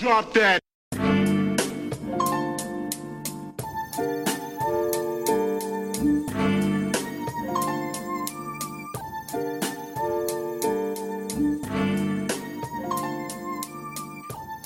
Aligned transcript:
Drop 0.00 0.32
that. 0.32 0.60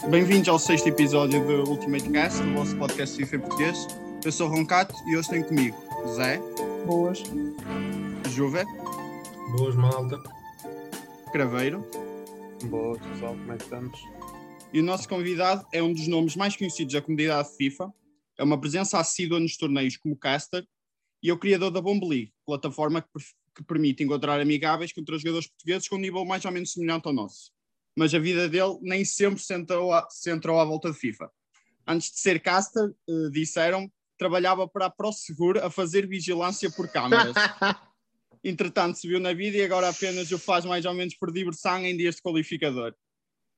Bem-vindos 0.09 0.49
ao 0.49 0.61
sexto 0.61 0.89
episódio 0.89 1.45
do 1.45 1.69
Ultimate 1.69 2.09
Cast, 2.11 2.41
o 2.41 2.55
vosso 2.55 2.77
podcast 2.77 3.17
FIFA 3.17 3.35
em 3.35 3.41
português. 3.41 3.89
Eu 4.25 4.31
sou 4.31 4.49
o 4.49 4.53
Roncato 4.53 4.95
e 5.09 5.17
hoje 5.17 5.31
tenho 5.31 5.45
comigo 5.47 5.77
Zé, 6.15 6.39
Boas. 6.87 7.25
Juve, 8.31 8.65
Boas, 9.59 9.75
malta. 9.75 10.17
Craveiro 11.33 11.85
Boas, 12.67 13.01
pessoal, 13.01 13.35
como 13.35 13.53
é 13.53 13.57
que 13.57 13.65
estamos? 13.65 14.24
E 14.75 14.81
o 14.81 14.83
nosso 14.83 15.09
convidado 15.09 15.65
é 15.73 15.81
um 15.81 15.93
dos 15.93 16.09
nomes 16.09 16.35
mais 16.35 16.57
conhecidos 16.57 16.95
da 16.95 17.01
comunidade 17.01 17.49
FIFA. 17.57 17.93
É 18.37 18.43
uma 18.43 18.61
presença 18.61 18.99
assídua 18.99 19.39
nos 19.39 19.57
torneios 19.57 19.97
como 19.97 20.17
caster 20.17 20.67
e 21.23 21.31
é 21.31 21.33
o 21.33 21.39
criador 21.39 21.71
da 21.71 21.81
Bomb 21.81 22.05
League, 22.05 22.33
plataforma 22.45 23.01
que, 23.01 23.09
que 23.55 23.63
permite 23.63 24.03
encontrar 24.03 24.41
amigáveis 24.41 24.93
contra 24.93 25.17
jogadores 25.17 25.47
portugueses 25.47 25.87
com 25.87 25.95
um 25.95 26.01
nível 26.01 26.25
mais 26.25 26.45
ou 26.45 26.51
menos 26.51 26.73
semelhante 26.73 27.07
ao 27.07 27.13
nosso. 27.13 27.53
Mas 27.97 28.13
a 28.13 28.19
vida 28.19 28.49
dele 28.49 28.77
nem 28.83 29.05
sempre 29.05 29.39
se 29.39 29.47
centrou, 29.47 29.93
à- 29.93 30.09
se 30.11 30.23
centrou 30.23 30.59
à 30.59 30.65
volta 30.65 30.91
de 30.91 30.99
FIFA. 30.99 31.31
Antes 31.87 32.11
de 32.11 32.19
ser 32.19 32.41
caster, 32.41 32.93
eh, 33.09 33.31
disseram, 33.31 33.89
trabalhava 34.19 34.67
para 34.67 34.87
a 34.87 34.91
ProSegur 34.91 35.57
a 35.59 35.71
fazer 35.71 36.05
vigilância 36.09 36.69
por 36.69 36.89
câmaras. 36.89 37.33
Entretanto, 38.43 38.99
se 38.99 39.07
viu 39.07 39.21
na 39.21 39.33
vida 39.33 39.57
e 39.57 39.63
agora 39.63 39.89
apenas 39.89 40.33
o 40.33 40.39
faz 40.39 40.65
mais 40.65 40.85
ou 40.85 40.95
menos 40.95 41.15
por 41.15 41.33
diversão 41.33 41.79
em 41.87 41.97
dias 41.97 42.17
de 42.17 42.23
qualificador. 42.23 42.93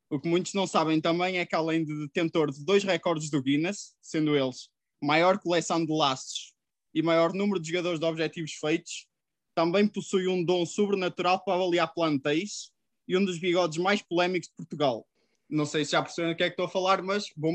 O 0.09 0.21
que 0.21 0.29
muitos 0.29 0.55
não 0.55 0.67
sabem 0.67 1.01
também 1.01 1.39
é 1.39 1.47
que, 1.47 1.55
além 1.55 1.85
de 1.85 2.07
detentor 2.07 2.51
de 2.51 2.65
dois 2.65 2.85
recordes 2.85 3.29
do 3.29 3.43
Guinness, 3.43 3.95
sendo 4.01 4.37
eles 4.37 4.69
maior 5.03 5.39
coleção 5.39 5.85
de 5.85 5.93
laços 5.93 6.55
e 6.95 7.03
maior 7.03 7.33
número 7.33 7.61
de 7.61 7.69
jogadores 7.69 8.01
de 8.01 8.07
objetivos 8.07 8.53
feitos, 8.53 9.07
também 9.55 9.87
possui 9.87 10.29
um 10.29 10.45
dom 10.45 10.65
sobrenatural 10.65 11.43
para 11.45 11.55
avaliar 11.55 11.93
plantéis 11.93 12.71
e 13.09 13.17
um 13.17 13.25
dos 13.25 13.39
bigodes 13.39 13.79
mais 13.79 14.03
polémicos 14.03 14.49
de 14.49 14.55
Portugal. 14.55 15.07
Não 15.49 15.65
sei 15.65 15.85
se 15.85 15.93
já 15.93 16.03
perceberam 16.03 16.35
o 16.35 16.37
que 16.37 16.43
é 16.45 16.47
que 16.47 16.53
estou 16.53 16.67
a 16.67 16.71
falar, 16.71 17.03
mas 17.03 17.27
bom. 17.37 17.55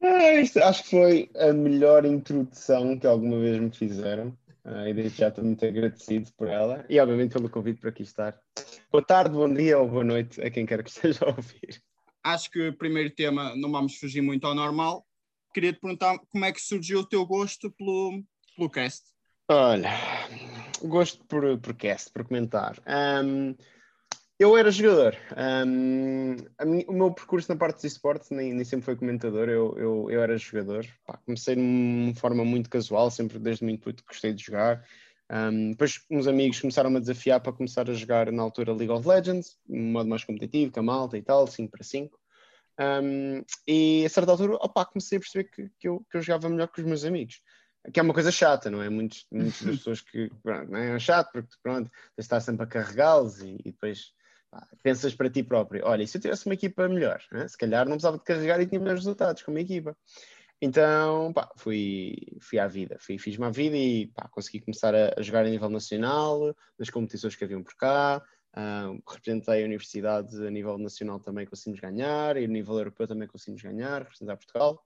Ah, 0.00 0.34
isto 0.34 0.58
acho 0.58 0.84
que 0.84 0.90
foi 0.90 1.30
a 1.36 1.52
melhor 1.52 2.04
introdução 2.04 2.98
que 2.98 3.06
alguma 3.06 3.38
vez 3.38 3.60
me 3.60 3.70
fizeram. 3.70 4.36
Ah, 4.68 4.88
e 4.88 4.92
desde 4.92 5.18
já 5.18 5.28
estou 5.28 5.44
muito 5.44 5.64
agradecido 5.64 6.28
por 6.36 6.48
ela 6.48 6.84
e, 6.90 6.98
obviamente, 6.98 7.34
pelo 7.34 7.48
convite 7.48 7.80
para 7.80 7.90
aqui 7.90 8.02
estar. 8.02 8.36
Boa 8.90 9.04
tarde, 9.04 9.30
bom 9.30 9.52
dia 9.52 9.78
ou 9.78 9.88
boa 9.88 10.02
noite 10.02 10.40
a 10.42 10.50
quem 10.50 10.66
quer 10.66 10.82
que 10.82 10.90
esteja 10.90 11.24
a 11.24 11.28
ouvir. 11.28 11.80
Acho 12.24 12.50
que 12.50 12.68
o 12.68 12.76
primeiro 12.76 13.14
tema 13.14 13.54
não 13.54 13.70
vamos 13.70 13.96
fugir 13.96 14.22
muito 14.22 14.44
ao 14.44 14.56
normal. 14.56 15.06
Queria 15.54 15.72
te 15.72 15.78
perguntar 15.78 16.18
como 16.32 16.44
é 16.44 16.50
que 16.50 16.60
surgiu 16.60 16.98
o 16.98 17.06
teu 17.06 17.24
gosto 17.24 17.70
pelo, 17.70 18.24
pelo 18.56 18.68
cast. 18.68 19.04
Olha, 19.48 19.90
gosto 20.82 21.24
por, 21.26 21.56
por 21.60 21.74
cast, 21.74 22.10
por 22.12 22.24
comentar. 22.24 22.76
Ahm, 22.86 23.54
eu 24.38 24.56
era 24.56 24.70
jogador. 24.70 25.16
Mi- 26.64 26.84
o 26.88 26.92
meu 26.92 27.12
percurso 27.12 27.50
na 27.50 27.58
parte 27.58 27.80
de 27.80 27.86
esportes 27.86 28.30
nem, 28.30 28.52
nem 28.52 28.64
sempre 28.64 28.84
foi 28.84 28.96
comentador, 28.96 29.48
eu, 29.48 29.76
eu, 29.78 30.10
eu 30.10 30.22
era 30.22 30.36
jogador. 30.36 30.86
Pá, 31.06 31.16
comecei 31.24 31.54
de 31.54 31.60
uma 31.60 32.14
forma 32.14 32.44
muito 32.44 32.68
casual, 32.68 33.10
sempre 33.10 33.38
desde 33.38 33.64
muito 33.64 33.94
gostei 34.06 34.32
de 34.32 34.44
jogar. 34.44 34.84
Ahm, 35.28 35.70
depois 35.70 36.04
uns 36.10 36.26
amigos 36.26 36.60
começaram-me 36.60 36.98
a 36.98 37.00
desafiar 37.00 37.40
para 37.40 37.52
começar 37.52 37.90
a 37.90 37.94
jogar 37.94 38.30
na 38.30 38.42
altura 38.42 38.72
League 38.72 38.92
of 38.92 39.06
Legends, 39.06 39.58
um 39.68 39.92
modo 39.92 40.08
mais 40.08 40.22
competitivo, 40.22 40.72
com 40.72 40.80
a 40.80 40.82
malta 40.82 41.16
e 41.18 41.22
tal, 41.22 41.46
5 41.46 41.70
para 41.70 41.82
5. 41.84 42.18
Um, 42.78 43.42
e 43.66 44.04
a 44.04 44.08
certa 44.08 44.30
altura, 44.32 44.54
opá, 44.56 44.84
comecei 44.84 45.16
a 45.16 45.20
perceber 45.20 45.44
que, 45.44 45.70
que, 45.78 45.88
eu, 45.88 46.04
que 46.10 46.18
eu 46.18 46.22
jogava 46.22 46.48
melhor 46.48 46.68
que 46.68 46.80
os 46.80 46.86
meus 46.86 47.04
amigos. 47.04 47.40
Que 47.92 48.00
é 48.00 48.02
uma 48.02 48.14
coisa 48.14 48.30
chata, 48.30 48.70
não 48.70 48.82
é? 48.82 48.88
Muitos, 48.88 49.26
muitas 49.30 49.62
das 49.62 49.76
pessoas 49.78 50.00
que. 50.00 50.30
Pronto, 50.42 50.70
não 50.70 50.78
é? 50.78 50.96
é 50.96 50.98
chato 50.98 51.32
porque 51.32 51.54
pronto, 51.62 51.90
estar 52.18 52.40
sempre 52.40 52.64
a 52.64 52.66
carregá-los 52.66 53.40
e, 53.40 53.56
e 53.64 53.72
depois 53.72 54.12
pensas 54.82 55.14
para 55.14 55.30
ti 55.30 55.42
próprio: 55.42 55.84
olha, 55.84 56.02
e 56.02 56.06
se 56.06 56.16
eu 56.16 56.22
tivesse 56.22 56.46
uma 56.46 56.54
equipa 56.54 56.88
melhor? 56.88 57.20
né? 57.32 57.46
Se 57.48 57.56
calhar 57.56 57.84
não 57.84 57.92
precisava 57.92 58.18
de 58.18 58.24
carregar 58.24 58.60
e 58.60 58.66
tinha 58.66 58.80
melhores 58.80 59.00
resultados 59.00 59.42
com 59.42 59.50
uma 59.50 59.60
equipa. 59.60 59.96
Então, 60.60 61.32
pá, 61.34 61.50
fui, 61.56 62.16
fui 62.40 62.58
à 62.58 62.66
vida, 62.66 62.96
fui, 62.98 63.18
fiz-me 63.18 63.44
à 63.44 63.50
vida 63.50 63.76
e 63.76 64.06
pá, 64.08 64.26
consegui 64.28 64.60
começar 64.60 64.94
a, 64.94 65.14
a 65.16 65.22
jogar 65.22 65.44
a 65.44 65.50
nível 65.50 65.68
nacional, 65.68 66.56
nas 66.78 66.88
competições 66.88 67.36
que 67.36 67.44
haviam 67.44 67.62
por 67.62 67.76
cá. 67.76 68.22
ah, 68.54 68.92
representei 69.06 69.62
a 69.62 69.66
universidade 69.66 70.34
a 70.46 70.50
nível 70.50 70.78
nacional 70.78 71.20
também 71.20 71.46
conseguimos 71.46 71.80
ganhar, 71.80 72.36
e 72.38 72.44
a 72.44 72.48
nível 72.48 72.78
europeu 72.78 73.06
também 73.06 73.28
conseguimos 73.28 73.62
ganhar, 73.62 74.02
representar 74.02 74.36
Portugal. 74.36 74.82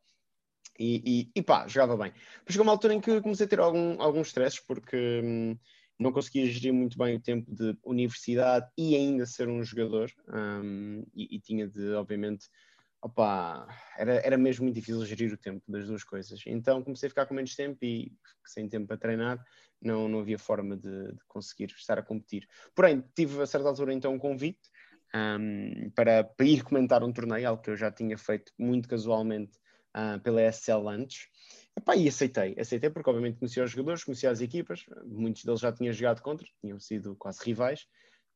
E, 0.79 1.29
e, 1.37 1.41
e 1.41 1.43
pá, 1.43 1.69
jogava 1.69 1.97
bem. 1.97 2.11
Depois 2.11 2.53
chegou 2.53 2.65
uma 2.65 2.73
altura 2.73 2.95
em 2.95 3.01
que 3.01 3.21
comecei 3.21 3.47
a 3.47 3.49
ter 3.49 3.61
algum, 3.61 4.01
alguns 4.03 4.29
stresses 4.29 4.61
porque 4.61 5.21
hum, 5.23 5.59
não 6.01 6.11
conseguia 6.11 6.47
gerir 6.47 6.73
muito 6.73 6.97
bem 6.97 7.17
o 7.17 7.21
tempo 7.21 7.55
de 7.55 7.77
universidade 7.85 8.67
e 8.77 8.97
ainda 8.97 9.27
ser 9.27 9.49
um 9.49 9.63
jogador. 9.63 10.11
hum, 10.33 11.05
e, 11.15 11.37
e 11.37 11.41
tinha 11.41 11.69
de, 11.69 11.93
obviamente, 11.93 12.49
opá, 13.03 13.69
era, 13.99 14.15
era 14.15 14.39
mesmo 14.39 14.65
muito 14.65 14.75
difícil 14.75 15.05
gerir 15.05 15.33
o 15.33 15.37
tempo 15.37 15.63
das 15.69 15.87
duas 15.87 16.03
coisas. 16.03 16.41
Então 16.47 16.83
comecei 16.83 17.07
a 17.07 17.11
ficar 17.11 17.27
com 17.27 17.35
menos 17.35 17.55
tempo 17.55 17.79
e 17.85 18.13
sem 18.47 18.67
tempo 18.67 18.87
para 18.87 18.97
treinar, 18.97 19.45
não, 19.81 20.09
não 20.09 20.21
havia 20.21 20.39
forma 20.39 20.75
de, 20.75 21.13
de 21.13 21.25
conseguir 21.29 21.71
estar 21.77 21.99
a 21.99 22.03
competir. 22.03 22.49
Porém, 22.75 23.05
tive 23.15 23.43
a 23.43 23.47
certa 23.47 23.69
altura 23.69 23.93
então 23.93 24.15
um 24.15 24.19
convite 24.19 24.71
hum, 25.15 25.91
para, 25.95 26.25
para 26.25 26.47
ir 26.47 26.63
comentar 26.63 27.05
um 27.05 27.13
torneio, 27.13 27.47
algo 27.47 27.63
que 27.63 27.71
eu 27.71 27.77
já 27.77 27.93
tinha 27.93 28.17
feito 28.17 28.53
muito 28.59 28.89
casualmente 28.89 29.59
ah, 29.93 30.19
pela 30.23 30.41
SL 30.41 30.89
antes. 30.89 31.29
Epá, 31.81 31.97
e 31.97 32.07
aceitei, 32.07 32.55
aceitei 32.59 32.91
porque 32.91 33.09
obviamente 33.09 33.39
conhecia 33.39 33.65
os 33.65 33.71
jogadores, 33.71 34.05
conhecia 34.05 34.31
as 34.31 34.43
equipas, 34.43 34.85
muitos 35.07 35.45
deles 35.45 35.61
já 35.61 35.73
tinham 35.73 35.93
jogado 35.95 36.21
contra, 36.21 36.47
tinham 36.61 36.79
sido 36.79 37.17
quase 37.17 37.43
rivais. 37.43 37.87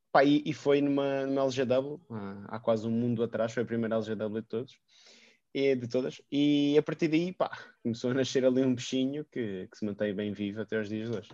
Epá, 0.08 0.24
e, 0.24 0.42
e 0.46 0.52
foi 0.54 0.80
numa, 0.80 1.26
numa 1.26 1.42
LGW, 1.42 2.00
ah, 2.10 2.44
há 2.48 2.58
quase 2.58 2.86
um 2.86 2.90
mundo 2.90 3.22
atrás, 3.22 3.52
foi 3.52 3.62
a 3.62 3.66
primeira 3.66 3.96
LGW 3.96 4.40
de 4.40 4.48
todos. 4.48 4.78
E, 5.52 5.76
de 5.76 5.86
todas, 5.86 6.22
e 6.32 6.76
a 6.78 6.82
partir 6.82 7.06
daí 7.06 7.32
pá, 7.32 7.50
começou 7.82 8.10
a 8.10 8.14
nascer 8.14 8.44
ali 8.44 8.62
um 8.62 8.74
bichinho 8.74 9.24
que, 9.26 9.68
que 9.70 9.78
se 9.78 9.84
mantém 9.84 10.14
bem 10.14 10.32
vivo 10.32 10.62
até 10.62 10.80
os 10.80 10.88
dias 10.88 11.10
de 11.10 11.16
hoje. 11.16 11.30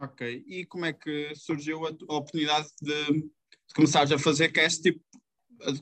Ok. 0.00 0.44
E 0.46 0.64
como 0.64 0.86
é 0.86 0.92
que 0.92 1.32
surgiu 1.36 1.86
a, 1.86 1.90
a 1.90 2.16
oportunidade 2.16 2.68
de, 2.80 3.12
de 3.12 3.74
começares 3.76 4.10
a 4.10 4.18
fazer 4.18 4.48
cast, 4.48 4.82
tipo, 4.82 5.00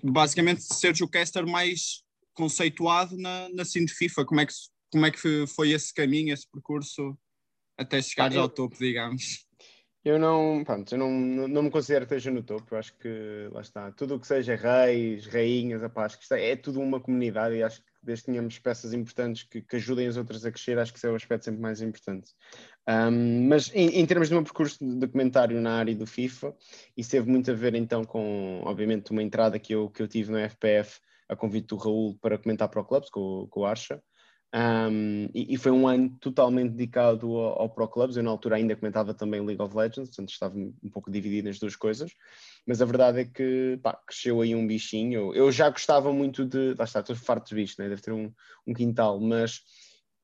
basicamente 0.02 0.62
seres 0.74 1.00
o 1.00 1.08
caster 1.08 1.46
mais 1.46 2.02
conceituado 2.34 3.16
na, 3.16 3.48
na 3.50 3.62
de 3.62 3.94
FIFA? 3.94 4.26
Como 4.26 4.40
é, 4.40 4.46
que, 4.46 4.52
como 4.90 5.06
é 5.06 5.10
que 5.10 5.46
foi 5.46 5.70
esse 5.70 5.92
caminho, 5.92 6.32
esse 6.32 6.48
percurso 6.50 7.16
até 7.78 8.00
chegares 8.02 8.36
Ah, 8.36 8.38
eu- 8.38 8.42
ao 8.42 8.48
topo, 8.48 8.76
digamos? 8.78 9.46
Eu 10.02 10.18
não, 10.18 10.64
pronto, 10.64 10.94
eu 10.94 10.98
não, 10.98 11.10
não, 11.10 11.62
me 11.62 11.70
considero 11.70 12.06
que 12.06 12.14
esteja 12.14 12.30
no 12.30 12.42
topo, 12.42 12.74
eu 12.74 12.78
acho 12.78 12.96
que 12.96 13.48
lá 13.52 13.60
está, 13.60 13.92
tudo 13.92 14.14
o 14.14 14.20
que 14.20 14.26
seja 14.26 14.56
reis, 14.56 15.26
rainhas, 15.26 15.82
opá, 15.82 16.06
acho 16.06 16.16
que 16.16 16.22
isto 16.22 16.32
é, 16.32 16.52
é 16.52 16.56
tudo 16.56 16.80
uma 16.80 16.98
comunidade 16.98 17.54
e 17.54 17.62
acho 17.62 17.82
que 17.82 17.90
desde 18.02 18.24
que 18.24 18.30
tenhamos 18.30 18.58
peças 18.58 18.94
importantes 18.94 19.42
que, 19.42 19.60
que 19.60 19.76
ajudem 19.76 20.06
as 20.06 20.16
outras 20.16 20.46
a 20.46 20.50
crescer, 20.50 20.78
acho 20.78 20.90
que 20.90 20.98
esse 20.98 21.06
é 21.06 21.10
o 21.10 21.14
aspecto 21.14 21.44
sempre 21.44 21.60
mais 21.60 21.82
importante. 21.82 22.32
Um, 22.88 23.46
mas 23.46 23.70
em, 23.74 24.00
em 24.00 24.06
termos 24.06 24.28
de 24.28 24.34
meu 24.34 24.42
percurso 24.42 24.78
de 24.78 25.00
documentário 25.00 25.60
na 25.60 25.76
área 25.78 25.94
do 25.94 26.06
FIFA, 26.06 26.56
isso 26.96 27.10
teve 27.10 27.30
muito 27.30 27.50
a 27.50 27.54
ver 27.54 27.74
então 27.74 28.02
com, 28.02 28.62
obviamente, 28.64 29.10
uma 29.10 29.22
entrada 29.22 29.58
que 29.58 29.74
eu, 29.74 29.90
que 29.90 30.02
eu 30.02 30.08
tive 30.08 30.32
no 30.32 30.38
FPF 30.38 30.98
a 31.28 31.36
convite 31.36 31.66
do 31.66 31.76
Raul 31.76 32.18
para 32.22 32.38
comentar 32.38 32.70
para 32.70 32.80
o 32.80 32.84
Clubs 32.86 33.10
com, 33.10 33.46
com 33.50 33.60
o 33.60 33.66
Archa. 33.66 34.02
Um, 34.52 35.28
e, 35.32 35.54
e 35.54 35.56
foi 35.56 35.70
um 35.70 35.86
ano 35.86 36.10
totalmente 36.20 36.72
dedicado 36.72 37.36
ao, 37.36 37.62
ao 37.62 37.70
Pro 37.70 37.88
Clubs. 37.88 38.16
Eu, 38.16 38.22
na 38.22 38.30
altura, 38.30 38.56
ainda 38.56 38.74
comentava 38.74 39.14
também 39.14 39.40
League 39.40 39.62
of 39.62 39.76
Legends, 39.76 40.08
portanto, 40.08 40.30
estava 40.30 40.56
um 40.56 40.90
pouco 40.92 41.10
dividido 41.10 41.48
nas 41.48 41.58
duas 41.58 41.76
coisas. 41.76 42.12
Mas 42.66 42.82
a 42.82 42.84
verdade 42.84 43.20
é 43.20 43.24
que 43.24 43.78
pá, 43.82 43.94
cresceu 44.06 44.40
aí 44.40 44.54
um 44.54 44.66
bichinho. 44.66 45.34
Eu 45.34 45.50
já 45.52 45.70
gostava 45.70 46.12
muito 46.12 46.44
de. 46.44 46.74
Lá 46.74 46.84
está, 46.84 47.00
estou 47.00 47.16
farto 47.16 47.48
de 47.48 47.54
bicho, 47.54 47.76
né? 47.78 47.88
deve 47.88 48.02
ter 48.02 48.12
um, 48.12 48.32
um 48.66 48.74
quintal, 48.74 49.20
mas 49.20 49.62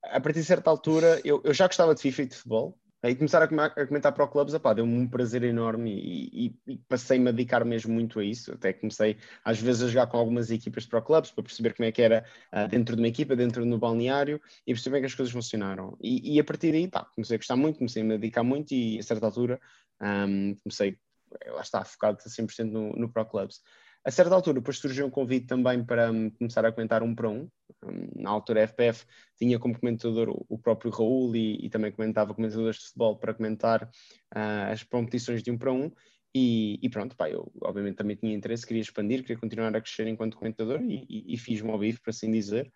a 0.05 0.21
partir 0.21 0.41
de 0.41 0.47
certa 0.47 0.71
altura 0.71 1.21
eu, 1.25 1.41
eu 1.45 1.55
já 1.55 1.67
gostava 1.67 1.95
de 1.95 2.01
FIFA 2.01 2.23
e 2.23 2.27
de 2.27 2.37
futebol. 2.37 2.79
Aí 3.03 3.15
começar 3.15 3.43
a, 3.43 3.47
come- 3.49 3.63
a 3.63 3.87
comentar 3.87 4.13
para 4.13 4.25
o 4.25 4.29
clubes, 4.29 4.55
opá, 4.55 4.73
deu-me 4.75 4.93
um 4.99 5.07
prazer 5.09 5.43
enorme 5.45 5.93
e, 5.93 6.47
e- 6.67 6.73
e 6.75 6.79
passei-me 6.89 7.29
a 7.29 7.33
dedicar 7.33 7.65
mesmo 7.65 7.93
muito 7.95 8.19
a 8.19 8.25
isso. 8.25 8.53
Até 8.53 8.73
comecei 8.73 9.17
às 9.45 9.61
vezes 9.61 9.83
a 9.83 9.89
jogar 9.89 10.07
com 10.09 10.17
algumas 10.17 10.51
equipas 10.51 10.85
de 10.85 10.89
pro 10.89 11.03
clubs 11.03 11.31
para 11.31 11.45
perceber 11.45 11.75
como 11.75 11.87
é 11.89 11.93
que 11.93 12.03
era 12.03 12.25
ah, 12.51 12.67
dentro 12.67 12.97
de 12.97 13.03
uma 13.03 13.09
equipa, 13.09 13.37
dentro 13.37 13.65
do 13.65 13.79
balneário 13.79 14.41
e 14.67 14.73
perceber 14.73 14.99
é 14.99 15.01
que 15.01 15.07
as 15.07 15.15
coisas 15.15 15.33
funcionaram. 15.33 15.97
E, 16.01 16.37
e 16.37 16.41
a 16.41 16.45
partir 16.45 16.73
daí, 16.73 16.89
pá, 16.89 17.05
comecei 17.15 17.37
a 17.37 17.39
gostar 17.39 17.57
muito, 17.57 17.79
comecei 17.79 18.03
a 18.03 18.05
me 18.05 18.19
dedicar 18.19 18.43
muito 18.43 18.73
e 18.75 18.99
a 18.99 19.03
certa 19.03 19.27
altura 19.27 19.61
ahm, 20.01 20.55
comecei, 20.63 20.99
lá 21.47 21.61
está, 21.61 21.85
focado 21.85 22.19
a 22.25 22.29
100% 22.29 22.71
no, 22.73 22.93
no 22.95 23.09
pro 23.13 23.25
clubs. 23.27 23.61
A 24.07 24.11
certa 24.13 24.37
altura, 24.37 24.61
depois 24.61 24.79
surgiu 24.79 25.05
um 25.05 25.11
convite 25.11 25.49
também 25.49 25.85
para 25.85 26.13
hum, 26.13 26.31
começar 26.31 26.65
a 26.65 26.71
comentar 26.71 27.03
um 27.03 27.13
para 27.13 27.29
um. 27.29 27.49
Hum, 27.85 28.09
na 28.15 28.31
altura, 28.31 28.61
a 28.61 28.63
FPF 28.63 29.05
tinha 29.37 29.59
como 29.59 29.77
comentador 29.77 30.29
o, 30.49 30.57
próprio 30.57 30.93
Raul 30.93 31.35
e, 31.35 31.67
e 31.67 31.69
também 31.69 31.91
comentava 31.91 32.33
comentadores 32.33 32.77
de 32.77 32.85
futebol 32.85 33.17
para 33.17 33.35
comentar 33.35 33.91
ah, 34.33 34.69
as 34.71 34.85
competições 34.85 35.43
de 35.43 35.51
um 35.51 35.59
para 35.59 35.73
um. 35.73 35.91
E, 36.33 36.79
e, 36.81 36.89
pronto, 36.89 37.17
pá, 37.17 37.29
eu 37.29 37.51
obviamente 37.61 37.97
também 37.97 38.15
tinha 38.15 38.33
interesse, 38.33 38.65
queria 38.65 38.83
expandir, 38.83 39.23
queria 39.23 39.39
continuar 39.39 39.75
a 39.75 39.81
crescer 39.81 40.07
enquanto 40.07 40.37
comentador 40.37 40.81
e, 40.83 41.05
e, 41.11 41.35
e 41.35 41.37
fiz-me 41.37 41.73
ao 41.73 41.79
vivo, 41.79 42.01
por 42.01 42.11
assim 42.11 42.31
dizer. 42.31 42.73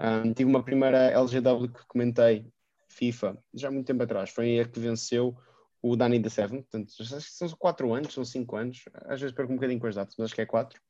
Um, 0.00 0.32
tive 0.32 0.48
uma 0.48 0.64
primeira 0.64 1.10
LGW 1.10 1.68
que 1.68 1.86
comentei, 1.88 2.46
FIFA, 2.88 3.36
já 3.52 3.68
há 3.68 3.70
muito 3.70 3.86
tempo 3.86 4.02
atrás, 4.02 4.30
foi 4.30 4.60
a 4.60 4.64
que 4.64 4.80
venceu 4.80 5.36
o 5.82 5.96
Dani 5.96 6.18
da 6.18 6.30
Seven, 6.30 6.62
portanto, 6.62 6.92
são 7.04 7.48
4 7.50 7.94
anos, 7.94 8.12
são 8.12 8.24
5 8.24 8.56
anos, 8.56 8.84
às 9.06 9.20
vezes 9.20 9.34
perco 9.34 9.52
um 9.52 9.56
bocadinho 9.56 9.80
com 9.80 9.86
as 9.86 9.94
datas, 9.94 10.14
mas 10.18 10.26
acho 10.26 10.34
que 10.34 10.42
é 10.42 10.46
4. 10.46 10.80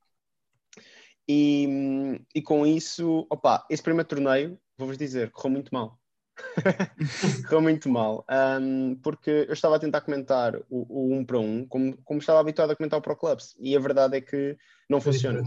E, 1.29 2.21
e 2.35 2.43
com 2.43 2.67
isso, 2.67 3.27
opa, 3.31 3.65
esse 3.71 3.83
primeiro 3.83 4.09
torneio, 4.09 4.59
vou-vos 4.77 4.99
dizer, 4.99 5.31
correu 5.31 5.53
muito 5.53 5.73
mal. 5.73 5.99
correu 7.45 7.61
muito 7.61 7.89
mal, 7.89 8.25
um, 8.61 8.97
porque 8.97 9.47
eu 9.47 9.53
estava 9.53 9.77
a 9.77 9.79
tentar 9.79 10.01
comentar 10.01 10.57
o, 10.69 10.87
o 10.89 11.15
um 11.15 11.25
para 11.25 11.39
um, 11.39 11.67
como, 11.67 11.97
como 12.03 12.19
estava 12.19 12.41
habituado 12.41 12.71
a 12.71 12.77
comentar 12.77 12.99
o 12.99 13.03
Pro 13.03 13.17
Clubs, 13.17 13.55
e 13.61 13.77
a 13.77 13.81
verdade 13.81 14.17
é 14.17 14.21
que 14.21 14.57
não 14.89 15.01
funciona. 15.01 15.43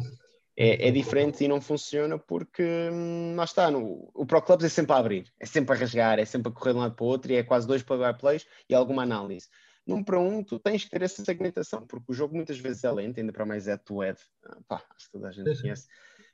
É, 0.55 0.87
é, 0.87 0.91
diferente 0.91 1.43
e 1.43 1.47
não 1.47 1.59
funciona 1.59 2.19
porque 2.19 2.61
hum, 2.91 3.33
lá 3.35 3.43
está, 3.43 3.71
no, 3.71 4.11
o 4.13 4.23
Pro 4.23 4.39
Clubs 4.39 4.63
é 4.63 4.69
sempre 4.69 4.93
a 4.93 4.97
abrir, 4.97 5.33
é 5.39 5.47
sempre 5.47 5.75
a 5.75 5.79
rasgar, 5.79 6.19
é 6.19 6.25
sempre 6.25 6.51
a 6.51 6.55
correr 6.55 6.73
de 6.73 6.77
um 6.77 6.81
lado 6.81 6.93
para 6.93 7.03
o 7.03 7.07
outro 7.07 7.31
e 7.31 7.35
é 7.35 7.41
quase 7.41 7.65
dois 7.65 7.81
play-by-plays 7.81 8.45
e 8.69 8.75
alguma 8.75 9.01
análise 9.01 9.47
num 9.85 10.03
para 10.03 10.19
um, 10.19 10.43
tu 10.43 10.59
tens 10.59 10.83
que 10.83 10.89
ter 10.89 11.01
essa 11.01 11.23
segmentação, 11.23 11.85
porque 11.85 12.11
o 12.11 12.13
jogo 12.13 12.35
muitas 12.35 12.57
vezes 12.57 12.83
é 12.83 12.91
lento, 12.91 13.19
ainda 13.19 13.33
para 13.33 13.45
mais 13.45 13.67
é 13.67 13.77
to 13.77 13.99
head. 13.99 14.19
Ah, 14.45 14.57
pá, 14.67 14.85
acho 14.95 15.07
que 15.07 15.11
toda 15.11 15.27
a 15.27 15.31
gente 15.31 15.61
conhece. 15.61 15.87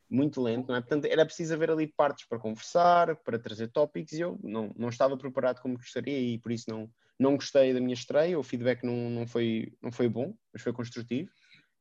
Muito 0.09 0.41
lento, 0.41 0.69
não 0.69 0.75
é? 0.75 0.81
Portanto, 0.81 1.05
era 1.05 1.25
preciso 1.25 1.53
haver 1.53 1.69
ali 1.69 1.87
partes 1.87 2.27
para 2.27 2.39
conversar, 2.39 3.15
para 3.17 3.37
trazer 3.37 3.67
tópicos, 3.69 4.13
e 4.13 4.21
eu 4.21 4.39
não, 4.43 4.73
não 4.75 4.89
estava 4.89 5.17
preparado 5.17 5.61
como 5.61 5.77
gostaria, 5.77 6.19
e 6.19 6.37
por 6.39 6.51
isso 6.51 6.69
não, 6.69 6.89
não 7.19 7.35
gostei 7.35 7.73
da 7.73 7.79
minha 7.79 7.93
estreia. 7.93 8.37
O 8.39 8.43
feedback 8.43 8.83
não, 8.83 9.09
não, 9.09 9.27
foi, 9.27 9.73
não 9.81 9.91
foi 9.91 10.07
bom, 10.07 10.33
mas 10.53 10.61
foi 10.61 10.73
construtivo. 10.73 11.29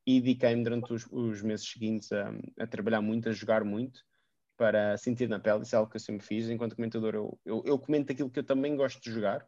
E 0.08 0.22
dediquei-me 0.22 0.64
durante 0.64 0.90
os, 0.90 1.06
os, 1.10 1.42
meses 1.42 1.68
seguintes 1.68 2.10
a, 2.12 2.32
a, 2.58 2.66
trabalhar 2.66 3.02
muito, 3.02 3.28
a 3.28 3.32
jogar 3.32 3.62
muito, 3.62 4.00
para 4.56 4.96
sentir 4.96 5.28
na 5.28 5.38
pele. 5.38 5.64
Isso 5.64 5.74
é 5.74 5.78
algo 5.78 5.90
que 5.90 5.96
eu 5.96 6.00
sempre 6.00 6.26
fiz. 6.26 6.48
Enquanto 6.48 6.76
comentador, 6.76 7.14
eu, 7.14 7.38
eu, 7.44 7.62
eu 7.66 7.78
comento 7.78 8.10
aquilo 8.10 8.30
que 8.30 8.38
eu 8.38 8.44
também 8.44 8.74
gosto 8.74 9.02
de 9.02 9.12
jogar 9.12 9.46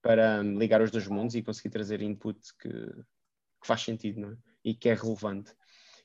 para 0.00 0.44
ligar 0.44 0.80
os 0.80 0.92
dois 0.92 1.08
mundos 1.08 1.34
e 1.34 1.42
conseguir 1.42 1.70
trazer 1.70 2.02
input 2.02 2.38
que, 2.60 2.68
que 2.70 3.66
faz 3.66 3.82
sentido 3.82 4.32
é? 4.32 4.36
e 4.64 4.74
que 4.76 4.88
é 4.88 4.94
relevante. 4.94 5.52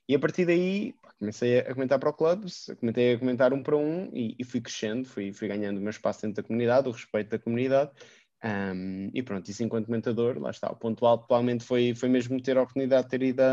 E 0.09 0.15
a 0.15 0.19
partir 0.19 0.47
daí 0.47 0.95
comecei 1.19 1.59
a 1.59 1.71
comentar 1.71 2.00
para 2.00 2.09
o 2.09 2.13
clubes, 2.13 2.71
comecei 2.80 3.13
a 3.13 3.19
comentar 3.19 3.54
um 3.54 3.62
para 3.62 3.77
um 3.77 4.09
e, 4.15 4.36
e, 4.39 4.44
fui 4.44 4.62
crescendo, 4.62 5.07
fui, 5.07 5.31
fui 5.31 5.47
ganhando 5.47 5.77
o 5.77 5.80
meu 5.80 5.92
espaço 5.92 6.24
dentro 6.24 6.42
da 6.42 6.47
comunidade, 6.47 6.89
o 6.89 6.92
respeito 6.92 7.30
da 7.30 7.38
comunidade. 7.38 7.92
Um, 8.44 9.12
e 9.13 9.21
pronto, 9.21 9.47
isso 9.47 9.63
enquanto 9.63 9.86
comentador, 9.86 10.39
lá 10.39 10.50
está. 10.50 10.71
O 10.71 10.75
ponto 10.75 11.06
alto 11.06 11.27
provavelmente 11.27 11.63
foi, 11.63 11.94
foi 11.94 12.09
mesmo 12.09 12.42
ter 12.42 12.57
a 12.57 12.63
oportunidade 12.63 13.04
de 13.04 13.09
ter 13.12 13.21
ido 13.21 13.44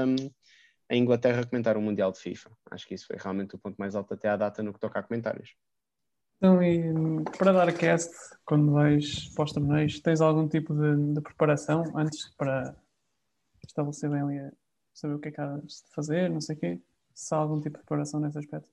a 0.89 0.97
Inglaterra 0.97 1.45
comentar 1.45 1.77
o 1.77 1.83
Mundial 1.83 2.11
de 2.11 2.19
FIFA. 2.19 2.51
Acho 2.71 2.87
que 2.87 2.95
isso 2.95 3.07
foi 3.07 3.17
realmente 3.17 3.55
o 3.55 3.59
ponto 3.59 3.77
mais 3.77 3.95
alto 3.95 4.15
até 4.15 4.29
à 4.29 4.37
data 4.37 4.63
no 4.63 4.73
que 4.73 4.81
toca 4.81 4.99
a 4.99 5.03
comentários. 5.03 5.55
Então, 6.39 6.63
e 6.63 6.83
para 7.37 7.53
dar 7.53 7.73
cast, 7.73 8.13
quando 8.45 8.73
vais 8.73 9.29
para 9.35 9.45
os 9.45 9.53
torneios, 9.53 10.01
tens 10.01 10.21
algum 10.21 10.49
tipo 10.49 10.73
de, 10.73 11.15
de, 11.15 11.21
preparação 11.21 11.83
antes 11.97 12.33
para 12.37 12.77
estabelecer 13.67 14.09
bem 14.09 14.21
ali, 14.21 14.53
saber 14.95 15.15
o 15.15 15.19
que 15.19 15.29
é 15.29 15.33
que 15.33 15.41
há 15.41 15.57
de 15.57 15.75
fazer, 15.93 16.31
não 16.31 16.41
sei 16.41 16.55
o 16.55 16.59
quê? 16.59 16.81
Se 17.13 17.35
há 17.35 17.39
algum 17.39 17.61
tipo 17.61 17.77
de 17.77 17.85
preparação 17.85 18.21
nesse 18.21 18.39
aspecto? 18.39 18.69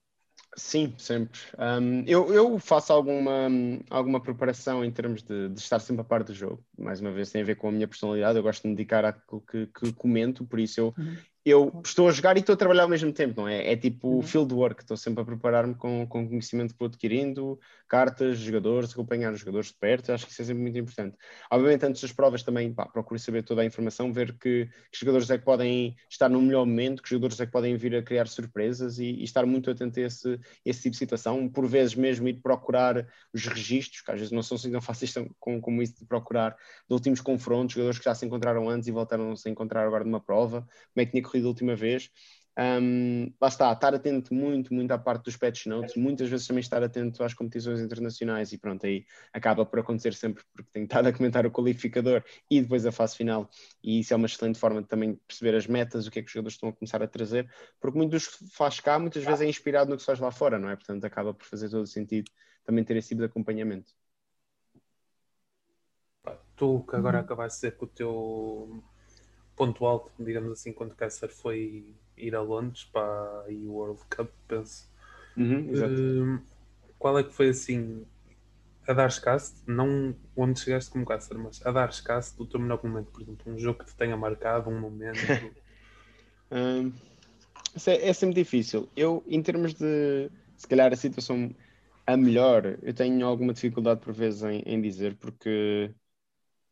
Sim, 0.56 0.94
sempre. 0.98 1.40
Um, 1.58 2.04
eu, 2.06 2.32
eu, 2.32 2.60
faço 2.60 2.94
alguma, 2.94 3.50
alguma 3.90 4.22
preparação 4.22 4.86
em 4.86 4.92
termos 4.92 5.24
de, 5.24 5.50
de, 5.50 5.60
estar 5.60 5.80
sempre 5.80 6.02
a 6.02 6.06
par 6.06 6.24
do 6.24 6.34
jogo. 6.34 6.64
Mais 6.78 7.02
uma 7.02 7.12
vez, 7.12 7.32
tem 7.32 7.42
a 7.42 7.46
ver 7.46 7.56
com 7.56 7.68
a 7.68 7.72
minha 7.72 7.88
personalidade. 7.88 8.38
Eu 8.38 8.44
gosto 8.44 8.62
de 8.62 8.70
me 8.70 8.76
dedicar 8.76 9.04
àquilo 9.04 9.42
que, 9.42 9.68
que 9.68 9.92
comento, 9.94 10.46
por 10.46 10.60
isso 10.60 10.80
eu, 10.80 10.94
uhum 10.98 11.18
eu 11.46 11.80
estou 11.86 12.10
a 12.10 12.12
jogar 12.12 12.36
e 12.38 12.40
estou 12.40 12.54
a 12.54 12.58
trabalhar 12.58 12.84
ao 12.84 12.90
mesmo 12.90 13.14
tempo, 13.14 13.42
não 13.42 13.48
é? 13.48 13.72
É 13.72 13.78
tipo 13.78 14.08
uhum. 14.08 14.24
field 14.24 14.52
work, 14.52 14.82
estou 14.82 14.98
sempre 14.98 15.22
a 15.22 15.26
preparar-me 15.26 15.76
com, 15.76 16.08
com 16.08 16.28
conhecimento 16.28 16.74
que 16.74 16.80
vou 16.80 16.88
adquirindo, 16.88 17.60
cartas, 17.88 18.40
jogadores, 18.40 18.92
acompanhar 18.92 19.32
os 19.32 19.42
jogadores 19.42 19.68
de 19.68 19.76
perto, 19.76 20.12
acho 20.12 20.26
que 20.26 20.32
isso 20.32 20.42
é 20.42 20.46
sempre 20.46 20.64
muito 20.64 20.80
importante. 20.80 21.16
Obviamente, 21.52 21.86
antes 21.86 22.02
das 22.02 22.12
provas 22.12 22.42
também 22.42 22.74
pá, 22.74 22.88
procuro 22.88 23.20
saber 23.20 23.44
toda 23.44 23.62
a 23.62 23.66
informação, 23.66 24.12
ver 24.12 24.34
que, 24.40 24.66
que 24.92 25.00
jogadores 25.00 25.30
é 25.30 25.38
que 25.38 25.46
podem 25.46 25.96
estar 26.10 26.30
no 26.30 26.42
melhor 26.42 26.66
momento, 26.66 27.04
que 27.04 27.10
jogadores 27.10 27.40
é 27.40 27.46
que 27.46 27.52
podem 27.52 27.78
vir 27.78 27.96
a 27.96 28.02
criar 28.02 28.28
surpresas 28.28 28.98
e, 28.98 29.06
e 29.06 29.24
estar 29.24 29.46
muito 29.46 29.70
atento 29.70 30.00
a 30.00 30.04
esse, 30.04 30.40
esse 30.66 30.82
tipo 30.82 30.94
de 30.94 30.98
situação. 30.98 31.48
Por 31.48 31.68
vezes 31.68 31.94
mesmo 31.94 32.28
ir 32.28 32.42
procurar 32.42 33.08
os 33.32 33.46
registros, 33.46 34.02
que 34.02 34.12
às 34.12 34.18
vezes 34.18 34.32
não 34.32 34.42
são 34.42 34.56
assim 34.56 34.72
tão 34.72 34.82
fáceis 34.82 35.14
como, 35.40 35.62
como 35.62 35.82
isso 35.84 36.00
de 36.00 36.06
procurar, 36.06 36.56
de 36.88 36.94
últimos 36.94 37.22
confrontos, 37.22 37.76
jogadores 37.76 38.00
que 38.00 38.06
já 38.06 38.16
se 38.16 38.26
encontraram 38.26 38.68
antes 38.68 38.88
e 38.88 38.92
voltaram 38.92 39.32
a 39.32 39.36
se 39.36 39.48
encontrar 39.48 39.86
agora 39.86 40.04
numa 40.04 40.20
prova, 40.20 40.62
como 40.62 41.02
é 41.04 41.06
que 41.06 41.12
tinha 41.12 41.22
corrido 41.36 41.46
a 41.46 41.50
última 41.50 41.76
vez. 41.76 42.10
Um, 42.58 43.34
lá 43.42 43.50
está, 43.50 43.74
estar 43.74 43.94
atento 43.94 44.34
muito, 44.34 44.74
muito 44.74 44.90
à 44.92 44.98
parte 44.98 45.26
dos 45.26 45.36
patch 45.36 45.66
notes, 45.66 45.94
muitas 45.98 46.30
vezes 46.30 46.48
também 46.48 46.62
estar 46.62 46.82
atento 46.82 47.22
às 47.22 47.34
competições 47.34 47.82
internacionais 47.82 48.54
e 48.54 48.58
pronto, 48.58 48.86
aí 48.86 49.06
acaba 49.34 49.66
por 49.66 49.80
acontecer 49.80 50.14
sempre 50.14 50.42
porque 50.54 50.70
tenho 50.72 50.86
estado 50.86 51.08
a 51.08 51.12
comentar 51.12 51.46
o 51.46 51.52
qualificador 51.52 52.24
e 52.50 52.62
depois 52.62 52.86
a 52.86 52.94
fase 52.94 53.18
final 53.18 53.50
e 53.84 54.00
isso 54.00 54.14
é 54.14 54.16
uma 54.16 54.26
excelente 54.26 54.58
forma 54.58 54.82
de 54.82 54.88
também 54.88 55.20
perceber 55.28 55.54
as 55.54 55.68
metas, 55.68 56.08
o 56.08 56.12
que 56.12 56.20
é 56.20 56.22
que 56.22 56.28
os 56.28 56.32
jogadores 56.32 56.54
estão 56.54 56.70
a 56.70 56.74
começar 56.74 57.04
a 57.04 57.08
trazer, 57.10 57.52
porque 57.78 57.98
muitos 57.98 58.26
faz 58.54 58.80
cá, 58.80 58.98
muitas 58.98 59.26
vezes 59.26 59.42
é 59.42 59.50
inspirado 59.50 59.90
no 59.90 59.98
que 59.98 60.02
se 60.02 60.06
faz 60.06 60.20
lá 60.22 60.32
fora, 60.32 60.58
não 60.58 60.70
é? 60.70 60.78
Portanto, 60.78 61.04
acaba 61.04 61.34
por 61.34 61.46
fazer 61.46 61.70
todo 61.70 61.84
o 61.84 61.88
sentido 61.88 62.32
também 62.64 62.86
ter 62.86 62.96
esse 62.96 63.10
tipo 63.10 63.20
de 63.20 63.26
acompanhamento. 63.26 63.92
Tu 66.56 66.86
que 66.90 66.96
agora 66.96 67.20
acabaste 67.20 67.58
de 67.58 67.60
ser 67.60 67.76
com 67.76 67.84
o 67.84 67.88
teu 67.90 68.84
ponto 69.56 69.86
alto, 69.86 70.12
digamos 70.20 70.52
assim, 70.52 70.74
quando 70.74 70.96
Kessler 70.96 71.32
foi 71.32 71.86
ir 72.18 72.36
a 72.36 72.42
Londres 72.42 72.84
para 72.86 73.02
a 73.04 73.46
World 73.66 74.02
Cup, 74.10 74.30
penso. 74.48 74.90
Uhum, 75.38 75.72
uh, 75.72 76.42
qual 76.98 77.20
é 77.20 77.24
que 77.24 77.34
foi 77.34 77.50
assim 77.50 78.06
a 78.88 78.94
dar 78.94 79.08
escasso, 79.08 79.64
não 79.66 80.16
onde 80.36 80.60
chegaste 80.60 80.92
como 80.92 81.06
Kessler, 81.06 81.40
mas 81.40 81.66
a 81.66 81.72
dar 81.72 81.90
escasso 81.90 82.38
do 82.38 82.46
teu 82.46 82.60
melhor 82.60 82.80
momento, 82.84 83.12
por 83.12 83.22
exemplo, 83.22 83.52
um 83.52 83.58
jogo 83.58 83.80
que 83.80 83.86
te 83.86 83.96
tenha 83.96 84.16
marcado, 84.16 84.70
um 84.70 84.80
momento. 84.80 85.18
um, 86.52 86.92
é, 87.88 88.10
é 88.10 88.14
sempre 88.14 88.36
difícil. 88.36 88.88
Eu, 88.96 89.24
em 89.28 89.42
termos 89.42 89.74
de 89.74 90.30
se 90.56 90.68
calhar 90.68 90.94
a 90.94 90.96
situação 90.96 91.54
a 92.06 92.16
melhor, 92.16 92.78
eu 92.84 92.94
tenho 92.94 93.26
alguma 93.26 93.54
dificuldade 93.54 94.02
por 94.02 94.14
vezes 94.14 94.44
em, 94.44 94.62
em 94.66 94.80
dizer, 94.80 95.16
porque 95.16 95.92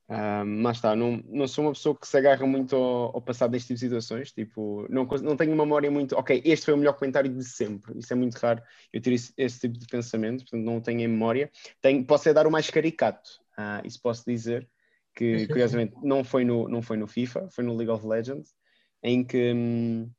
um, 0.09 0.61
mas 0.61 0.77
está, 0.77 0.95
não, 0.95 1.23
não 1.29 1.47
sou 1.47 1.65
uma 1.65 1.71
pessoa 1.71 1.97
que 1.97 2.07
se 2.07 2.17
agarra 2.17 2.45
muito 2.45 2.75
ao, 2.75 3.15
ao 3.15 3.21
passado 3.21 3.51
neste 3.51 3.67
tipo 3.67 3.79
de 3.79 3.85
situações, 3.85 4.31
tipo, 4.31 4.85
não, 4.89 5.05
não 5.05 5.37
tenho 5.37 5.53
uma 5.53 5.65
memória 5.65 5.89
muito, 5.89 6.15
ok, 6.15 6.41
este 6.43 6.65
foi 6.65 6.73
o 6.73 6.77
melhor 6.77 6.93
comentário 6.93 7.29
de 7.29 7.43
sempre, 7.43 7.97
isso 7.97 8.11
é 8.11 8.15
muito 8.15 8.35
raro 8.35 8.61
eu 8.91 9.01
ter 9.01 9.13
esse, 9.13 9.33
esse 9.37 9.61
tipo 9.61 9.79
de 9.79 9.87
pensamento, 9.87 10.41
portanto 10.41 10.63
não 10.63 10.81
tenho 10.81 10.99
em 11.01 11.07
memória, 11.07 11.49
tenho, 11.81 12.05
posso 12.05 12.27
é 12.27 12.33
dar 12.33 12.45
o 12.45 12.51
mais 12.51 12.69
caricato, 12.69 13.29
uh, 13.57 13.85
isso 13.85 14.01
posso 14.01 14.23
dizer, 14.25 14.67
que 15.15 15.47
curiosamente 15.47 15.93
não 16.03 16.23
foi, 16.23 16.43
no, 16.43 16.67
não 16.67 16.81
foi 16.81 16.97
no 16.97 17.07
FIFA, 17.07 17.47
foi 17.49 17.63
no 17.63 17.75
League 17.75 17.91
of 17.91 18.05
Legends, 18.05 18.53
em 19.01 19.23
que 19.23 19.53
hum, 19.53 20.09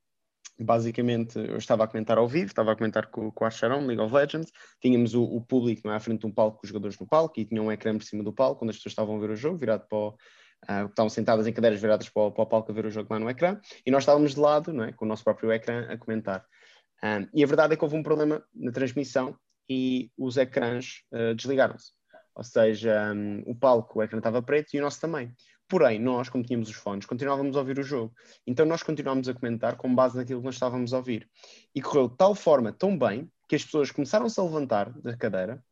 basicamente 0.58 1.38
eu 1.38 1.56
estava 1.56 1.84
a 1.84 1.88
comentar 1.88 2.18
ao 2.18 2.28
vivo, 2.28 2.46
estava 2.46 2.72
a 2.72 2.76
comentar 2.76 3.06
com, 3.06 3.30
com 3.30 3.44
a 3.44 3.50
Sharon, 3.50 3.86
League 3.86 4.00
of 4.00 4.14
Legends, 4.14 4.52
tínhamos 4.80 5.14
o, 5.14 5.22
o 5.22 5.40
público 5.40 5.88
é, 5.88 5.96
à 5.96 6.00
frente 6.00 6.20
de 6.20 6.26
um 6.26 6.32
palco, 6.32 6.58
com 6.58 6.64
os 6.64 6.68
jogadores 6.68 6.98
no 6.98 7.06
palco, 7.06 7.38
e 7.40 7.44
tinha 7.44 7.62
um 7.62 7.72
ecrã 7.72 7.96
por 7.96 8.04
cima 8.04 8.22
do 8.22 8.32
palco, 8.32 8.64
onde 8.64 8.70
as 8.70 8.76
pessoas 8.76 8.92
estavam 8.92 9.16
a 9.16 9.20
ver 9.20 9.30
o 9.30 9.36
jogo, 9.36 9.58
virado 9.58 9.86
para 9.88 9.98
o, 9.98 10.08
uh, 10.10 10.86
estavam 10.88 11.08
sentadas 11.08 11.46
em 11.46 11.52
cadeiras 11.52 11.80
viradas 11.80 12.08
para 12.08 12.22
o, 12.22 12.32
para 12.32 12.42
o, 12.42 12.46
palco 12.46 12.70
a 12.70 12.74
ver 12.74 12.86
o 12.86 12.90
jogo 12.90 13.12
lá 13.12 13.18
no 13.18 13.28
ecrã, 13.28 13.58
e 13.84 13.90
nós 13.90 14.02
estávamos 14.02 14.34
de 14.34 14.40
lado, 14.40 14.72
não 14.72 14.84
é, 14.84 14.92
com 14.92 15.04
o 15.04 15.08
nosso 15.08 15.24
próprio 15.24 15.52
ecrã, 15.52 15.86
a 15.90 15.98
comentar. 15.98 16.44
Um, 17.02 17.28
e 17.34 17.42
a 17.42 17.46
verdade 17.46 17.74
é 17.74 17.76
que 17.76 17.84
houve 17.84 17.96
um 17.96 18.02
problema 18.02 18.42
na 18.54 18.72
transmissão 18.72 19.36
e 19.68 20.10
os 20.16 20.36
ecrãs 20.36 21.02
uh, 21.12 21.34
desligaram-se. 21.34 21.92
Ou 22.34 22.42
seja, 22.42 23.12
um, 23.12 23.42
o 23.46 23.54
palco, 23.54 23.98
o 23.98 24.02
ecrã 24.02 24.18
estava 24.18 24.42
preto 24.42 24.74
e 24.74 24.78
o 24.78 24.82
nosso 24.82 25.00
também. 25.00 25.32
Porém, 25.68 25.98
nós, 25.98 26.28
como 26.28 26.44
tínhamos 26.44 26.68
os 26.68 26.76
fones, 26.76 27.06
continuávamos 27.06 27.56
a 27.56 27.60
ouvir 27.60 27.78
o 27.78 27.82
jogo. 27.82 28.14
Então 28.46 28.66
nós 28.66 28.82
continuámos 28.82 29.28
a 29.28 29.34
comentar 29.34 29.76
com 29.76 29.94
base 29.94 30.16
naquilo 30.16 30.40
que 30.40 30.46
nós 30.46 30.56
estávamos 30.56 30.92
a 30.92 30.98
ouvir. 30.98 31.28
E 31.74 31.80
correu 31.80 32.08
de 32.08 32.16
tal 32.16 32.34
forma, 32.34 32.72
tão 32.72 32.98
bem, 32.98 33.30
que 33.48 33.56
as 33.56 33.64
pessoas 33.64 33.90
começaram-se 33.90 34.38
a 34.38 34.42
levantar 34.42 34.90
da 35.00 35.16
cadeira 35.16 35.62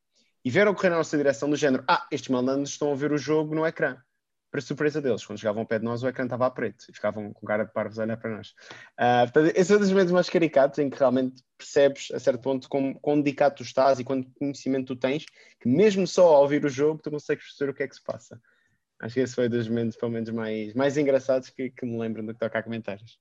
e 0.44 0.50
vieram 0.50 0.74
correr 0.74 0.90
na 0.90 0.96
nossa 0.96 1.16
direção 1.16 1.48
do 1.48 1.56
género 1.56 1.84
ah, 1.88 2.06
estes 2.10 2.28
malandros 2.30 2.70
estão 2.70 2.88
a 2.88 2.90
ouvir 2.92 3.12
o 3.12 3.18
jogo 3.18 3.54
no 3.54 3.66
ecrã. 3.66 3.96
Para 4.50 4.60
surpresa 4.60 5.00
deles, 5.00 5.24
quando 5.24 5.38
chegavam 5.38 5.62
ao 5.62 5.66
pé 5.66 5.78
de 5.78 5.84
nós, 5.86 6.02
o 6.02 6.08
ecrã 6.08 6.24
estava 6.24 6.44
a 6.44 6.50
preto 6.50 6.84
e 6.86 6.92
ficavam 6.92 7.32
com 7.32 7.46
cara 7.46 7.64
de 7.64 7.72
parvos 7.72 7.98
a 7.98 8.02
olhar 8.02 8.18
para 8.18 8.36
nós. 8.36 8.48
Uh, 9.00 9.24
portanto, 9.24 9.46
esses 9.54 9.66
são 9.66 9.78
dos 9.78 9.88
momentos 9.88 10.12
mais 10.12 10.28
caricatos 10.28 10.78
em 10.78 10.90
que 10.90 10.98
realmente 10.98 11.42
percebes, 11.56 12.10
a 12.12 12.18
certo 12.18 12.42
ponto, 12.42 12.68
quão, 12.68 12.92
quão 12.92 13.18
dedicado 13.18 13.54
tu 13.54 13.62
estás 13.62 13.98
e 13.98 14.04
quanto 14.04 14.30
conhecimento 14.32 14.94
tu 14.94 14.96
tens, 15.00 15.24
que 15.58 15.68
mesmo 15.68 16.06
só 16.06 16.26
ao 16.34 16.42
ouvir 16.42 16.62
o 16.66 16.68
jogo, 16.68 17.00
tu 17.02 17.10
consegues 17.10 17.44
perceber 17.44 17.70
o 17.70 17.74
que 17.74 17.82
é 17.82 17.88
que 17.88 17.94
se 17.94 18.02
passa. 18.02 18.38
Acho 19.02 19.14
que 19.14 19.20
esse 19.20 19.34
foi 19.34 19.48
dos 19.48 19.68
momentos, 19.68 19.96
pelo 19.96 20.12
menos, 20.12 20.30
mais, 20.30 20.72
mais 20.74 20.96
engraçados 20.96 21.50
que, 21.50 21.70
que 21.70 21.84
me 21.84 21.98
lembro 21.98 22.24
do 22.24 22.32
que 22.32 22.38
toca 22.38 22.60
a 22.60 22.62
comentários. 22.62 23.18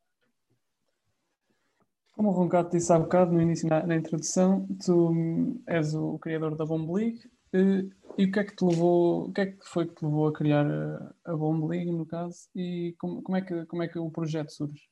Como 2.14 2.30
o 2.30 2.34
Roncato 2.34 2.70
disse 2.70 2.94
há 2.94 3.00
bocado 3.00 3.32
no 3.32 3.42
início, 3.42 3.68
na, 3.68 3.84
na, 3.88 3.96
introdução, 3.96 4.68
tu 4.86 5.60
és 5.66 5.96
o 5.96 6.20
criador 6.20 6.56
da 6.56 6.68
Bomb 6.68 6.88
League. 6.94 7.22
E 8.16 8.26
o 8.26 8.32
que 8.32 8.40
é 8.40 8.44
que 8.44 8.56
te 8.56 8.64
levou, 8.64 9.30
o 9.30 9.34
que 9.34 9.42
é 9.42 9.46
que 9.48 9.66
foi 9.66 9.88
que 9.88 9.96
te 9.96 10.06
levou 10.06 10.28
a 10.28 10.34
criar 10.34 10.68
a, 10.68 11.16
a 11.26 11.36
Bomb 11.36 11.68
League, 11.68 11.92
no 11.92 12.06
caso, 12.06 12.48
e 12.56 12.94
como, 13.00 13.24
como, 13.24 13.38
é 13.38 13.42
que, 13.42 13.66
como 13.66 13.82
é 13.82 13.88
que 13.88 13.98
o 13.98 14.12
projeto 14.12 14.52
surge? 14.52 14.88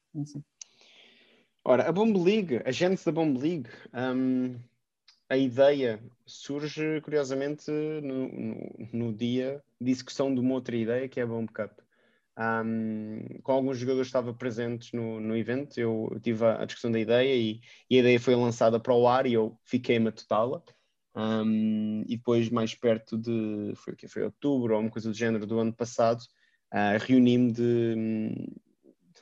Ora, 1.63 1.87
a 1.87 1.91
Bomb 1.91 2.17
League, 2.17 2.61
a 2.65 2.71
gente 2.71 3.05
da 3.05 3.11
Bomb 3.11 3.37
League, 3.37 3.69
um, 3.93 4.55
a 5.29 5.37
ideia 5.37 6.01
surge, 6.25 7.01
curiosamente, 7.01 7.69
no, 7.69 8.27
no, 8.27 8.89
no, 8.91 9.13
dia 9.13 9.63
de 9.79 9.91
execução 9.91 10.33
de 10.33 10.41
uma 10.41 10.55
outra 10.55 10.75
ideia, 10.75 11.07
que 11.07 11.19
é 11.19 11.23
a 11.23 11.27
Bomb 11.27 11.47
Cup. 11.51 11.71
Um, 12.37 13.39
com 13.43 13.51
alguns 13.51 13.77
jogadores 13.77 14.07
estava 14.07 14.33
presentes 14.33 14.91
no, 14.93 15.19
no 15.19 15.35
evento, 15.35 15.77
eu, 15.77 16.17
tive 16.23 16.45
a, 16.45 16.61
a, 16.61 16.65
discussão 16.65 16.89
da 16.89 16.99
ideia 16.99 17.35
e, 17.35 17.59
e, 17.89 17.97
a 17.97 17.99
ideia 17.99 18.19
foi 18.19 18.33
lançada 18.33 18.79
para 18.79 18.93
o 18.93 19.07
ar 19.07 19.25
e 19.25 19.33
eu 19.33 19.57
fiquei 19.63 19.99
matutá-la. 19.99 20.63
Um, 21.15 22.03
e 22.07 22.15
depois, 22.17 22.49
mais 22.49 22.73
perto 22.73 23.17
de, 23.17 23.73
foi, 23.75 23.95
foi 24.07 24.23
outubro 24.23 24.75
ou 24.75 24.81
uma 24.81 24.89
coisa 24.89 25.09
do 25.09 25.15
género 25.15 25.45
do 25.45 25.59
ano 25.59 25.73
passado, 25.73 26.21
uh, 26.73 26.97
reuni-me 27.05 27.51
de, 27.51 28.47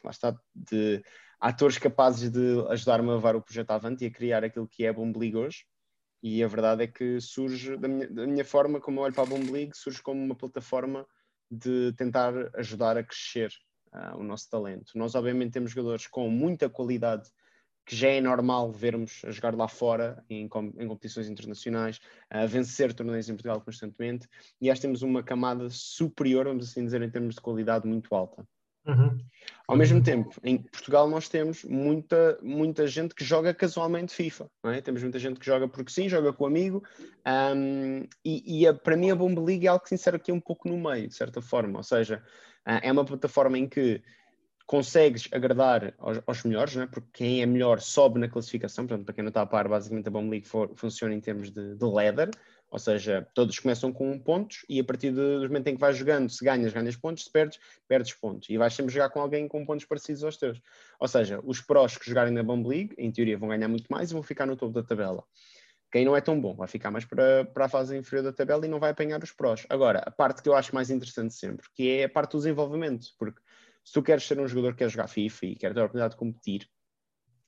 lá 0.04 0.12
está, 0.12 0.40
de 0.56 1.04
atores 1.40 1.78
capazes 1.78 2.30
de 2.32 2.66
ajudar-me 2.70 3.10
a 3.10 3.16
levar 3.16 3.36
o 3.36 3.42
projeto 3.42 3.72
avante 3.72 4.04
e 4.04 4.08
a 4.08 4.12
criar 4.12 4.44
aquilo 4.44 4.68
que 4.68 4.86
é 4.86 4.94
Bomb 4.94 5.18
League 5.18 5.36
hoje. 5.36 5.66
E 6.22 6.44
a 6.44 6.48
verdade 6.48 6.84
é 6.84 6.88
que 6.88 7.22
surge, 7.22 7.78
da 7.78 7.88
minha, 7.88 8.10
da 8.10 8.26
minha 8.26 8.46
forma, 8.46 8.80
como 8.80 9.00
eu 9.00 9.04
olho 9.04 9.14
para 9.14 9.24
a 9.24 9.28
Bomb 9.28 9.52
League, 9.52 9.78
surge 9.78 10.02
como 10.02 10.24
uma 10.24 10.36
plataforma 10.36 11.06
de 11.50 11.94
tentar 11.94 12.34
ajudar 12.56 12.98
a 12.98 13.04
crescer 13.04 13.52
uh, 13.94 14.18
o 14.18 14.24
nosso 14.24 14.50
talento. 14.50 14.98
Nós, 14.98 15.16
obviamente, 15.16 15.54
temos 15.54 15.72
jogadores 15.72 16.08
com 16.08 16.30
muita 16.30 16.70
qualidade 16.70 17.30
que 17.86 17.96
já 17.96 18.10
é 18.10 18.20
normal 18.20 18.70
vermos 18.70 19.22
a 19.24 19.32
jogar 19.32 19.56
lá 19.56 19.68
fora, 19.68 20.22
em, 20.30 20.44
em 20.44 20.88
competições 20.88 21.30
internacionais, 21.30 22.02
a 22.30 22.46
vencer 22.46 22.94
torneios 22.94 23.30
em 23.30 23.34
Portugal 23.34 23.62
constantemente, 23.62 24.28
e 24.60 24.70
acho 24.70 24.82
que 24.82 24.88
temos 24.88 25.04
uma 25.04 25.24
camada 25.24 25.70
superior, 25.70 26.46
vamos 26.46 26.70
assim 26.70 26.84
dizer, 26.84 27.02
em 27.02 27.10
termos 27.10 27.36
de 27.36 27.42
qualidade 27.42 27.88
muito 27.88 28.14
alta. 28.14 28.46
Uhum. 28.88 29.18
Ao 29.68 29.76
mesmo 29.76 30.02
tempo, 30.02 30.34
em 30.44 30.58
Portugal 30.58 31.10
nós 31.10 31.28
temos 31.28 31.66
muita, 31.66 32.40
muita 32.42 32.88
gente 32.88 33.14
que 33.14 33.26
joga 33.26 33.54
casualmente 33.54 34.16
FIFA, 34.16 34.50
é? 34.64 34.80
temos 34.80 35.04
muita 35.04 35.20
gente 35.20 35.42
que 35.42 35.46
joga 35.46 35.68
porque 35.68 35.92
sim, 35.92 36.08
joga 36.08 36.32
com 36.32 36.46
amigo, 36.46 36.82
um, 37.54 38.08
e, 38.24 38.62
e 38.62 38.68
a, 38.68 38.74
para 38.74 38.96
mim 38.96 39.12
a 39.12 39.16
Bomba 39.16 39.42
League 39.42 39.66
é 39.68 39.70
algo 39.70 39.84
que 39.84 39.90
se 39.90 39.96
insere 39.96 40.16
aqui 40.16 40.32
um 40.32 40.40
pouco 40.40 40.70
no 40.70 40.78
meio, 40.78 41.10
de 41.10 41.16
certa 41.16 41.42
forma, 41.42 41.80
ou 41.80 41.84
seja, 41.84 42.24
uh, 42.66 42.80
é 42.82 42.90
uma 42.90 43.04
plataforma 43.04 43.58
em 43.58 43.68
que 43.68 44.02
consegues 44.66 45.28
agradar 45.34 45.94
aos, 45.98 46.22
aos 46.26 46.44
melhores, 46.44 46.76
né? 46.78 46.88
porque 46.90 47.10
quem 47.14 47.42
é 47.42 47.46
melhor 47.46 47.82
sobe 47.82 48.20
na 48.20 48.30
classificação, 48.30 48.88
portanto, 48.88 49.06
para 49.06 49.16
quem 49.16 49.24
não 49.24 49.30
está 49.30 49.42
a 49.42 49.46
par, 49.46 49.68
basicamente 49.68 50.08
a 50.08 50.12
Bomba 50.12 50.32
League 50.32 50.48
for, 50.48 50.72
funciona 50.76 51.14
em 51.14 51.20
termos 51.20 51.52
de, 51.52 51.76
de 51.76 51.86
ladder, 51.86 52.30
ou 52.70 52.80
seja, 52.80 53.26
todos 53.34 53.58
começam 53.60 53.94
com 53.94 54.20
pontos 54.20 54.66
e 54.68 54.80
a 54.80 54.84
partir 54.84 55.12
do 55.12 55.42
momento 55.44 55.68
em 55.68 55.76
que 55.76 55.80
vais 55.80 55.96
jogando, 55.96 56.30
se 56.30 56.44
ganhas, 56.44 56.74
ganhas 56.74 56.96
pontos, 56.96 57.24
se 57.24 57.32
perdes, 57.32 57.60
perdes 57.88 58.14
pontos. 58.14 58.50
E 58.50 58.58
vais 58.58 58.74
sempre 58.74 58.94
jogar 58.94 59.10
com 59.10 59.22
alguém 59.22 59.48
com 59.48 59.66
pontos 59.66 59.86
parecidos 59.86 60.24
aos 60.24 60.38
teus. 60.38 60.62
Ou 61.00 61.08
seja, 61.08 61.40
os 61.44 61.62
prós 61.62 61.98
que 61.98 62.06
jogarem 62.06 62.34
na 62.34 62.44
Bomb 62.44 62.68
League, 62.68 62.94
em 62.98 63.12
teoria, 63.12 63.38
vão 63.38 63.50
ganhar 63.50 63.68
muito 63.68 63.88
mais 63.88 64.12
e 64.12 64.14
vão 64.14 64.22
ficar 64.22 64.46
no 64.46 64.56
topo 64.58 64.74
da 64.74 64.84
tabela. 64.84 65.24
Quem 65.90 66.04
não 66.04 66.18
é 66.18 66.20
tão 66.20 66.40
bom 66.40 66.54
vai 66.54 66.68
ficar 66.68 66.92
mais 66.92 67.06
para, 67.06 67.46
para 67.46 67.66
a 67.66 67.70
fase 67.70 67.98
inferior 67.98 68.26
da 68.26 68.34
tabela 68.34 68.66
e 68.66 68.70
não 68.70 68.80
vai 68.80 68.92
apanhar 68.92 69.24
os 69.24 69.32
prós. 69.32 69.66
Agora, 69.70 70.00
a 70.00 70.12
parte 70.12 70.42
que 70.42 70.50
eu 70.50 70.56
acho 70.56 70.76
mais 70.76 70.90
interessante 70.90 71.34
sempre, 71.34 71.66
que 71.74 71.90
é 71.90 72.04
a 72.04 72.10
parte 72.10 72.32
do 72.32 72.40
desenvolvimento, 72.40 73.08
porque 73.18 73.40
se 73.86 73.94
tu 73.94 74.04
queres 74.04 74.28
ser 74.28 74.38
um 74.38 74.48
jogador 74.48 74.74
que 74.74 74.80
quer 74.80 74.90
jogar 74.90 75.08
FIFA 75.08 75.46
e 75.46 75.56
quer 75.56 75.74
ter 75.74 75.80
a 75.80 75.84
oportunidade 75.84 76.16
de 76.16 76.20
competir, 76.20 76.70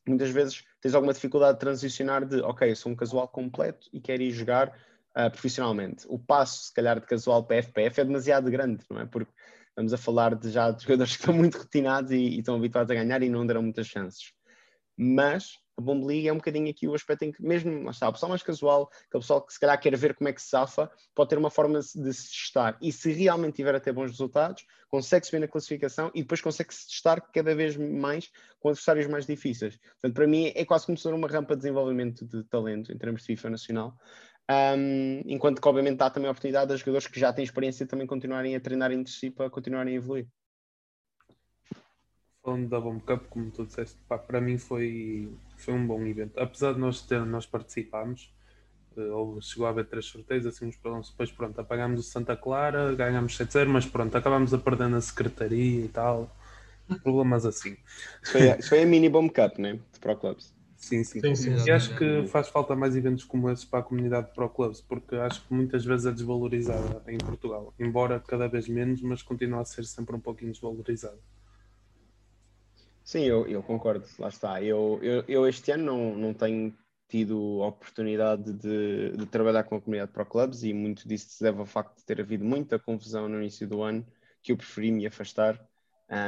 muitas 0.08 0.30
vezes 0.30 0.64
tens 0.80 0.96
alguma 0.96 1.14
dificuldade 1.14 1.56
de 1.56 1.60
transicionar 1.60 2.26
de, 2.26 2.40
ok, 2.42 2.72
eu 2.72 2.76
sou 2.78 2.92
um 2.92 2.96
casual 2.96 3.28
completo 3.28 3.90
e 3.92 4.00
quero 4.00 4.24
ir 4.24 4.32
jogar 4.32 4.74
uh, 5.18 5.30
profissionalmente. 5.30 6.06
O 6.08 6.20
passo, 6.20 6.66
se 6.66 6.74
calhar, 6.74 7.00
de 7.00 7.06
casual 7.06 7.44
para 7.44 7.62
FPF 7.62 8.02
é 8.02 8.06
demasiado 8.06 8.50
grande, 8.50 8.84
não 8.90 9.02
é? 9.02 9.06
Porque 9.06 9.32
estamos 9.70 9.94
a 9.94 9.98
falar 9.98 10.36
de 10.36 10.52
já 10.52 10.72
de 10.72 10.84
jogadores 10.84 11.14
que 11.18 11.22
estão 11.22 11.34
muito 11.34 11.58
rotinados 11.58 12.12
e, 12.12 12.18
e 12.18 12.40
estão 12.40 12.56
habituados 12.56 12.92
a 12.92 12.96
ganhar 12.96 13.22
e 13.22 13.30
não 13.30 13.46
deram 13.46 13.62
muitas 13.62 13.88
chances. 13.88 14.34
Mas 14.98 15.54
a 15.80 15.82
Bomb 15.82 16.06
League 16.06 16.28
é 16.28 16.34
um 16.34 16.38
bocadinho 16.38 16.70
aqui 16.70 16.90
o 16.90 16.94
aspecto 16.94 17.24
em 17.24 17.32
que, 17.32 17.42
mesmo 17.42 17.90
está, 17.90 18.10
o 18.10 18.12
pessoal 18.12 18.30
mais 18.30 18.44
casual, 18.44 18.90
aquele 19.08 19.22
pessoal 19.22 19.42
que 19.42 19.54
se 19.54 19.60
calhar 19.60 19.80
quer 19.80 19.96
ver 19.96 20.14
como 20.14 20.28
é 20.28 20.34
que 20.34 20.42
se 20.42 20.50
safa, 20.50 20.92
pode 21.16 21.30
ter 21.30 21.38
uma 21.38 21.50
forma 21.50 21.80
de 21.80 22.14
se 22.14 22.28
testar. 22.28 22.78
E 22.82 22.92
se 22.92 23.14
realmente 23.14 23.56
tiver 23.56 23.74
a 23.74 23.80
ter 23.80 23.94
bons 23.94 24.12
resultados, 24.12 24.66
consegue 24.90 25.26
subir 25.26 25.40
na 25.40 25.48
classificação 25.48 26.12
e 26.14 26.22
depois 26.22 26.42
consegue 26.42 26.74
se 26.74 26.86
testar 26.86 27.22
cada 27.22 27.56
vez 27.56 27.78
mais 27.78 28.30
com 28.60 28.70
adversários 28.70 29.08
mais 29.08 29.26
difíceis. 29.26 29.78
Portanto, 29.78 30.14
para 30.14 30.28
mim 30.28 30.52
é 30.54 30.66
quase 30.66 30.86
como 30.86 30.98
se 30.98 31.04
fosse 31.04 31.16
uma 31.16 31.30
rampa 31.30 31.56
de 31.56 31.62
desenvolvimento 31.62 32.26
de 32.26 32.44
talento 32.44 32.92
em 32.92 32.98
termos 32.98 33.22
de 33.22 33.28
FIFA 33.28 33.52
nacional. 33.52 33.98
Um, 34.50 35.22
enquanto 35.28 35.62
que, 35.62 35.68
obviamente, 35.68 35.98
dá 35.98 36.10
também 36.10 36.28
a 36.28 36.32
oportunidade 36.32 36.74
a 36.74 36.76
jogadores 36.76 37.06
que 37.06 37.20
já 37.20 37.32
têm 37.32 37.44
experiência 37.44 37.86
também 37.86 38.08
continuarem 38.08 38.56
a 38.56 38.60
treinar 38.60 38.92
entre 38.92 39.14
si 39.14 39.30
para 39.30 39.50
continuarem 39.50 39.94
a 39.94 39.98
evoluir. 39.98 40.28
Falando 42.44 42.68
da 42.68 42.80
Bomb 42.80 43.00
Cup, 43.02 43.28
como 43.30 43.52
tu 43.52 43.66
disseste, 43.66 43.98
pá, 44.08 44.18
para 44.18 44.42
mim 44.42 44.58
foi, 44.58 45.32
foi 45.56 45.74
um 45.76 45.86
bom 45.86 46.04
evento. 46.04 46.40
Apesar 46.40 46.74
de 46.74 46.80
nós, 46.80 47.02
ter, 47.02 47.24
nós 47.26 47.46
participarmos, 47.46 48.34
ou 48.98 49.40
chegou 49.40 49.68
a 49.68 49.70
haver 49.70 49.86
três 49.86 50.06
sorteios, 50.06 50.48
assim, 50.48 50.70
depois 50.70 51.32
pronto, 51.32 51.62
apagámos 51.62 52.00
o 52.00 52.04
Santa 52.04 52.36
Clara, 52.36 52.96
ganhámos 52.96 53.38
7-0, 53.38 53.68
mas 53.68 53.86
pronto, 53.86 54.18
acabámos 54.18 54.52
a 54.52 54.58
perder 54.58 54.90
na 54.90 55.00
secretaria 55.00 55.86
e 55.86 55.90
tal. 55.90 56.36
Problemas 57.04 57.46
assim. 57.46 57.78
Isso 58.24 58.32
foi 58.32 58.50
a, 58.50 58.58
isso 58.58 58.70
foi 58.70 58.82
a 58.82 58.86
mini 58.88 59.10
Bomb 59.10 59.30
Cup, 59.30 59.60
né? 59.60 59.80
De 59.94 60.00
Pro 60.00 60.16
Clubs. 60.16 60.59
Sim, 60.80 61.04
sim. 61.04 61.20
sim, 61.20 61.36
sim 61.36 61.52
e 61.66 61.72
acho 61.72 61.96
que 61.98 62.26
faz 62.28 62.48
falta 62.48 62.76
mais 62.76 62.96
eventos 62.96 63.24
como 63.26 63.50
esses 63.52 63.66
para 63.66 63.80
a 63.80 63.84
comunidade 63.84 64.34
Pro 64.34 64.50
Clubs, 64.50 64.82
porque 64.82 65.16
acho 65.16 65.46
que 65.46 65.54
muitas 65.54 65.86
vezes 65.86 66.06
é 66.08 66.12
desvalorizada 66.12 67.04
em 67.08 67.18
Portugal. 67.18 67.74
Embora 67.78 68.20
cada 68.20 68.48
vez 68.48 68.68
menos, 68.68 69.02
mas 69.02 69.22
continua 69.22 69.62
a 69.62 69.66
ser 69.66 69.84
sempre 69.86 70.16
um 70.16 70.22
pouquinho 70.22 70.52
desvalorizada. 70.52 71.20
Sim, 73.04 73.24
eu, 73.26 73.48
eu 73.48 73.64
concordo, 73.64 74.06
lá 74.20 74.30
está. 74.30 74.62
Eu, 74.64 75.00
eu, 75.02 75.24
eu, 75.28 75.48
este 75.48 75.72
ano 75.72 75.86
não, 75.86 76.16
não 76.18 76.34
tenho 76.34 76.74
tido 77.08 77.62
a 77.64 77.68
oportunidade 77.68 78.54
de, 78.54 79.12
de 79.18 79.26
trabalhar 79.26 79.64
com 79.64 79.76
a 79.76 79.82
comunidade 79.82 80.12
Pro 80.12 80.26
Clubs 80.26 80.64
e 80.64 80.74
muito 80.74 81.08
disso 81.08 81.30
se 81.30 81.44
deve 81.44 81.60
ao 81.60 81.66
facto 81.66 81.98
de 81.98 82.06
ter 82.06 82.22
havido 82.22 82.46
muita 82.46 82.78
confusão 82.78 83.28
no 83.28 83.40
início 83.42 83.68
do 83.68 83.82
ano 83.82 84.06
que 84.44 84.52
eu 84.52 84.58
preferi 84.58 84.92
me 84.92 85.08
afastar 85.08 85.60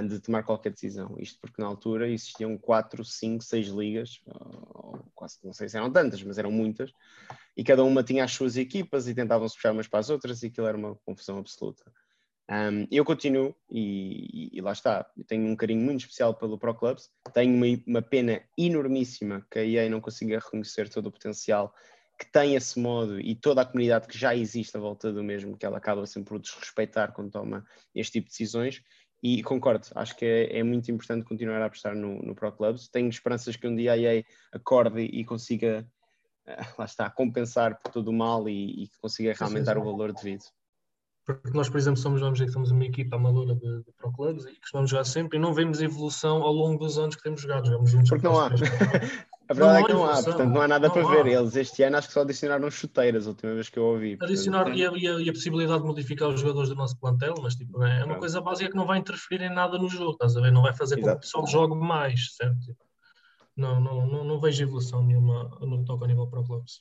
de 0.07 0.19
tomar 0.19 0.43
qualquer 0.43 0.71
decisão. 0.71 1.15
Isto 1.17 1.39
porque 1.41 1.61
na 1.61 1.67
altura 1.67 2.07
existiam 2.07 2.57
quatro, 2.57 3.03
cinco, 3.03 3.43
seis 3.43 3.67
ligas, 3.67 4.21
ou, 4.27 4.99
quase 5.15 5.39
não 5.43 5.53
sei 5.53 5.67
se 5.67 5.77
eram 5.77 5.91
tantas, 5.91 6.21
mas 6.23 6.37
eram 6.37 6.51
muitas, 6.51 6.91
e 7.57 7.63
cada 7.63 7.83
uma 7.83 8.03
tinha 8.03 8.23
as 8.23 8.31
suas 8.31 8.57
equipas 8.57 9.07
e 9.07 9.15
tentavam-se 9.15 9.55
puxar 9.55 9.71
umas 9.71 9.87
para 9.87 9.99
as 9.99 10.09
outras 10.09 10.43
e 10.43 10.47
aquilo 10.47 10.67
era 10.67 10.77
uma 10.77 10.95
confusão 11.05 11.39
absoluta. 11.39 11.83
Um, 12.49 12.85
eu 12.91 13.05
continuo 13.05 13.55
e, 13.69 14.49
e, 14.51 14.61
lá 14.61 14.73
está, 14.73 15.09
tenho 15.25 15.47
um 15.47 15.55
carinho 15.55 15.81
muito 15.81 16.01
especial 16.01 16.33
pelo 16.33 16.59
Pro 16.59 16.75
Clubs, 16.75 17.09
tenho 17.33 17.55
uma, 17.55 17.65
uma 17.87 18.01
pena 18.01 18.41
enormíssima 18.57 19.45
que 19.49 19.59
a 19.59 19.63
EA 19.63 19.89
não 19.89 20.01
consiga 20.01 20.37
reconhecer 20.37 20.89
todo 20.89 21.07
o 21.07 21.11
potencial 21.11 21.73
que 22.19 22.31
tem 22.31 22.55
esse 22.55 22.79
modo 22.79 23.19
e 23.19 23.33
toda 23.33 23.61
a 23.61 23.65
comunidade 23.65 24.07
que 24.07 24.15
já 24.15 24.35
existe 24.35 24.77
à 24.77 24.79
volta 24.79 25.11
do 25.11 25.23
mesmo, 25.23 25.57
que 25.57 25.65
ela 25.65 25.77
acaba 25.77 26.05
sempre 26.05 26.29
por 26.29 26.39
desrespeitar 26.39 27.13
quando 27.13 27.31
toma 27.31 27.65
este 27.95 28.13
tipo 28.13 28.27
de 28.27 28.31
decisões. 28.31 28.83
E 29.23 29.43
concordo, 29.43 29.85
acho 29.95 30.15
que 30.17 30.25
é, 30.25 30.59
é, 30.59 30.63
muito 30.63 30.89
importante 30.91 31.25
continuar 31.25 31.61
a 31.61 31.65
apostar 31.65 31.95
no, 31.95 32.21
no 32.23 32.33
Pro 32.33 32.51
Clubs. 32.51 32.87
Tenho 32.87 33.07
esperanças 33.07 33.55
que 33.55 33.67
um 33.67 33.75
dia 33.75 33.93
a 33.93 33.97
EA 33.97 34.23
acorde 34.51 35.01
e 35.01 35.23
consiga, 35.23 35.87
uh, 36.47 36.79
lá 36.79 36.85
está, 36.85 37.09
compensar 37.09 37.77
por 37.77 37.91
todo 37.91 38.07
o 38.07 38.13
mal 38.13 38.49
e, 38.49 38.85
e 38.85 38.89
consiga 38.99 39.33
realmente 39.37 39.65
dar 39.65 39.77
o 39.77 39.83
valor 39.83 40.11
devido. 40.11 40.43
Porque 41.23 41.55
nós, 41.55 41.69
por 41.69 41.77
exemplo, 41.77 41.99
somos, 41.99 42.19
vamos 42.19 42.39
dizer 42.39 42.47
que 42.47 42.53
somos 42.53 42.71
uma 42.71 42.83
equipa 42.83 43.15
amadora 43.15 43.53
de, 43.53 43.83
de 43.83 43.91
Pro 43.95 44.11
Clubs 44.11 44.43
e 44.45 44.59
costumamos 44.59 44.89
jogar 44.89 45.03
sempre 45.03 45.37
e 45.37 45.41
não 45.41 45.53
vemos 45.53 45.81
evolução 45.81 46.41
ao 46.41 46.51
longo 46.51 46.79
dos 46.79 46.97
anos 46.97 47.15
que 47.15 47.21
temos 47.21 47.41
jogado. 47.41 47.67
Jogamos 47.67 47.91
juntos 47.91 48.09
Porque 48.09 48.25
não 48.27 48.39
há. 48.39 48.49
A 49.51 49.53
verdade 49.53 49.73
não 49.73 49.79
é 49.79 49.85
que 49.85 49.93
não 49.93 50.05
há, 50.05 50.23
portanto 50.23 50.49
não 50.49 50.61
há 50.61 50.67
nada 50.67 50.87
não 50.87 50.93
para 50.93 51.03
há. 51.05 51.23
ver. 51.23 51.27
Eles 51.27 51.55
este 51.57 51.83
ano 51.83 51.97
acho 51.97 52.07
que 52.07 52.13
só 52.13 52.21
adicionaram 52.21 52.71
chuteiras, 52.71 53.27
a 53.27 53.31
última 53.31 53.53
vez 53.53 53.67
que 53.67 53.77
eu 53.77 53.83
ouvi. 53.83 54.17
Adicionar 54.21 54.63
portanto, 54.63 54.79
e, 54.79 54.87
a, 54.87 54.91
e, 54.91 55.07
a, 55.07 55.21
e, 55.23 55.29
a, 55.29 55.33
possibilidade 55.33 55.81
de 55.81 55.87
modificar 55.87 56.29
os 56.29 56.39
jogadores 56.39 56.69
do 56.69 56.75
nosso 56.75 56.97
plantel, 56.97 57.35
mas 57.41 57.55
tipo, 57.55 57.83
é 57.83 58.05
uma 58.05 58.17
coisa 58.17 58.39
básica 58.39 58.69
que 58.69 58.77
não 58.77 58.85
vai 58.85 58.99
interferir 58.99 59.43
em 59.43 59.53
nada 59.53 59.77
no 59.77 59.89
jogo, 59.89 60.13
estás 60.13 60.37
a 60.37 60.41
ver? 60.41 60.53
Não 60.53 60.61
vai 60.61 60.73
fazer 60.73 60.95
com 60.95 61.03
que 61.03 61.09
o 61.09 61.19
pessoal 61.19 61.45
jogue 61.47 61.75
mais, 61.75 62.33
certo? 62.33 62.59
Tipo, 62.61 62.79
não, 63.57 63.81
não, 63.81 64.07
não, 64.07 64.23
não 64.23 64.39
vejo 64.39 64.63
evolução 64.63 65.05
nenhuma 65.05 65.49
no 65.59 65.79
que 65.79 65.85
toca 65.85 66.05
ao 66.05 66.07
nível 66.07 66.27
Pro 66.27 66.45
Clubs. 66.45 66.79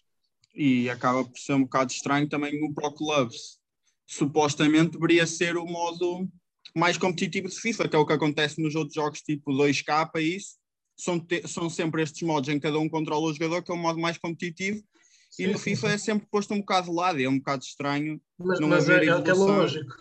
E 0.55 0.89
acaba 0.89 1.25
por 1.25 1.39
ser 1.39 1.55
um 1.55 1.62
bocado 1.62 1.91
estranho 1.91 2.29
também 2.29 2.65
o 2.65 2.73
Pro 2.73 2.93
Clubs. 2.93 3.59
Supostamente 4.07 4.93
deveria 4.93 5.27
ser 5.27 5.57
o 5.57 5.67
modo 5.67 6.29
mais 6.75 6.97
competitivo 6.97 7.49
de 7.49 7.57
FIFA, 7.57 7.89
que 7.89 7.97
é 7.97 7.99
o 7.99 8.07
que 8.07 8.12
acontece 8.12 8.62
nos 8.62 8.77
outros 8.77 8.95
jogos 8.95 9.23
tipo 9.23 9.50
2K 9.50 10.09
e 10.17 10.37
isso 10.37 10.60
são, 11.00 11.19
te, 11.19 11.47
são 11.49 11.71
sempre 11.71 12.02
estes 12.02 12.23
modos 12.23 12.49
em 12.49 12.54
que 12.54 12.61
cada 12.61 12.78
um 12.78 12.88
controla 12.88 13.26
o 13.26 13.33
jogador, 13.33 13.62
que 13.62 13.71
é 13.71 13.75
o 13.75 13.78
modo 13.78 13.99
mais 13.99 14.19
competitivo, 14.19 14.83
sim, 15.30 15.45
e 15.45 15.47
no 15.49 15.59
FIFA 15.59 15.88
sim. 15.88 15.95
é 15.95 15.99
sempre 15.99 16.26
posto 16.30 16.54
um 16.54 16.61
bocado 16.61 16.88
de 16.88 16.95
lado, 16.95 17.21
é 17.21 17.28
um 17.28 17.38
bocado 17.38 17.64
estranho. 17.64 18.21
Mas, 18.38 18.61
mas 18.61 18.88
é, 18.88 19.04
é, 19.04 19.09
é 19.09 19.33
lógico. 19.33 19.95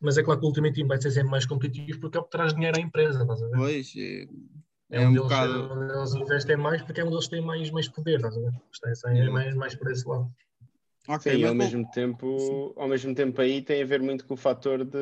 Mas 0.00 0.18
é 0.18 0.22
claro 0.22 0.38
que 0.38 0.46
o 0.46 0.48
Ultimate 0.48 0.74
Team 0.74 0.86
vai 0.86 1.00
ser 1.00 1.10
sempre 1.10 1.30
mais 1.30 1.46
competitivo 1.46 1.98
porque 2.00 2.18
é 2.18 2.20
o 2.20 2.24
que 2.24 2.30
traz 2.30 2.52
dinheiro 2.52 2.78
à 2.78 2.80
empresa, 2.80 3.22
estás 3.22 3.42
a 3.42 3.46
ver? 3.46 3.56
Pois, 3.56 3.92
é, 3.96 4.22
é, 4.90 5.02
é 5.02 5.08
um 5.08 5.14
bocado. 5.14 5.92
Eles, 5.92 6.14
investem 6.14 6.56
mais 6.56 6.82
porque 6.82 7.00
é 7.00 7.04
onde 7.04 7.14
eles 7.14 7.28
têm 7.28 7.40
mais, 7.40 7.70
mais 7.70 7.88
poder, 7.88 8.16
estás 8.16 8.36
a 8.36 8.40
ver? 8.40 8.52
É, 9.06 9.18
é 9.18 9.30
mais, 9.30 9.54
mais 9.54 9.74
por 9.74 9.90
esse 9.90 10.06
lado. 10.06 10.30
Okay, 11.06 11.36
Sim, 11.36 11.44
ao 11.44 11.54
mesmo 11.54 11.90
tempo, 11.90 12.72
ao 12.76 12.88
mesmo 12.88 13.14
tempo 13.14 13.38
aí 13.38 13.60
tem 13.60 13.82
a 13.82 13.84
ver 13.84 14.00
muito 14.00 14.24
com 14.24 14.32
o 14.32 14.36
fator 14.38 14.84
de, 14.84 14.98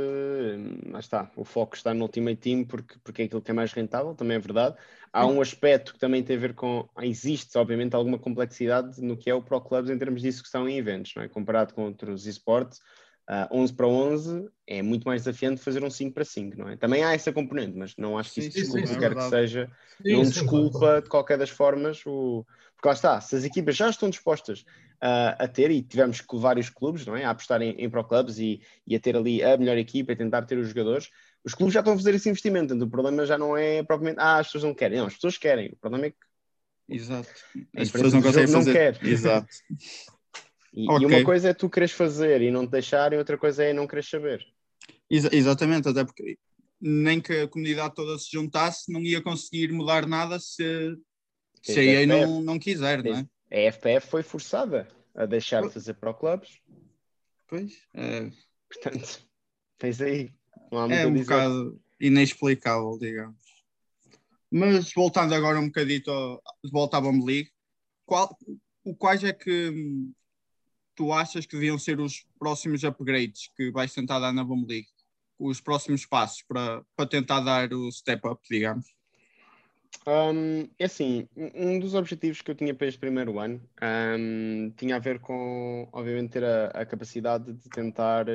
lá 0.91 0.99
está, 0.99 1.31
o 1.37 1.45
foco 1.45 1.77
está 1.77 1.95
no 1.95 2.03
Ultimate 2.03 2.37
Team 2.41 2.65
porque, 2.65 2.99
porque 3.05 3.23
é 3.23 3.25
aquilo 3.27 3.41
que 3.41 3.53
é 3.53 3.55
mais 3.55 3.73
rentável, 3.73 4.13
também 4.13 4.37
é 4.37 4.41
verdade. 4.41 4.77
Há 5.13 5.25
um 5.27 5.41
aspecto 5.41 5.93
que 5.93 6.01
também 6.01 6.25
tem 6.25 6.37
a 6.37 6.41
ver 6.41 6.55
com, 6.55 6.89
existe 7.03 7.57
obviamente 7.57 7.95
alguma 7.95 8.19
complexidade 8.19 9.01
no 9.01 9.17
que 9.17 9.31
é 9.31 9.35
o 9.35 9.43
Pro 9.43 9.61
Clubs 9.61 9.91
em 9.91 9.99
termos 9.99 10.23
de 10.23 10.29
execução 10.29 10.69
em 10.69 10.77
eventos, 10.77 11.13
não 11.15 11.23
é? 11.23 11.29
Comparado 11.29 11.73
com 11.73 11.85
outros 11.85 12.27
esportes, 12.27 12.81
uh, 13.29 13.57
11 13.57 13.73
para 13.75 13.87
11 13.87 14.49
é 14.67 14.83
muito 14.83 15.05
mais 15.05 15.23
desafiante 15.23 15.61
fazer 15.61 15.83
um 15.85 15.91
5 15.91 16.15
para 16.15 16.25
5, 16.25 16.59
não 16.59 16.69
é? 16.69 16.77
Também 16.77 17.05
há 17.05 17.15
essa 17.15 17.33
componente, 17.33 17.77
mas 17.77 17.97
não 17.97 18.19
acho 18.19 18.33
que 18.33 18.41
isso 18.41 18.51
desculpa, 18.51 18.87
sim, 18.87 18.99
quer 18.99 19.13
é 19.13 19.15
que 19.15 19.23
seja, 19.23 19.71
sim, 20.03 20.13
não 20.13 20.23
desculpa 20.23 21.03
de 21.03 21.09
qualquer 21.09 21.39
das 21.39 21.51
formas 21.51 22.03
o... 22.07 22.47
Porque 22.75 22.89
lá 22.89 22.95
está, 22.95 23.21
se 23.21 23.37
as 23.37 23.45
equipas 23.45 23.77
já 23.77 23.89
estão 23.89 24.11
dispostas 24.11 24.61
uh, 25.03 25.37
a 25.39 25.47
ter, 25.47 25.71
e 25.71 25.83
tivemos 25.83 26.21
que 26.21 26.37
vários 26.37 26.69
clubes, 26.69 27.07
não 27.07 27.17
é? 27.17 27.25
A 27.25 27.31
apostar 27.31 27.63
em, 27.63 27.71
em 27.79 27.89
Pro 27.89 28.03
Clubs 28.03 28.39
e, 28.39 28.61
e, 28.87 28.97
a 28.97 29.01
ter 29.01 29.17
ali 29.17 29.43
a 29.43 29.57
melhor 29.57 29.77
equipa 29.79 30.13
e 30.13 30.17
tentar 30.17 30.43
ter 30.43 30.59
os 30.59 30.69
jogadores, 30.69 31.09
os 31.45 31.55
clubes 31.55 31.75
já 31.75 31.81
estão 31.81 31.95
a 31.95 31.97
fazer 31.97 32.15
esse 32.15 32.29
investimento, 32.29 32.75
então 32.75 32.87
o 32.87 32.91
problema 32.91 33.25
já 33.25 33.39
não 33.39 33.57
é 33.57 33.83
propriamente, 33.85 34.21
ah, 34.21 34.39
as 34.39 34.47
pessoas 34.49 34.65
não 34.65 34.75
querem, 34.75 34.99
não, 34.99 35.07
as 35.07 35.15
pessoas 35.15 35.39
querem, 35.39 35.69
o 35.69 35.77
problema 35.77 36.07
é 36.07 36.11
que 36.11 36.17
Exato. 36.89 37.29
As 37.77 37.91
pessoas 37.91 38.13
não 38.13 38.23
conseguem 38.23 38.49
fazer. 38.49 38.67
Não 38.67 38.73
quer. 38.73 39.07
Exato. 39.07 39.49
E, 40.73 40.89
okay. 40.89 41.03
e, 41.03 41.07
uma 41.07 41.25
coisa 41.25 41.51
é 41.51 41.55
tu 41.55 41.69
queres 41.69 41.93
fazer 41.93 42.41
e 42.41 42.51
não 42.51 42.67
te 42.67 42.71
deixarem, 42.71 43.19
outra 43.19 43.37
coisa 43.37 43.65
é 43.65 43.73
não 43.73 43.87
queres 43.87 44.09
saber. 44.09 44.45
Ex 45.11 45.25
exatamente, 45.33 45.89
até 45.89 46.05
porque 46.05 46.39
nem 46.81 47.21
que 47.21 47.33
a 47.43 47.49
comunidade 47.49 47.95
toda 47.95 48.19
se 48.19 48.31
juntasse, 48.33 48.91
não 48.91 49.01
ia 49.03 49.23
conseguir 49.23 49.71
mudar 49.73 50.07
nada 50.07 50.41
se, 50.41 50.97
se 51.63 51.79
a 51.79 51.85
EA 51.85 52.07
não, 52.07 52.41
não 52.41 52.59
quiser, 52.59 53.05
não 53.05 53.17
é? 53.17 53.69
A 53.69 53.73
FPF 53.73 54.09
foi 54.09 54.23
forçada 54.23 54.89
a 55.15 55.27
deixar 55.27 55.63
de 55.63 55.71
fazer 55.71 55.95
pro 55.95 56.15
clubes. 56.15 56.59
Pois. 57.47 57.73
É... 57.95 58.31
Portanto, 58.69 59.29
tens 59.79 60.01
aí. 60.01 60.33
é 60.91 61.07
um 61.07 61.15
bocado 61.15 61.81
inexplicável, 62.01 62.99
digamos. 62.99 63.37
Mas 64.51 64.93
voltando 64.95 65.35
agora 65.35 65.61
um 65.61 65.67
bocadito 65.67 66.43
de 66.65 66.71
volta 66.71 66.97
à 66.97 67.01
Bomb 67.01 67.25
League, 67.25 67.51
qual, 68.07 68.37
o 68.85 68.95
quais 68.95 69.23
é 69.23 69.33
que 69.33 69.71
tu 70.95 71.13
achas 71.13 71.47
que 71.47 71.57
deviam 71.57 71.79
ser 71.79 72.01
os 72.01 72.27
próximos 72.39 72.85
upgrades 72.85 73.51
que 73.57 73.71
vais 73.71 73.93
tentar 73.93 74.19
dar 74.19 74.33
na 74.33 74.45
Bomb 74.45 74.67
League? 74.67 74.89
Os 75.39 75.61
próximos 75.61 76.07
passos 76.07 76.43
para, 76.43 76.85
para 76.97 77.09
tentar 77.09 77.41
dar 77.41 77.73
o 77.73 77.91
step 77.91 78.27
up, 78.29 78.41
digamos? 78.49 78.87
Um, 80.07 80.69
é 80.79 80.87
assim, 80.87 81.29
um 81.37 81.79
dos 81.79 81.95
objetivos 81.95 82.43
que 82.43 82.51
eu 82.51 82.55
tinha 82.55 82.75
para 82.75 82.89
este 82.89 82.99
primeiro 82.99 83.39
ano 83.39 83.63
um, 84.19 84.71
tinha 84.77 84.97
a 84.97 84.99
ver 84.99 85.21
com, 85.21 85.89
obviamente, 85.93 86.31
ter 86.31 86.45
a, 86.45 86.67
a, 86.69 86.87
capacidade 86.87 87.53
de 87.53 87.69
tentar 87.69 88.27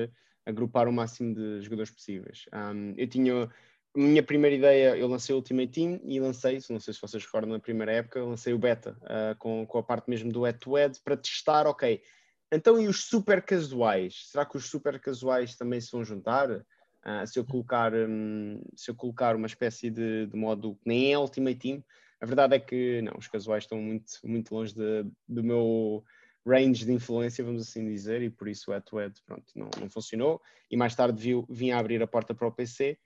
agrupar 0.46 0.88
o 0.88 0.94
máximo 0.94 1.36
de 1.36 1.62
jogadores 1.62 1.92
possíveis. 1.92 2.46
Um, 2.54 2.94
eu 2.96 3.08
tinha, 3.08 3.44
a 3.44 3.50
minha 3.94 4.24
primeira 4.24 4.56
ideia, 4.56 4.96
eu 4.96 5.08
lancei 5.08 5.34
o 5.34 5.40
Ultimate 5.40 5.72
Team 5.72 6.00
e 6.06 6.20
lancei, 6.22 6.60
não 6.70 6.80
sei 6.80 6.94
se 6.94 7.02
vocês 7.02 7.26
recordam, 7.26 7.52
na 7.52 7.60
primeira 7.60 7.92
época, 7.92 8.24
lancei 8.24 8.54
o 8.54 8.58
Beta 8.58 8.98
uh, 9.02 9.38
com, 9.38 9.66
com 9.66 9.78
a 9.78 9.84
parte 9.84 10.10
mesmo 10.10 10.32
do 10.32 10.44
head-to-head 10.44 11.02
para 11.04 11.18
testar, 11.18 11.68
ok, 11.68 12.02
então, 12.52 12.80
e 12.80 12.88
os 12.88 13.06
super 13.06 13.42
casuais? 13.42 14.30
Será 14.32 14.46
que 14.46 14.58
os 14.58 14.70
super 14.70 15.00
casuais 15.00 15.56
também 15.56 15.82
se 15.82 15.92
vão 15.92 16.04
juntar? 16.04 16.50
Uh, 16.52 17.26
se, 17.26 17.40
eu 17.40 17.46
colocar, 17.46 17.94
um, 17.94 18.62
se 18.76 18.92
eu 18.92 18.96
colocar 18.96 19.36
uma 19.36 19.48
espécie 19.48 19.90
de, 19.90 20.28
de, 20.28 20.36
modo 20.38 20.76
que 20.76 20.88
nem 20.88 21.14
é 21.14 21.18
Ultimate 21.18 21.58
Team, 21.58 21.84
a 22.20 22.26
verdade 22.26 22.56
é 22.56 22.60
que 22.60 23.02
não, 23.02 23.14
os 23.18 23.28
casuais 23.28 23.64
estão 23.64 23.78
muito, 23.80 24.12
muito 24.24 24.54
longe 24.54 24.74
de, 24.74 25.06
do 25.28 25.44
meu 25.44 26.04
range 26.46 26.86
de 26.86 26.92
influência, 26.92 27.44
vamos 27.44 27.62
assim 27.62 27.86
dizer, 27.86 28.22
e 28.22 28.30
por 28.30 28.48
isso 28.48 28.72
o 28.72 28.74
head-to-head 28.74 29.22
pronto, 29.26 29.46
não, 29.56 29.70
não 29.80 29.90
funcionou. 29.90 30.42
E 30.72 30.78
mais 30.78 30.96
tarde 30.96 31.22
vi, 31.22 31.34
vim 31.50 31.72
a 31.72 31.80
abrir 31.80 32.02
a 32.02 32.08
porta 32.08 32.34
para 32.34 32.48
o 32.48 32.52
PC 32.52 32.98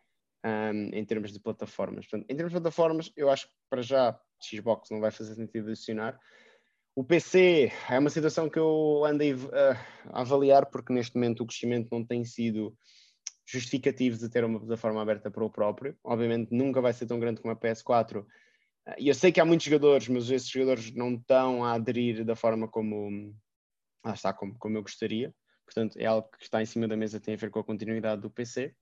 um, 0.46 0.90
em 0.94 1.04
termos 1.04 1.32
de 1.32 1.40
plataformas. 1.40 2.06
Portanto, 2.08 2.30
em 2.30 2.36
termos 2.36 2.54
de 2.54 2.60
plataformas, 2.60 3.12
eu 3.16 3.30
acho 3.30 3.48
que 3.48 3.54
para 3.70 3.82
já 3.82 4.20
Xbox 4.42 4.90
não 4.90 5.00
vai 5.00 5.12
fazer 5.12 5.36
sentido 5.36 5.70
adicionar. 5.70 6.20
O 6.94 7.04
PC 7.06 7.72
é 7.90 7.98
uma 7.98 8.10
situação 8.10 8.50
que 8.50 8.60
eu 8.60 9.06
andei 9.06 9.34
uh, 9.34 9.50
a 10.10 10.22
avaliar 10.22 10.66
porque 10.66 10.92
neste 10.92 11.16
momento 11.16 11.42
o 11.42 11.46
crescimento 11.46 11.88
não 11.92 12.06
tem 12.06 12.26
sido 12.26 12.76
justificativo 13.46 14.18
de 14.18 14.30
ter 14.30 14.44
uma 14.44 14.60
plataforma 14.60 15.02
aberta 15.02 15.32
para 15.32 15.44
o 15.44 15.50
próprio. 15.50 15.98
Obviamente 16.04 16.54
nunca 16.54 16.82
vai 16.82 16.92
ser 16.92 17.06
tão 17.06 17.20
grande 17.20 17.42
como 17.42 17.54
a 17.54 17.56
PS4. 17.56 18.26
E 18.98 19.08
eu 19.08 19.14
sei 19.14 19.32
que 19.32 19.40
há 19.40 19.46
muitos 19.46 19.66
jogadores, 19.66 20.08
mas 20.08 20.30
esses 20.30 20.50
jogadores 20.50 20.94
não 20.94 21.14
estão 21.14 21.64
a 21.64 21.74
aderir 21.74 22.26
da 22.26 22.36
forma 22.36 22.68
como, 22.68 23.34
ah, 24.04 24.14
está, 24.14 24.34
como, 24.34 24.58
como 24.58 24.78
eu 24.78 24.82
gostaria. 24.82 25.34
Portanto, 25.66 25.98
é 25.98 26.06
algo 26.06 26.30
que 26.38 26.44
está 26.44 26.62
em 26.62 26.66
cima 26.66 26.88
da 26.88 26.98
mesa, 26.98 27.20
tem 27.20 27.36
a 27.36 27.38
ver 27.38 27.50
com 27.52 27.60
a 27.60 27.64
continuidade 27.64 28.22
do 28.22 28.30
PC. 28.30 28.76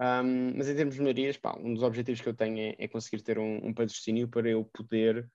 Um, 0.00 0.56
mas 0.56 0.68
em 0.68 0.76
termos 0.76 0.94
de 0.94 1.00
melhorias, 1.00 1.36
pá, 1.36 1.54
um 1.58 1.74
dos 1.74 1.82
objetivos 1.82 2.20
que 2.20 2.28
eu 2.28 2.34
tenho 2.34 2.58
é, 2.58 2.76
é 2.78 2.88
conseguir 2.88 3.22
ter 3.22 3.38
um, 3.38 3.66
um 3.66 3.74
patrocínio 3.74 4.28
para 4.28 4.48
eu 4.48 4.64
poder 4.64 5.28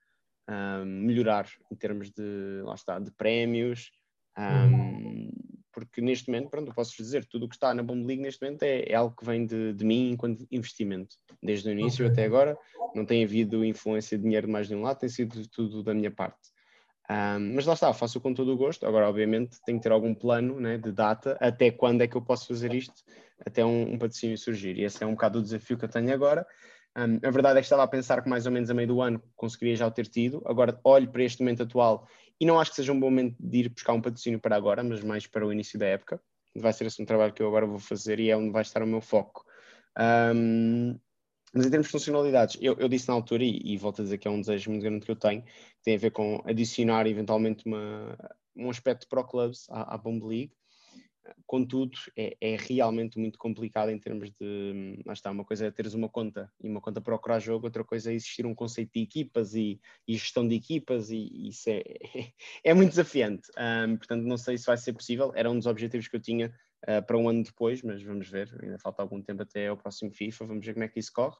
um, 0.52 0.86
melhorar 0.86 1.48
em 1.72 1.76
termos 1.76 2.12
de, 2.12 2.62
lá 2.64 2.76
está, 2.76 3.00
de 3.00 3.12
prémios, 3.12 3.92
um, 4.38 5.30
porque 5.72 6.02
neste 6.02 6.30
momento, 6.30 6.50
pronto, 6.50 6.74
posso 6.74 6.96
dizer, 6.98 7.26
tudo 7.26 7.46
o 7.46 7.50
que 7.50 7.56
está 7.56 7.74
na 7.74 7.82
Bomb 7.82 8.06
League 8.06 8.22
neste 8.22 8.44
momento 8.44 8.64
é, 8.64 8.84
é 8.84 8.96
algo 8.96 9.16
que 9.16 9.26
vem 9.26 9.46
de, 9.46 9.74
de, 9.74 9.86
mim 9.86 10.12
enquanto 10.12 10.46
investimento. 10.52 11.16
Desde 11.42 11.70
o 11.70 11.72
início 11.72 12.06
okay. 12.06 12.14
até 12.14 12.26
agora, 12.26 12.58
não 12.94 13.06
tem 13.06 13.24
havido 13.24 13.64
influência 13.64 14.18
de 14.18 14.24
dinheiro 14.24 14.48
de 14.48 14.54
mais 14.54 14.68
de 14.68 14.76
um 14.76 14.82
lado, 14.82 15.00
tem 15.00 15.10
sido 15.10 15.48
tudo 15.50 15.82
da 15.82 15.94
minha 15.94 16.12
parte. 16.12 16.40
Um, 17.10 17.56
mas 17.56 17.66
lá 17.66 17.74
está, 17.74 17.94
faço 17.94 18.22
com 18.22 18.34
todo 18.34 18.54
o 18.54 18.58
gosto. 18.58 18.86
Agora, 18.86 19.10
obviamente, 19.10 19.58
tenho 19.66 19.80
que 19.80 19.84
ter 19.84 19.92
algum 19.92 20.14
plano 20.14 20.60
né, 20.60 20.78
de 20.78 20.92
data, 20.92 21.38
até 21.42 21.72
quando 21.72 22.02
é 22.02 22.08
que 22.08 22.16
eu 22.16 22.22
posso 22.22 22.48
fazer 22.48 22.74
isto, 22.74 23.04
até 23.46 23.66
um, 23.66 23.94
um 23.94 23.98
patrocínio 23.98 24.38
surgir. 24.38 24.78
E 24.78 24.84
esse 24.84 25.04
é 25.04 25.08
um 25.08 25.12
bocado 25.12 25.40
o 25.40 25.42
desafio 25.42 25.78
que 25.78 25.86
eu 25.86 25.90
tenho 25.90 26.14
agora. 26.14 26.46
Um, 26.98 27.26
a 27.26 27.32
verdade 27.32 27.58
é 27.58 27.62
que 27.62 27.66
estava 27.66 27.84
a 27.84 27.88
pensar 27.88 28.22
que 28.22 28.30
mais 28.30 28.46
ou 28.46 28.52
menos 28.52 28.70
a 28.70 28.74
meio 28.74 28.88
do 28.88 29.02
ano 29.02 29.22
conseguiria 29.36 29.76
já 29.76 29.88
o 29.88 29.92
ter 29.92 30.08
tido. 30.08 30.42
Agora 30.46 30.80
olho 30.84 31.10
para 31.10 31.24
este 31.24 31.42
momento 31.42 31.64
atual 31.64 32.08
e 32.40 32.46
não 32.46 32.60
acho 32.60 32.72
que 32.72 32.76
seja 32.78 32.92
um 32.92 33.00
bom 33.00 33.10
momento 33.10 33.36
de 33.40 33.60
ir 33.60 33.70
buscar 33.70 33.94
um 33.94 34.02
patrocínio 34.02 34.40
para 34.40 34.56
agora, 34.56 34.84
mas 34.84 35.02
mais 35.04 35.28
para 35.28 35.46
o 35.46 35.54
início 35.54 35.80
da 35.80 35.86
época. 35.86 36.22
Vai 36.56 36.74
ser 36.74 36.86
esse 36.86 37.02
um 37.02 37.06
trabalho 37.06 37.34
que 37.34 37.42
eu 37.42 37.48
agora 37.48 37.66
vou 37.66 37.80
fazer 37.80 38.20
e 38.20 38.30
é 38.30 38.36
onde 38.36 38.52
vai 38.52 38.62
estar 38.62 38.84
o 38.84 38.88
meu 38.88 39.00
foco. 39.00 39.46
Um, 39.98 41.00
mas 41.54 41.66
em 41.66 41.70
termos 41.70 41.88
de 41.88 41.92
funcionalidades, 41.92 42.58
eu, 42.62 42.76
eu 42.80 42.88
disse 42.88 43.08
na 43.08 43.14
altura, 43.14 43.44
e, 43.44 43.62
e, 43.64 43.78
volto 43.78 44.02
a 44.02 44.04
dizer 44.04 44.18
que 44.18 44.28
é 44.28 44.32
um 44.32 44.40
desejo 44.40 44.70
muito 44.72 44.84
grande 44.84 45.06
que 45.06 45.12
eu 45.12 45.16
tenho, 45.16 45.44
que 45.44 45.84
tem 45.84 45.96
a 45.96 46.00
ver 46.00 46.12
com 46.12 46.42
adicionar 46.46 47.08
eventualmente 47.08 47.66
uma, 47.66 48.18
um 48.56 48.70
aspecto 48.70 49.08
para 49.08 49.22
o 49.22 49.24
clubs 49.24 49.68
à, 49.70 49.96
à 49.96 49.98
Bomb 49.98 50.26
League, 50.26 50.54
Contudo, 51.46 51.98
é, 52.18 52.36
é, 52.42 52.56
realmente 52.56 53.20
muito 53.20 53.38
complicado 53.38 53.90
em 53.90 54.00
termos 54.00 54.32
de. 54.32 55.02
Lá 55.06 55.14
está, 55.14 55.30
uma 55.30 55.46
coisa 55.46 55.68
é 55.68 55.72
teres 55.72 55.94
uma 55.94 56.10
conta 56.10 56.52
e 56.64 56.68
uma 56.68 56.82
conta 56.82 57.00
procurar 57.00 57.40
jogo, 57.40 57.68
outra 57.68 57.84
coisa 57.84 58.12
é 58.12 58.16
existir 58.16 58.46
um 58.46 58.56
conceito 58.56 58.92
de 58.94 59.02
equipas 59.02 59.54
e, 59.54 59.80
e 60.08 60.14
gestão 60.14 60.48
de 60.48 60.56
equipas, 60.56 61.12
e, 61.12 61.30
e 61.32 61.50
isso 61.50 61.70
é, 61.70 61.84
é, 62.64 62.74
muito 62.74 62.90
desafiante. 62.90 63.50
Um, 63.58 63.98
portanto, 63.98 64.24
não 64.24 64.38
sei 64.38 64.58
se 64.58 64.66
vai 64.66 64.78
ser 64.78 64.94
possível. 64.94 65.32
Era 65.36 65.50
um 65.52 65.58
dos 65.58 65.68
objetivos 65.68 66.08
que 66.08 66.16
eu 66.16 66.22
tinha 66.22 66.54
uh, 66.88 67.06
para 67.06 67.18
um 67.18 67.30
ano 67.30 67.44
depois, 67.44 67.84
mas 67.84 68.02
vamos 68.02 68.28
ver. 68.28 68.50
Ainda 68.62 68.80
falta 68.80 69.02
algum 69.04 69.22
tempo 69.22 69.44
até 69.44 69.68
ao 69.68 69.78
próximo 69.78 70.12
FIFA, 70.12 70.48
vamos 70.48 70.66
ver 70.66 70.74
como 70.74 70.86
é 70.86 70.88
que 70.88 71.00
isso 71.00 71.12
corre. 71.14 71.38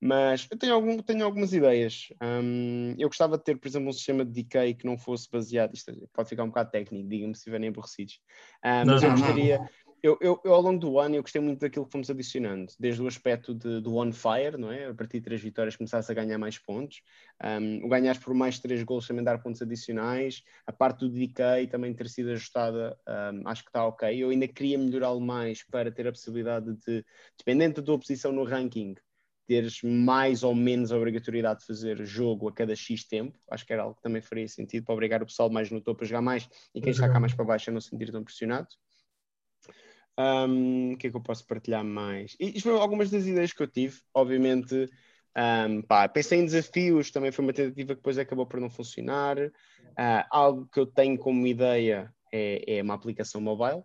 Mas 0.00 0.46
eu 0.50 0.58
tenho, 0.58 0.74
algum, 0.74 0.98
tenho 0.98 1.24
algumas 1.24 1.52
ideias. 1.52 2.08
Um, 2.22 2.94
eu 2.98 3.08
gostava 3.08 3.38
de 3.38 3.44
ter, 3.44 3.58
por 3.58 3.68
exemplo, 3.68 3.88
um 3.88 3.92
sistema 3.92 4.24
de 4.24 4.32
decay 4.32 4.74
que 4.74 4.84
não 4.84 4.98
fosse 4.98 5.28
baseado. 5.30 5.74
Isto 5.74 5.92
pode 6.12 6.28
ficar 6.28 6.44
um 6.44 6.48
bocado 6.48 6.70
técnico, 6.70 7.08
digam-me 7.08 7.34
se 7.34 7.40
estiverem 7.40 7.68
aborrecidos. 7.68 8.20
Um, 8.64 8.86
mas 8.86 9.02
eu 9.02 9.10
gostaria. 9.10 9.60
Eu, 10.02 10.18
eu, 10.20 10.38
eu, 10.44 10.52
ao 10.52 10.60
longo 10.60 10.78
do 10.78 10.98
ano, 10.98 11.14
eu 11.14 11.22
gostei 11.22 11.40
muito 11.40 11.60
daquilo 11.60 11.86
que 11.86 11.92
fomos 11.92 12.10
adicionando, 12.10 12.70
desde 12.78 13.00
o 13.00 13.06
aspecto 13.06 13.54
de, 13.54 13.80
do 13.80 13.96
on 13.96 14.12
fire, 14.12 14.58
não 14.58 14.70
é? 14.70 14.88
A 14.88 14.94
partir 14.94 15.18
de 15.18 15.24
três 15.24 15.40
vitórias 15.40 15.76
começasse 15.76 16.12
a 16.12 16.14
ganhar 16.14 16.36
mais 16.36 16.58
pontos, 16.58 17.00
um, 17.42 17.86
o 17.86 17.88
ganhar 17.88 18.20
por 18.20 18.34
mais 18.34 18.58
três 18.58 18.82
gols 18.82 19.06
também 19.06 19.24
dar 19.24 19.42
pontos 19.42 19.62
adicionais, 19.62 20.42
a 20.66 20.72
parte 20.74 21.00
do 21.00 21.08
decay 21.08 21.66
também 21.66 21.94
ter 21.94 22.10
sido 22.10 22.32
ajustada, 22.32 22.94
um, 23.08 23.48
acho 23.48 23.62
que 23.62 23.70
está 23.70 23.86
ok. 23.86 24.22
Eu 24.22 24.28
ainda 24.28 24.46
queria 24.46 24.76
melhorá-lo 24.76 25.22
mais 25.22 25.62
para 25.62 25.90
ter 25.90 26.06
a 26.06 26.12
possibilidade 26.12 26.74
de, 26.86 27.02
dependente 27.38 27.76
da 27.76 27.82
tua 27.82 27.98
posição 27.98 28.30
no 28.30 28.44
ranking, 28.44 28.96
teres 29.46 29.82
mais 29.82 30.42
ou 30.42 30.54
menos 30.54 30.90
a 30.90 30.96
obrigatoriedade 30.96 31.60
de 31.60 31.66
fazer 31.66 32.04
jogo 32.04 32.48
a 32.48 32.52
cada 32.52 32.74
X 32.74 33.04
tempo, 33.04 33.38
acho 33.50 33.66
que 33.66 33.72
era 33.72 33.82
algo 33.82 33.96
que 33.96 34.02
também 34.02 34.22
faria 34.22 34.48
sentido 34.48 34.84
para 34.84 34.94
obrigar 34.94 35.22
o 35.22 35.26
pessoal 35.26 35.50
mais 35.50 35.70
no 35.70 35.80
topo 35.80 36.04
a 36.04 36.06
jogar 36.06 36.22
mais 36.22 36.48
e 36.74 36.80
quem 36.80 36.92
está 36.92 37.08
cá 37.08 37.20
mais 37.20 37.34
para 37.34 37.44
baixo 37.44 37.70
a 37.70 37.72
não 37.72 37.80
se 37.80 37.90
sentir 37.90 38.10
tão 38.10 38.24
pressionado. 38.24 38.68
Um, 40.18 40.92
o 40.92 40.96
que 40.96 41.08
é 41.08 41.10
que 41.10 41.16
eu 41.16 41.20
posso 41.20 41.46
partilhar 41.46 41.84
mais? 41.84 42.36
E 42.38 42.50
isto 42.50 42.62
foram 42.62 42.80
algumas 42.80 43.10
das 43.10 43.26
ideias 43.26 43.52
que 43.52 43.62
eu 43.62 43.66
tive, 43.66 44.00
obviamente. 44.14 44.88
Um, 45.36 45.82
pá, 45.82 46.08
pensei 46.08 46.38
em 46.38 46.44
desafios, 46.44 47.10
também 47.10 47.32
foi 47.32 47.44
uma 47.44 47.52
tentativa 47.52 47.94
que 47.94 48.00
depois 48.00 48.16
acabou 48.16 48.46
por 48.46 48.60
não 48.60 48.70
funcionar. 48.70 49.38
Uh, 49.38 50.24
algo 50.30 50.68
que 50.72 50.78
eu 50.78 50.86
tenho 50.86 51.18
como 51.18 51.46
ideia 51.46 52.12
é, 52.32 52.76
é 52.78 52.82
uma 52.82 52.94
aplicação 52.94 53.40
mobile. 53.40 53.82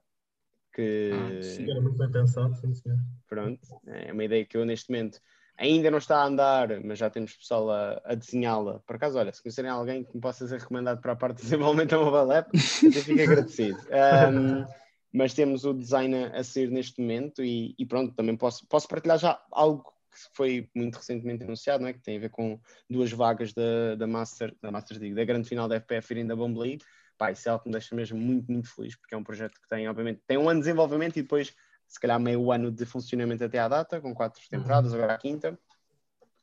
Que... 0.72 1.10
Ah, 1.12 1.42
sim, 1.42 1.70
era 1.70 1.82
muito 1.82 1.98
bem 1.98 2.12
pensado, 2.12 2.56
sim, 2.56 2.74
sim. 2.76 2.96
Pronto, 3.28 3.68
é 3.88 4.14
uma 4.14 4.24
ideia 4.24 4.46
que 4.46 4.56
eu 4.56 4.66
neste 4.66 4.92
momento 4.92 5.20
Ainda 5.60 5.92
não 5.92 5.98
está 5.98 6.20
a 6.20 6.26
andar, 6.26 6.82
mas 6.86 6.98
já 6.98 7.10
temos 7.10 7.36
pessoal 7.36 7.70
a, 7.70 8.02
a 8.06 8.16
desenhá-la. 8.16 8.80
Por 8.80 8.96
acaso, 8.96 9.18
olha, 9.18 9.34
se 9.34 9.44
conhecerem 9.44 9.70
alguém 9.70 10.06
que 10.06 10.16
me 10.16 10.22
possa 10.22 10.48
ser 10.48 10.60
recomendado 10.60 11.02
para 11.02 11.12
a 11.12 11.16
parte 11.18 11.38
de 11.44 11.44
desenvolvimento 11.44 11.90
da 11.90 12.00
mobile 12.00 12.38
app, 12.38 12.50
até 12.58 13.02
fico 13.02 13.22
agradecido. 13.22 13.78
Um, 13.78 14.66
mas 15.12 15.34
temos 15.34 15.66
o 15.66 15.74
design 15.74 16.16
a, 16.16 16.40
a 16.40 16.44
sair 16.44 16.72
neste 16.72 17.02
momento 17.02 17.44
e, 17.44 17.76
e, 17.78 17.86
pronto, 17.86 18.16
também 18.16 18.38
posso, 18.38 18.66
posso 18.68 18.88
partilhar 18.88 19.18
já 19.20 19.42
algo 19.52 19.84
que 19.84 20.36
foi 20.36 20.70
muito 20.74 20.96
recentemente 20.96 21.44
anunciado, 21.44 21.82
não 21.82 21.90
é? 21.90 21.94
que 21.94 22.02
tem 22.02 22.16
a 22.16 22.22
ver 22.22 22.30
com 22.30 22.58
duas 22.90 23.12
vagas 23.12 23.54
da, 23.54 23.96
da 23.96 24.08
Master, 24.08 24.56
da 24.62 24.72
Master 24.72 24.98
League, 24.98 25.16
da 25.16 25.26
grande 25.26 25.50
final 25.50 25.68
da 25.68 25.76
FPF 25.76 26.14
irem 26.14 26.26
da 26.26 26.38
Bomb 26.38 26.58
League. 26.58 26.84
Pá, 27.18 27.32
isso 27.32 27.50
é 27.50 27.52
algo 27.52 27.64
que 27.64 27.70
me 27.70 27.74
deixa 27.74 27.94
mesmo 27.94 28.18
muito, 28.18 28.50
muito 28.50 28.74
feliz, 28.74 28.96
porque 28.96 29.14
é 29.14 29.18
um 29.18 29.24
projeto 29.26 29.60
que 29.60 29.68
tem, 29.68 29.90
obviamente, 29.90 30.22
tem 30.26 30.38
um 30.38 30.48
ano 30.48 30.62
de 30.62 30.68
desenvolvimento 30.68 31.18
e 31.18 31.22
depois 31.22 31.54
se 31.90 32.00
calhar 32.00 32.20
meio 32.20 32.52
ano 32.52 32.72
de 32.72 32.86
funcionamento 32.86 33.44
até 33.44 33.58
à 33.58 33.68
data, 33.68 34.00
com 34.00 34.14
quatro 34.14 34.42
temporadas, 34.48 34.94
agora 34.94 35.16
a 35.16 35.18
quinta. 35.18 35.60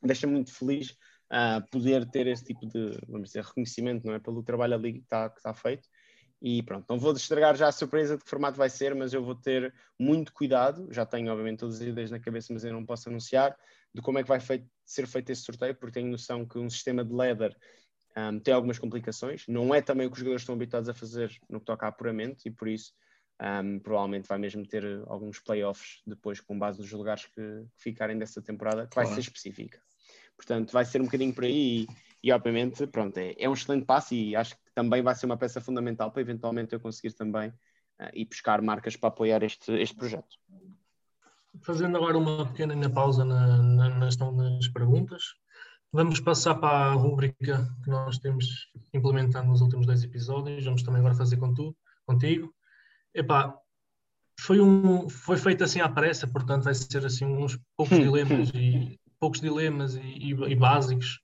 Deixa-me 0.03 0.33
muito 0.33 0.53
feliz 0.53 0.91
uh, 1.31 1.65
poder 1.71 2.05
ter 2.11 2.27
esse 2.27 2.45
tipo 2.45 2.67
de, 2.67 2.99
vamos 3.09 3.29
dizer, 3.29 3.45
reconhecimento, 3.45 4.05
não 4.05 4.15
é? 4.15 4.19
Pelo 4.19 4.43
trabalho 4.43 4.75
ali 4.75 4.95
que 4.95 4.99
está 4.99 5.31
tá 5.31 5.55
feito. 5.55 5.89
E 6.43 6.63
pronto, 6.65 6.85
não 6.91 6.99
vou 6.99 7.13
estragar 7.13 7.57
já 7.57 7.69
a 7.69 7.73
surpresa 7.73 8.19
de 8.19 8.25
que 8.25 8.29
formato 8.29 8.59
vai 8.59 8.69
ser, 8.69 8.95
mas 8.95 9.15
eu 9.15 9.25
vou 9.25 9.37
ter 9.37 9.73
muito 9.99 10.33
cuidado. 10.33 10.89
Já 10.91 11.07
tenho, 11.07 11.31
obviamente, 11.31 11.61
todas 11.61 11.77
as 11.77 11.87
ideias 11.87 12.11
na 12.11 12.19
cabeça, 12.19 12.53
mas 12.53 12.65
eu 12.65 12.73
não 12.73 12.85
posso 12.85 13.09
anunciar 13.09 13.57
de 13.95 14.03
como 14.03 14.19
é 14.19 14.23
que 14.23 14.29
vai 14.29 14.41
feito, 14.41 14.69
ser 14.85 15.07
feito 15.07 15.31
esse 15.31 15.43
sorteio, 15.43 15.75
porque 15.77 16.01
tenho 16.01 16.11
noção 16.11 16.45
que 16.45 16.59
um 16.59 16.69
sistema 16.69 17.05
de 17.05 17.13
ladder 17.15 17.57
um, 18.17 18.39
tem 18.41 18.53
algumas 18.53 18.79
complicações. 18.79 19.45
Não 19.49 19.75
é 19.75 19.81
também 19.81 20.07
o 20.07 20.11
que 20.11 20.15
os 20.15 20.19
jogadores 20.19 20.43
estão 20.43 20.57
habituados 20.57 20.89
a 20.89 20.95
fazer 20.95 21.31
no 21.49 21.61
que 21.61 21.67
toca 21.67 21.87
a 21.87 21.89
apuramento, 21.89 22.47
e 22.47 22.51
por 22.51 22.69
isso 22.69 22.93
um, 23.41 23.79
provavelmente 23.79 24.29
vai 24.29 24.39
mesmo 24.39 24.67
ter 24.67 24.85
alguns 25.07 25.39
playoffs 25.39 26.01
depois 26.07 26.41
com 26.41 26.59
base 26.59 26.81
nos 26.81 26.91
lugares 26.93 27.27
que, 27.27 27.33
que 27.33 27.83
ficarem 27.83 28.19
dessa 28.19 28.41
temporada, 28.41 28.87
que 28.87 28.95
claro. 28.95 29.09
vai 29.09 29.15
ser 29.15 29.21
específica. 29.21 29.81
Portanto, 30.37 30.73
vai 30.73 30.85
ser 30.85 31.01
um 31.01 31.05
bocadinho 31.05 31.35
por 31.35 31.45
aí 31.45 31.83
e, 31.83 31.87
e 32.25 32.33
obviamente, 32.33 32.87
pronto, 32.87 33.17
é, 33.19 33.35
é, 33.39 33.49
um 33.49 33.55
excelente 33.55 33.85
passo 33.85 34.15
e 34.15 34.37
acho 34.37 34.55
que 34.55 34.63
também 34.75 35.03
vai 35.03 35.15
ser 35.15 35.27
uma 35.27 35.37
peça 35.37 35.61
fundamental 35.61 36.11
para 36.11 36.23
eventualmente 36.23 36.75
eu 36.75 36.81
conseguir 36.81 37.15
também 37.15 37.49
uh, 37.49 38.11
ir 38.13 38.27
buscar 38.27 38.61
marcas 38.63 38.97
para 38.97 39.09
apoiar 39.09 39.43
este, 39.43 39.73
este 39.73 39.97
projeto. 39.97 40.37
Fazendo 41.63 41.97
agora 41.97 42.19
uma 42.19 42.47
pequena 42.47 42.91
pausa 42.91 43.25
na, 43.25 43.63
na, 43.63 43.89
nas, 43.89 44.17
nas 44.17 44.69
perguntas, 44.69 45.35
vamos 45.91 46.21
passar 46.21 46.57
para 46.57 46.91
a 46.91 46.93
rúbrica 46.93 47.67
que 47.83 47.89
nós 47.89 48.19
temos 48.19 48.71
implementado 48.93 49.49
nos 49.49 49.63
últimos 49.63 49.87
dois 49.87 50.05
episódios. 50.05 50.65
Vamos 50.65 50.83
também 50.83 51.01
agora 51.01 51.15
fazer 51.15 51.39
tu, 51.55 51.75
contigo. 52.05 52.55
Epá, 53.17 53.59
foi, 54.39 54.61
um, 54.61 55.09
foi 55.09 55.37
feito 55.37 55.65
assim 55.65 55.81
à 55.81 55.89
pressa, 55.89 56.27
portanto 56.27 56.65
vai 56.65 56.75
ser 56.75 57.05
assim 57.05 57.25
uns 57.25 57.59
poucos 57.77 57.99
dilemas 57.99 58.51
e 58.55 59.01
poucos 59.19 59.41
dilemas 59.41 59.95
e, 59.97 60.01
e, 60.01 60.31
e 60.31 60.55
básicos. 60.55 61.21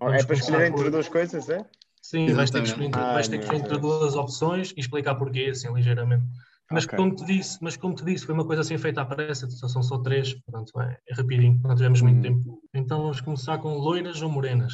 é 0.00 0.24
para 0.24 0.34
escolher 0.34 0.66
entre 0.68 0.84
por... 0.84 0.90
duas 0.90 1.08
coisas, 1.08 1.48
é? 1.50 1.64
Sim, 2.02 2.32
vais 2.32 2.50
ter 2.50 2.62
que 2.62 2.68
escolher, 2.68 2.86
entre, 2.86 3.00
vais 3.00 3.28
ter 3.28 3.38
que 3.38 3.44
escolher 3.44 3.60
entre 3.60 3.78
duas 3.78 4.14
opções 4.14 4.72
e 4.76 4.80
explicar 4.80 5.16
porquê, 5.16 5.48
assim, 5.50 5.72
ligeiramente. 5.72 6.24
Mas, 6.70 6.84
okay. 6.84 6.96
como 6.96 7.14
te 7.14 7.24
disse, 7.24 7.58
mas 7.60 7.76
como 7.76 7.94
te 7.94 8.04
disse, 8.04 8.24
foi 8.24 8.34
uma 8.34 8.44
coisa 8.44 8.62
assim 8.62 8.78
feita 8.78 9.02
à 9.02 9.04
pressa, 9.04 9.48
são 9.50 9.82
só 9.82 9.98
três, 9.98 10.34
portanto 10.34 10.80
é, 10.80 10.98
é 11.08 11.14
rapidinho, 11.14 11.60
não 11.62 11.74
tivemos 11.76 12.00
muito 12.00 12.18
hum. 12.18 12.22
tempo. 12.22 12.62
Então 12.74 13.02
vamos 13.02 13.20
começar 13.20 13.58
com 13.58 13.76
loiras 13.76 14.22
ou 14.22 14.30
morenas? 14.30 14.72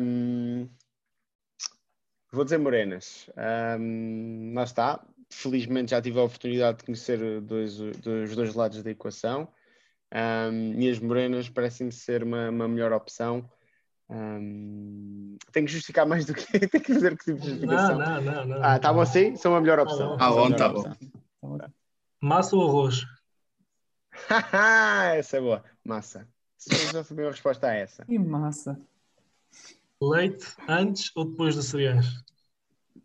Um, 0.00 0.68
Vou 2.34 2.44
dizer 2.44 2.58
morenas. 2.58 3.30
Um, 3.78 4.52
lá 4.54 4.64
está. 4.64 5.00
Felizmente 5.30 5.92
já 5.92 6.02
tive 6.02 6.18
a 6.18 6.24
oportunidade 6.24 6.78
de 6.78 6.84
conhecer 6.84 7.40
dois, 7.40 7.78
dois, 7.78 8.34
dois 8.34 8.54
lados 8.54 8.82
da 8.82 8.90
equação. 8.90 9.48
Um, 10.12 10.80
e 10.80 10.90
as 10.90 10.98
morenas 10.98 11.48
parecem-me 11.48 11.92
ser 11.92 12.24
uma, 12.24 12.50
uma, 12.50 12.68
melhor 12.68 12.92
opção. 12.92 13.48
Um, 14.10 15.36
tenho 15.52 15.66
que 15.66 15.72
justificar 15.72 16.06
mais 16.06 16.24
do 16.24 16.34
que 16.34 16.44
tenho 16.68 16.84
que 16.84 16.94
fazer 16.94 17.16
que 17.16 17.24
tipo 17.24 17.40
de 17.40 17.50
justificação. 17.50 17.98
Não, 17.98 18.20
não, 18.20 18.32
não. 18.32 18.44
não 18.46 18.64
ah, 18.64 18.76
está 18.76 18.92
bom 18.92 19.00
assim? 19.00 19.36
São 19.36 19.54
a 19.54 19.60
melhor 19.60 19.78
opção. 19.78 20.16
Ah, 20.20 20.30
bom, 20.30 20.48
está 20.48 20.68
bom. 20.68 20.84
Massa 22.20 22.56
ou 22.56 22.68
arroz? 22.68 23.04
essa 25.16 25.36
é 25.36 25.40
boa. 25.40 25.64
Massa. 25.84 26.28
Se 26.56 26.92
já 26.92 27.04
sabia 27.04 27.26
a 27.26 27.30
resposta 27.30 27.68
a 27.68 27.74
essa. 27.74 28.04
E 28.08 28.18
massa. 28.18 28.80
Leite 30.02 30.46
antes 30.68 31.10
ou 31.16 31.24
depois 31.24 31.54
dos 31.54 31.66
cereais? 31.66 32.06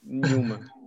Nenhuma. 0.03 0.59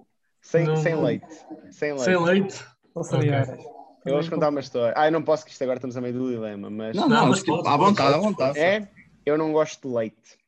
Sem, 0.43 0.67
não, 0.67 0.77
sem 0.77 1.01
leite. 1.01 1.27
Sem 1.71 1.93
leite. 1.93 2.05
Sem 2.05 2.17
leite? 2.21 2.65
Ou 2.97 3.05
cereais? 3.05 3.49
Okay. 3.49 3.65
Eu 4.05 4.21
vou 4.21 4.29
contar 4.31 4.49
uma 4.49 4.59
história. 4.59 4.93
Ah, 4.97 5.07
eu 5.07 5.12
não 5.12 5.23
posso, 5.23 5.45
que 5.45 5.53
isto 5.53 5.62
agora 5.62 5.77
estamos 5.77 5.97
a 5.97 6.01
meio 6.01 6.15
do 6.15 6.29
dilema, 6.29 6.69
mas. 6.69 6.97
Não, 6.97 7.09
não, 7.09 7.29
mas 7.29 7.45
tipo, 7.45 7.67
à 7.67 7.77
vontade, 7.77 8.15
à 8.15 8.19
vontade. 8.19 8.59
É, 8.59 8.88
eu 9.25 9.38
não 9.38 9.53
gosto 9.53 9.88
de 9.88 9.95
leite. 9.95 10.38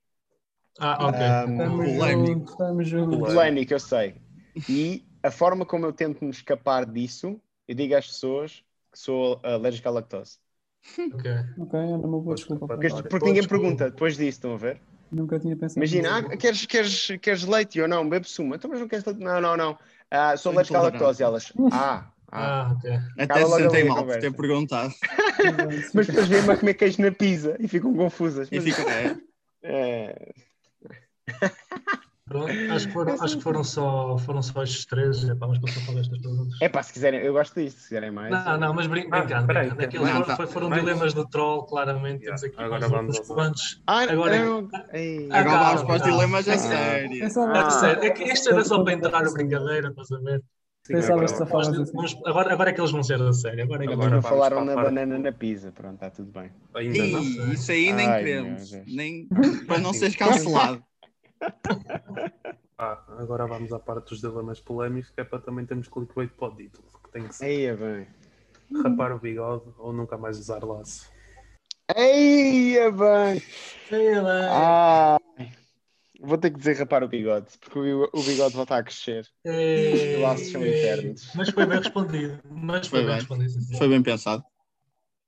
Ah, 0.81 1.07
ok. 1.07 1.21
Um, 1.53 1.77
polémico. 1.77 2.57
Polémico, 3.09 3.73
eu 3.73 3.79
sei. 3.79 4.17
E 4.69 5.05
a 5.23 5.31
forma 5.31 5.65
como 5.65 5.87
eu 5.87 5.93
tento 5.93 6.25
me 6.25 6.31
escapar 6.31 6.85
disso, 6.85 7.41
eu 7.69 7.75
digo 7.77 7.95
às 7.95 8.09
pessoas 8.09 8.65
que 8.91 8.99
sou 8.99 9.39
alérgico 9.45 9.89
à 9.89 9.93
lactose. 9.93 10.39
Ok. 11.13 11.31
Ok, 11.59 11.79
é 11.79 11.83
uma 11.85 12.21
boa 12.21 12.35
desculpa. 12.35 12.67
Porque, 12.67 12.89
porque 13.09 13.27
ninguém 13.27 13.47
pergunta 13.47 13.91
depois 13.91 14.17
disso, 14.17 14.39
estão 14.39 14.55
a 14.55 14.59
ver? 14.59 14.81
Nunca 15.11 15.39
tinha 15.39 15.57
pensado. 15.57 15.79
Imagina, 15.79 16.19
ah, 16.19 16.37
queres, 16.37 16.67
queres, 16.67 17.07
queres 17.21 17.45
leite 17.45 17.81
ou 17.81 17.89
não? 17.89 18.09
Bebe 18.09 18.29
suma. 18.29 18.57
Então, 18.57 18.71
mas 18.71 18.81
não 18.81 18.89
queres 18.89 19.05
leite? 19.05 19.21
Não, 19.21 19.41
não, 19.41 19.57
não. 19.57 19.79
Ah, 20.11 20.37
sou 20.37 20.53
alérgico 20.53 20.77
à 20.77 20.83
lactose. 20.83 21.23
Elas, 21.23 21.53
ah, 21.73 22.07
ah, 22.31 22.71
ah 22.71 22.73
ok. 22.77 22.91
Até 23.19 23.45
se 23.45 23.53
sentem 23.55 23.85
mal 23.85 24.05
por 24.05 24.19
ter 24.19 24.33
perguntado. 24.33 24.95
mas 25.95 26.07
depois 26.07 26.29
vêm-me 26.29 26.53
a 26.53 26.57
comer 26.57 26.75
queijo 26.75 27.03
na 27.03 27.11
pizza 27.11 27.57
e 27.59 27.69
ficam 27.69 27.95
confusas. 27.95 28.49
Mas... 28.51 28.67
E 28.67 28.73
ficam, 28.73 28.91
é. 28.91 29.17
é... 29.63 30.33
Pronto, 32.27 32.51
acho 32.73 32.87
que 32.87 32.93
foram, 32.95 33.23
acho 33.23 33.37
que 33.37 33.43
foram, 33.43 33.63
só, 33.63 34.17
foram 34.17 34.41
só 34.41 34.63
estes 34.63 34.87
três. 34.87 35.29
É 35.29 35.35
pá, 35.35 35.47
mas 35.47 35.59
passar 35.59 35.85
para 35.85 36.01
estas 36.01 36.19
perguntas. 36.19 36.59
É 36.63 36.69
pá, 36.71 36.83
se 36.83 36.93
quiserem, 36.95 37.21
eu 37.21 37.35
gosto 37.35 37.61
disto, 37.61 37.81
se 37.81 37.89
quiserem 37.89 38.11
mais. 38.11 38.31
Não, 38.31 38.57
não, 38.57 38.73
mas 38.73 38.87
brin 38.87 39.11
brincando. 39.11 39.35
Ah, 39.35 39.43
brincando. 39.43 39.85
Aqueles 39.85 40.09
não, 40.09 40.25
foram, 40.25 40.37
tá. 40.37 40.47
foram 40.47 40.71
dilemas 40.71 41.13
do 41.13 41.29
troll, 41.29 41.65
claramente. 41.65 42.25
Yeah. 42.25 42.41
Temos 42.41 42.45
aqui 42.45 42.63
agora 42.63 42.89
vamos 42.89 43.21
quantos. 43.21 43.83
Ah, 43.87 44.05
agora, 44.05 44.37
eu... 44.37 44.69
agora 45.31 45.65
vamos 45.65 45.83
para 45.83 45.97
os 45.97 46.03
dilemas 46.03 46.49
a 46.49 46.57
sério. 46.57 47.25
É 47.25 47.29
sério. 47.29 48.05
É 48.05 48.11
que 48.11 48.25
isto 48.25 48.51
era 48.51 48.65
só 48.65 48.83
para 48.83 48.95
entrar 48.95 49.23
na 49.23 49.31
brincadeira, 49.31 49.89
estás 49.89 50.11
a 50.11 50.19
ver? 50.19 50.43
Pensavas 50.87 51.33
que 51.33 51.43
assim. 51.43 52.19
agora, 52.27 52.53
agora 52.53 52.71
é 52.71 52.73
que 52.73 52.81
eles 52.81 52.91
vão 52.91 53.03
ser 53.03 53.21
a 53.21 53.33
sério. 53.33 53.65
Agora, 53.65 53.85
é 53.85 53.93
agora 53.93 54.11
não 54.11 54.23
falaram 54.23 54.65
na 54.65 54.75
banana 54.75 55.19
na 55.19 55.33
pizza. 55.33 55.73
Pronto, 55.73 55.95
está 55.95 56.11
tudo 56.11 56.31
bem. 56.31 56.51
Ainda 56.75 57.07
não. 57.07 57.53
Isso 57.53 57.73
aí 57.73 57.91
nem 57.93 58.07
Ai, 58.07 58.19
queremos. 58.19 58.73
Nem, 58.87 59.27
para 59.67 59.79
não 59.79 59.95
seres 59.95 60.15
cancelado. 60.17 60.83
Ah, 62.77 63.01
agora 63.19 63.47
vamos 63.47 63.73
à 63.73 63.79
parte 63.79 64.11
dos 64.11 64.21
dilemas 64.21 64.61
polémicos, 64.61 65.09
que 65.11 65.21
é 65.21 65.25
para 65.25 65.39
também 65.39 65.65
termos 65.65 65.87
clickbait 65.87 66.29
para 66.33 66.49
o 66.49 66.57
título, 66.57 66.85
que 67.05 67.11
tem 67.13 67.29
que 67.29 67.35
ser. 67.35 67.47
Eia, 67.47 67.77
bem. 67.77 68.09
Rapar 68.83 69.13
o 69.13 69.21
bigode 69.21 69.73
ou 69.79 69.93
nunca 69.93 70.19
mais 70.19 70.39
usar 70.39 70.65
laço. 70.65 71.09
Eia, 71.95 72.91
bem. 72.91 73.43
Eia, 73.93 74.23
bem. 74.23 74.49
Ah, 74.51 75.19
vou 76.21 76.37
ter 76.37 76.51
que 76.51 76.59
dizer 76.59 76.77
rapar 76.77 77.05
o 77.05 77.09
bigode, 77.09 77.57
porque 77.61 77.79
o, 77.79 78.11
o 78.13 78.23
bigode 78.25 78.57
volta 78.57 78.77
a 78.77 78.83
crescer. 78.83 79.25
Os 79.45 80.21
laços 80.21 80.51
são 80.51 80.67
internos. 80.67 81.33
Mas 81.33 81.51
foi 81.51 81.67
bem 81.67 81.79
respondido. 81.79 82.41
Mas 82.51 82.89
foi, 82.89 83.01
foi 83.01 83.07
bem, 83.07 83.15
respondido. 83.15 83.79
Foi 83.79 83.89
bem 83.89 84.03
pensado. 84.03 84.45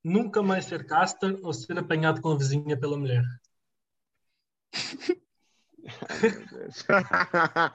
Nunca 0.02 0.42
mais 0.42 0.64
ser 0.64 0.84
caster 0.84 1.38
ou 1.44 1.52
ser 1.52 1.78
apanhado 1.78 2.20
com 2.20 2.32
a 2.32 2.36
vizinha 2.36 2.76
pela 2.76 2.96
mulher. 2.96 3.22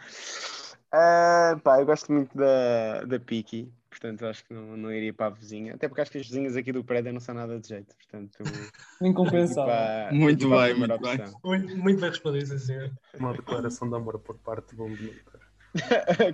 uh, 0.93 1.59
pá, 1.61 1.79
eu 1.79 1.85
gosto 1.85 2.11
muito 2.11 2.35
da, 2.37 3.03
da 3.05 3.19
Piki, 3.19 3.71
portanto 3.89 4.25
acho 4.25 4.43
que 4.45 4.53
não, 4.53 4.77
não 4.77 4.91
iria 4.91 5.13
para 5.13 5.27
a 5.27 5.29
vizinha, 5.29 5.75
até 5.75 5.87
porque 5.87 6.01
acho 6.01 6.11
que 6.11 6.17
as 6.17 6.27
vizinhas 6.27 6.55
aqui 6.55 6.71
do 6.71 6.83
prédio 6.83 7.13
não 7.13 7.19
são 7.19 7.35
nada 7.35 7.59
de 7.59 7.67
jeito, 7.67 7.95
portanto. 7.95 8.37
Incompensável. 9.01 10.17
Muito 10.17 10.49
bem, 10.49 10.73
muito 10.75 10.99
bem. 10.99 11.17
Muito, 11.43 11.77
muito 11.77 12.01
bem 12.01 12.09
respondido, 12.09 12.59
sim. 12.59 12.91
Uma 13.17 13.33
declaração 13.33 13.89
de 13.89 13.95
amor 13.95 14.19
por 14.19 14.37
parte 14.37 14.75
do 14.75 14.83
Bombeiro. 14.83 15.15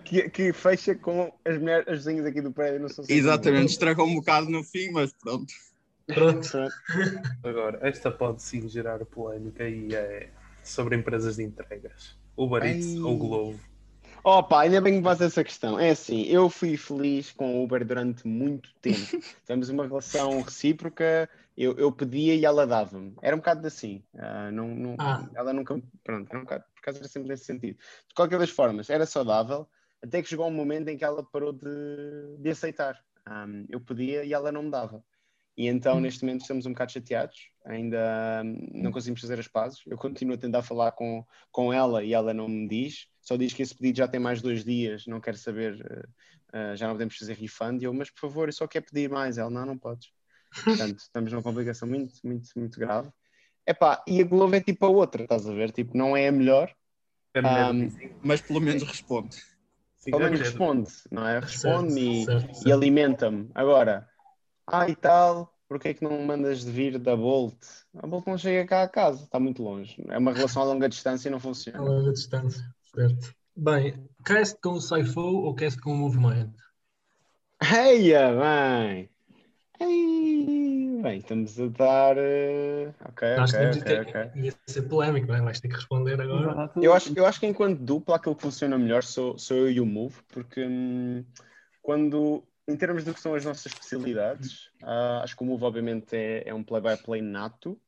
que, 0.04 0.30
que 0.32 0.52
fecha 0.52 0.96
com 0.96 1.32
as, 1.46 1.60
mulheres, 1.60 1.88
as 1.88 1.98
vizinhas 2.00 2.26
aqui 2.26 2.42
do 2.42 2.52
prédio 2.52 2.80
não 2.80 2.90
são 2.90 3.06
Exatamente, 3.08 3.72
estragou 3.72 4.08
um 4.08 4.16
bocado 4.16 4.50
no 4.50 4.64
fim, 4.64 4.90
mas 4.92 5.14
pronto. 5.14 5.54
Pronto. 6.08 6.58
Agora, 7.44 7.80
esta 7.88 8.10
pode 8.10 8.42
sim 8.42 8.68
gerar 8.68 9.06
polémica 9.06 9.68
e 9.68 9.94
é 9.94 10.30
sobre 10.70 10.96
empresas 10.96 11.38
de 11.38 11.44
entregas. 11.44 12.18
Uber 12.36 12.64
Eats 12.64 12.96
ou 12.98 13.18
Glovo? 13.18 13.60
Opa, 14.24 14.62
ainda 14.62 14.82
bem 14.82 14.98
que 14.98 15.04
faz 15.04 15.22
essa 15.22 15.44
questão. 15.44 15.80
É 15.80 15.92
assim, 15.92 16.24
eu 16.24 16.50
fui 16.50 16.76
feliz 16.76 17.32
com 17.32 17.56
o 17.56 17.64
Uber 17.64 17.86
durante 17.86 18.28
muito 18.28 18.74
tempo. 18.82 19.00
Temos 19.46 19.70
uma 19.70 19.88
relação 19.88 20.42
recíproca, 20.42 21.30
eu, 21.56 21.78
eu 21.78 21.92
pedia 21.92 22.36
e 22.36 22.44
ela 22.44 22.68
dava-me. 22.68 23.16
Era 23.22 23.36
um 23.36 23.40
bocado 23.40 23.66
assim. 23.66 24.04
Uh, 24.14 24.52
não, 24.52 24.68
não, 24.68 24.96
ah. 25.00 25.28
Ela 25.34 25.54
nunca. 25.54 25.82
Pronto, 26.04 26.30
era 26.30 26.40
um 26.40 26.44
bocado. 26.44 26.64
Por 26.76 26.82
causa 26.82 27.00
era 27.00 27.08
sempre 27.08 27.30
nesse 27.30 27.46
sentido. 27.46 27.78
De 28.08 28.14
qualquer 28.14 28.38
das 28.38 28.50
formas, 28.50 28.90
era 28.90 29.06
saudável, 29.06 29.68
até 30.04 30.22
que 30.22 30.30
chegou 30.30 30.48
um 30.48 30.52
momento 30.52 30.90
em 30.90 30.98
que 30.98 31.06
ela 31.06 31.24
parou 31.24 31.54
de, 31.54 32.38
de 32.38 32.50
aceitar. 32.50 33.02
Um, 33.28 33.66
eu 33.70 33.80
pedia 33.80 34.24
e 34.24 34.34
ela 34.34 34.52
não 34.52 34.64
me 34.64 34.72
dava. 34.72 35.04
E 35.58 35.68
então, 35.68 36.00
neste 36.00 36.24
momento, 36.24 36.42
estamos 36.42 36.68
um 36.68 36.72
bocado 36.72 36.92
chateados, 36.92 37.50
ainda 37.66 38.44
hum, 38.46 38.70
não 38.74 38.92
conseguimos 38.92 39.20
fazer 39.20 39.40
as 39.40 39.48
pazes. 39.48 39.82
Eu 39.88 39.98
continuo 39.98 40.36
a 40.36 40.38
tentar 40.38 40.62
falar 40.62 40.92
com, 40.92 41.26
com 41.52 41.74
ela 41.74 42.04
e 42.04 42.14
ela 42.14 42.32
não 42.32 42.48
me 42.48 42.68
diz, 42.68 43.08
só 43.20 43.36
diz 43.36 43.54
que 43.54 43.64
esse 43.64 43.76
pedido 43.76 43.98
já 43.98 44.08
tem 44.08 44.20
mais 44.20 44.40
dois 44.40 44.64
dias, 44.64 45.08
não 45.08 45.20
quer 45.20 45.36
saber, 45.36 45.74
uh, 45.74 46.58
uh, 46.58 46.76
já 46.76 46.86
não 46.86 46.94
podemos 46.94 47.18
fazer 47.18 47.34
refund. 47.34 47.82
E 47.82 47.86
eu, 47.86 47.94
mas 47.94 48.12
por 48.12 48.20
favor, 48.20 48.48
eu 48.48 48.54
só 48.54 48.68
quero 48.68 48.86
pedir 48.86 49.10
mais. 49.10 49.40
Ela, 49.40 49.50
não, 49.50 49.66
não 49.66 49.78
podes. 49.78 50.12
Portanto, 50.64 51.00
estamos 51.02 51.32
numa 51.32 51.42
complicação 51.42 51.88
muito, 51.88 52.14
muito, 52.24 52.48
muito 52.56 52.80
grave. 52.80 53.10
Epá, 53.66 54.04
e 54.08 54.22
a 54.22 54.24
Globo 54.24 54.56
é 54.56 54.62
tipo 54.62 54.86
a 54.86 54.90
outra, 54.90 55.24
estás 55.24 55.48
a 55.48 55.54
ver? 55.54 55.72
Tipo, 55.72 55.98
não 55.98 56.16
é 56.16 56.28
a 56.28 56.32
melhor, 56.32 56.74
É 57.34 57.42
Um, 57.42 57.92
Mas 58.24 58.42
pelo 58.42 58.62
menos 58.62 58.84
responde. 58.84 59.38
Pelo 60.06 60.20
menos 60.20 60.40
responde, 60.40 60.90
não 61.12 61.28
é? 61.28 61.40
Responde-me 61.40 62.22
e, 62.22 62.26
certo, 62.26 62.68
e 62.68 62.72
alimenta-me. 62.72 63.50
Agora, 63.54 64.08
ah 64.68 64.88
e 64.90 64.96
tal, 64.96 65.54
porquê 65.68 65.90
é 65.90 65.94
que 65.94 66.04
não 66.04 66.22
mandas 66.26 66.64
de 66.66 66.72
vir 66.72 67.00
da 67.00 67.16
Bolt? 67.16 67.58
A 67.98 68.08
Bolt 68.08 68.28
não 68.28 68.38
chega 68.38 68.68
cá 68.68 68.84
a 68.84 68.88
casa, 68.90 69.24
está 69.24 69.40
muito 69.40 69.64
longe. 69.64 70.04
É 70.10 70.18
uma 70.18 70.34
relação 70.34 70.62
a 70.62 70.66
longa 70.66 70.90
distância 70.90 71.28
e 71.30 71.32
não 71.32 71.40
A 71.40 71.42
funciona. 71.42 71.80
longa 71.82 72.12
distância, 72.14 72.64
certo. 72.94 73.34
Bem, 73.56 74.08
cast 74.24 74.60
com 74.62 74.74
o 74.74 74.82
Saifo 74.82 75.20
ou 75.22 75.56
cast 75.56 75.82
com 75.82 75.92
o 75.92 75.96
Movement? 75.98 76.54
Eia, 77.62 78.32
bem! 78.34 79.10
Ei, 79.80 81.02
bem, 81.02 81.20
estamos 81.20 81.60
a 81.60 81.68
dar. 81.68 82.18
eh, 82.18 82.94
Ok, 83.06 83.38
Nós 83.38 83.52
ok, 83.52 83.72
ok, 83.72 83.84
ter, 83.84 84.02
ok. 84.08 84.32
ia 84.36 84.54
ser 84.68 84.82
polémico, 84.84 85.28
não 85.28 85.36
é? 85.36 85.42
Vais 85.42 85.60
ter 85.60 85.68
que 85.70 85.76
responder 85.76 86.20
agora. 86.22 86.72
Eu 86.82 86.94
acho, 86.94 87.14
eu 87.18 87.26
acho 87.26 87.40
que 87.40 87.46
enquanto 87.48 87.80
dupla, 87.80 88.16
aquilo 88.16 88.36
que 88.36 88.42
funciona 88.42 88.78
melhor 88.78 89.04
sou, 89.04 89.38
sou 89.38 89.58
eu 89.58 89.72
e 89.72 89.80
o 89.80 89.86
Move, 89.86 90.16
porque 90.30 90.66
hum, 90.66 91.24
quando, 91.82 92.44
em 92.68 92.76
termos 92.76 93.04
do 93.04 93.14
que 93.14 93.20
são 93.20 93.34
as 93.34 93.46
nossas 93.46 93.72
especialidades, 93.72 94.70
ah, 94.84 95.22
acho 95.24 95.36
que 95.36 95.44
o 95.44 95.46
Move 95.46 95.64
obviamente 95.64 96.16
é, 96.16 96.50
é 96.50 96.54
um 96.54 96.64
play-by-play 96.64 97.22
nato 97.22 97.80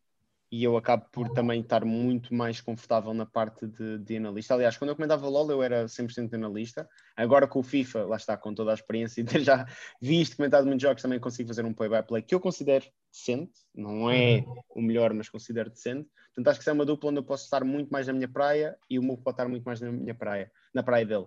e 0.52 0.64
eu 0.64 0.76
acabo 0.76 1.06
por 1.12 1.30
também 1.30 1.62
estar 1.62 1.86
muito 1.86 2.34
mais 2.34 2.60
confortável 2.60 3.14
na 3.14 3.26
parte 3.26 3.68
de, 3.68 4.00
de 4.00 4.18
analista. 4.18 4.56
Aliás, 4.56 4.78
quando 4.78 4.90
eu 4.90 4.96
comentava 4.96 5.28
LOL 5.28 5.52
eu 5.52 5.62
era 5.62 5.88
100% 5.88 6.34
analista, 6.34 6.90
agora 7.16 7.48
com 7.48 7.60
o 7.60 7.64
FIFA, 7.64 8.06
lá 8.06 8.18
está, 8.18 8.36
com 8.36 8.54
toda 8.54 8.72
a 8.72 8.74
experiência 8.74 9.22
e 9.22 9.24
ter 9.24 9.42
já 9.42 9.66
visto, 10.02 10.38
comentado 10.38 10.66
muitos 10.66 10.82
jogos, 10.82 11.02
também 11.02 11.20
consigo 11.20 11.48
fazer 11.50 11.66
um 11.66 11.74
play-by-play 11.74 12.24
que 12.24 12.34
eu 12.34 12.40
considero 12.40 12.86
decente, 13.12 13.60
não 13.76 14.10
é 14.10 14.44
o 14.70 14.82
melhor, 14.82 15.14
mas 15.14 15.30
considero 15.30 15.70
decente. 15.70 16.10
Portanto, 16.28 16.48
acho 16.48 16.60
que 16.60 16.64
isso 16.64 16.70
é 16.70 16.74
uma 16.74 16.86
dupla 16.86 17.10
onde 17.10 17.20
eu 17.20 17.24
posso 17.24 17.44
estar 17.44 17.64
muito 17.64 17.90
mais 17.90 18.08
na 18.08 18.14
minha 18.14 18.28
praia 18.28 18.78
e 18.90 18.98
o 18.98 19.04
Move 19.04 19.22
pode 19.22 19.36
estar 19.36 19.48
muito 19.48 19.64
mais 19.64 19.82
na 19.82 19.92
minha 19.92 20.16
praia, 20.16 20.52
na 20.74 20.82
praia 20.82 21.06
dele. 21.06 21.26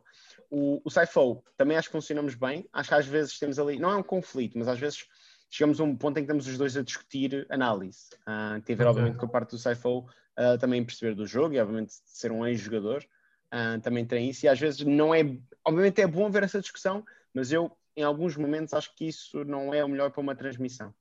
O, 0.54 0.82
o 0.84 0.90
Saifo 0.90 1.42
também 1.56 1.78
acho 1.78 1.88
que 1.88 1.92
funcionamos 1.92 2.34
bem. 2.34 2.68
Acho 2.70 2.90
que 2.90 2.94
às 2.94 3.06
vezes 3.06 3.38
temos 3.38 3.58
ali, 3.58 3.78
não 3.78 3.90
é 3.90 3.96
um 3.96 4.02
conflito, 4.02 4.58
mas 4.58 4.68
às 4.68 4.78
vezes 4.78 5.06
chegamos 5.50 5.80
a 5.80 5.84
um 5.84 5.96
ponto 5.96 6.18
em 6.18 6.20
que 6.20 6.26
estamos 6.26 6.46
os 6.46 6.58
dois 6.58 6.76
a 6.76 6.82
discutir 6.82 7.46
análise. 7.48 8.10
Ah, 8.26 8.60
tem 8.62 8.74
a 8.74 8.76
ver, 8.76 8.86
obviamente, 8.86 9.16
com 9.16 9.24
a 9.24 9.28
parte 9.30 9.52
do 9.52 9.58
Saifo 9.58 10.06
ah, 10.36 10.58
também 10.58 10.84
perceber 10.84 11.14
do 11.14 11.26
jogo 11.26 11.54
e, 11.54 11.58
obviamente, 11.58 11.94
ser 12.04 12.30
um 12.30 12.46
ex-jogador. 12.46 13.02
ah, 13.50 13.78
também 13.82 14.04
tem 14.04 14.28
isso 14.28 14.44
e 14.44 14.48
às 14.48 14.60
vezes 14.60 14.80
não 14.84 15.14
é, 15.14 15.20
obviamente 15.64 16.02
é 16.02 16.06
bom 16.06 16.30
ver 16.30 16.42
essa 16.42 16.60
discussão, 16.60 17.02
mas 17.32 17.50
eu 17.50 17.74
em 17.96 18.02
alguns 18.02 18.36
momentos 18.36 18.74
acho 18.74 18.94
que 18.94 19.06
isso 19.06 19.44
não 19.44 19.72
é 19.72 19.82
o 19.82 19.88
melhor 19.88 20.10
para 20.10 20.20
uma 20.20 20.36
transmissão 20.36 20.94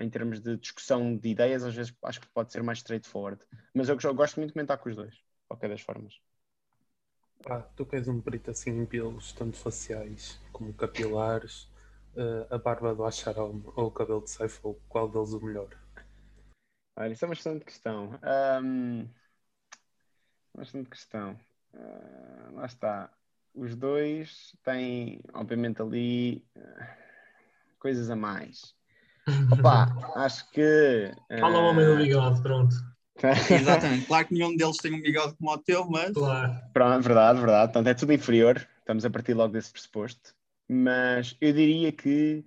em 0.00 0.10
termos 0.10 0.40
de 0.40 0.56
discussão 0.56 1.16
de 1.16 1.28
ideias, 1.28 1.62
às 1.62 1.74
vezes 1.74 1.94
acho 2.02 2.20
que 2.20 2.28
pode 2.28 2.52
ser 2.52 2.62
mais 2.62 2.78
straightforward. 2.78 3.40
Mas 3.72 3.88
eu, 3.88 3.96
eu 4.02 4.14
gosto 4.14 4.36
muito 4.36 4.48
de 4.48 4.54
comentar 4.54 4.78
com 4.78 4.88
os 4.88 4.96
dois, 4.96 5.12
de 5.12 5.22
qualquer 5.46 5.68
das 5.68 5.80
formas. 5.80 6.14
Pá, 7.42 7.60
tu 7.76 7.84
que 7.84 7.96
és 7.96 8.08
um 8.08 8.20
perito 8.20 8.50
assim 8.50 8.70
em 8.70 8.86
pelos, 8.86 9.32
tanto 9.32 9.56
faciais 9.56 10.40
como 10.52 10.72
capilares, 10.72 11.68
eh, 12.16 12.46
a 12.50 12.58
barba 12.58 12.94
do 12.94 13.04
Acharam 13.04 13.62
ou 13.76 13.86
o 13.86 13.90
cabelo 13.90 14.22
de 14.22 14.30
Saifo, 14.30 14.76
qual 14.88 15.08
deles 15.08 15.32
o 15.32 15.40
melhor? 15.44 15.68
Olha, 16.96 17.12
isso 17.12 17.24
é 17.24 17.28
uma 17.28 17.34
excelente 17.34 17.64
questão. 17.64 18.18
Ahm, 18.22 19.08
uma 20.54 20.62
excelente 20.62 20.90
questão. 20.90 21.38
Ah, 21.74 22.50
lá 22.52 22.66
está. 22.66 23.10
Os 23.52 23.74
dois 23.76 24.56
têm, 24.62 25.20
obviamente, 25.32 25.82
ali 25.82 26.46
ah, 26.56 26.96
coisas 27.78 28.10
a 28.10 28.16
mais. 28.16 28.74
Opa, 29.58 29.88
acho 30.16 30.48
que. 30.50 31.12
Fala 31.40 31.58
o 31.58 31.64
homem 31.64 31.84
do 31.84 31.94
ah, 31.94 31.96
bigode, 31.96 32.42
pronto. 32.42 32.93
Exatamente. 33.50 34.06
Claro 34.06 34.26
que 34.26 34.34
nenhum 34.34 34.56
deles 34.56 34.76
tem 34.78 34.92
um 34.92 35.00
bigode 35.00 35.34
como 35.36 35.50
o 35.50 35.58
teu, 35.58 35.88
mas 35.88 36.12
Claro. 36.12 36.60
Pronto, 36.72 37.02
verdade, 37.02 37.38
verdade. 37.38 37.72
Portanto, 37.72 37.88
é 37.88 37.94
tudo 37.94 38.12
inferior. 38.12 38.68
Estamos 38.78 39.04
a 39.04 39.10
partir 39.10 39.34
logo 39.34 39.52
desse 39.52 39.70
pressuposto. 39.70 40.34
Mas 40.68 41.36
eu 41.40 41.52
diria 41.52 41.92
que 41.92 42.44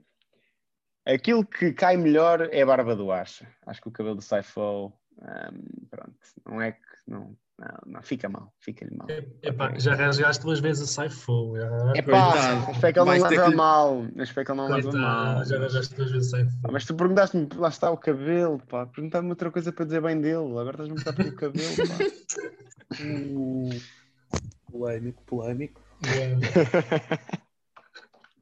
aquilo 1.06 1.46
que 1.46 1.72
cai 1.72 1.98
melhor 1.98 2.50
é 2.52 2.62
a 2.62 2.66
barba 2.66 2.96
do 2.96 3.12
Acha. 3.12 3.48
Acho 3.66 3.82
que 3.82 3.88
o 3.88 3.92
cabelo 3.92 4.16
do 4.16 4.22
Saifo, 4.22 4.92
hum, 5.22 5.88
pronto, 5.90 6.18
não 6.46 6.62
é 6.62 6.74
que. 6.74 6.82
Não, 7.08 7.36
não, 7.60 7.94
não, 7.94 8.04
fica 8.04 8.30
mal, 8.30 8.54
fica-lhe 8.60 8.96
mal. 8.96 9.08
Epá, 9.42 9.74
já 9.80 9.96
rasgaste 9.96 10.44
duas 10.44 10.60
vezes 10.60 10.84
a 10.84 10.86
Saifo. 10.86 11.56
Já, 11.58 11.66
É 11.96 12.02
Coitado. 12.04 12.66
pá, 12.66 12.72
espero 12.72 12.94
que 12.94 13.00
ele 13.00 13.06
não 13.06 13.30
leva 13.30 13.50
que 13.50 13.56
mal. 13.56 14.06
Espero 14.18 14.46
que 14.46 14.52
ele 14.52 14.58
não 14.62 14.68
leva 14.70 14.92
mal. 14.92 15.46
já 15.46 15.58
rasgaste 15.60 15.96
duas 15.96 16.12
vezes 16.12 16.34
a 16.34 16.38
Saifo. 16.38 16.58
Ah, 16.64 16.70
Mas 16.72 16.86
tu 16.86 16.94
perguntaste-me, 16.96 17.48
lá 17.56 17.70
está 17.70 17.90
o 17.90 17.98
cabelo, 17.98 18.60
pá. 18.68 18.86
Perguntaste-me 18.86 19.30
outra 19.32 19.50
coisa 19.50 19.72
para 19.74 19.86
dizer 19.86 20.02
bem 20.02 20.22
dele. 20.22 20.36
Agora 20.60 20.72
estás-me 20.84 20.94
a 21.02 21.14
perguntar 21.14 21.14
pelo 21.14 21.36
cabelo, 21.36 21.76
pá. 21.78 23.04
Uh, 23.04 23.70
polémico, 24.72 25.24
polémico. 25.24 25.82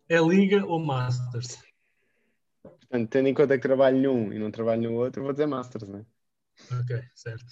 É 0.09 0.19
Liga 0.19 0.65
ou 0.65 0.79
Masters? 0.79 1.63
Portanto, 2.81 3.09
tendo 3.09 3.27
em 3.29 3.33
conta 3.33 3.55
que 3.57 3.61
trabalho 3.67 3.97
num 3.97 4.33
e 4.33 4.39
não 4.39 4.51
trabalho 4.51 4.83
no 4.83 4.93
outro, 4.97 5.23
vou 5.23 5.31
dizer 5.31 5.47
Masters, 5.47 5.87
né? 5.87 6.05
Ok, 6.71 7.03
certo. 7.13 7.45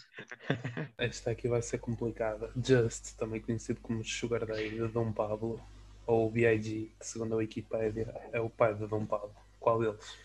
Esta 0.97 1.31
aqui 1.31 1.47
vai 1.47 1.61
ser 1.61 1.79
complicada. 1.79 2.51
Just, 2.55 3.15
também 3.17 3.41
conhecido 3.41 3.79
como 3.81 4.03
Sugar 4.03 4.45
Daddy 4.45 4.69
de 4.69 4.87
Dom 4.87 5.11
Pablo, 5.11 5.61
ou 6.05 6.27
o 6.27 6.31
B.I.G., 6.31 6.91
que 6.99 7.05
segundo 7.05 7.33
a 7.33 7.37
Wikipédia 7.37 8.13
é 8.31 8.39
o 8.39 8.49
pai 8.49 8.73
de 8.75 8.87
Dom 8.87 9.05
Pablo. 9.05 9.35
Qual 9.59 9.79
deles? 9.79 10.17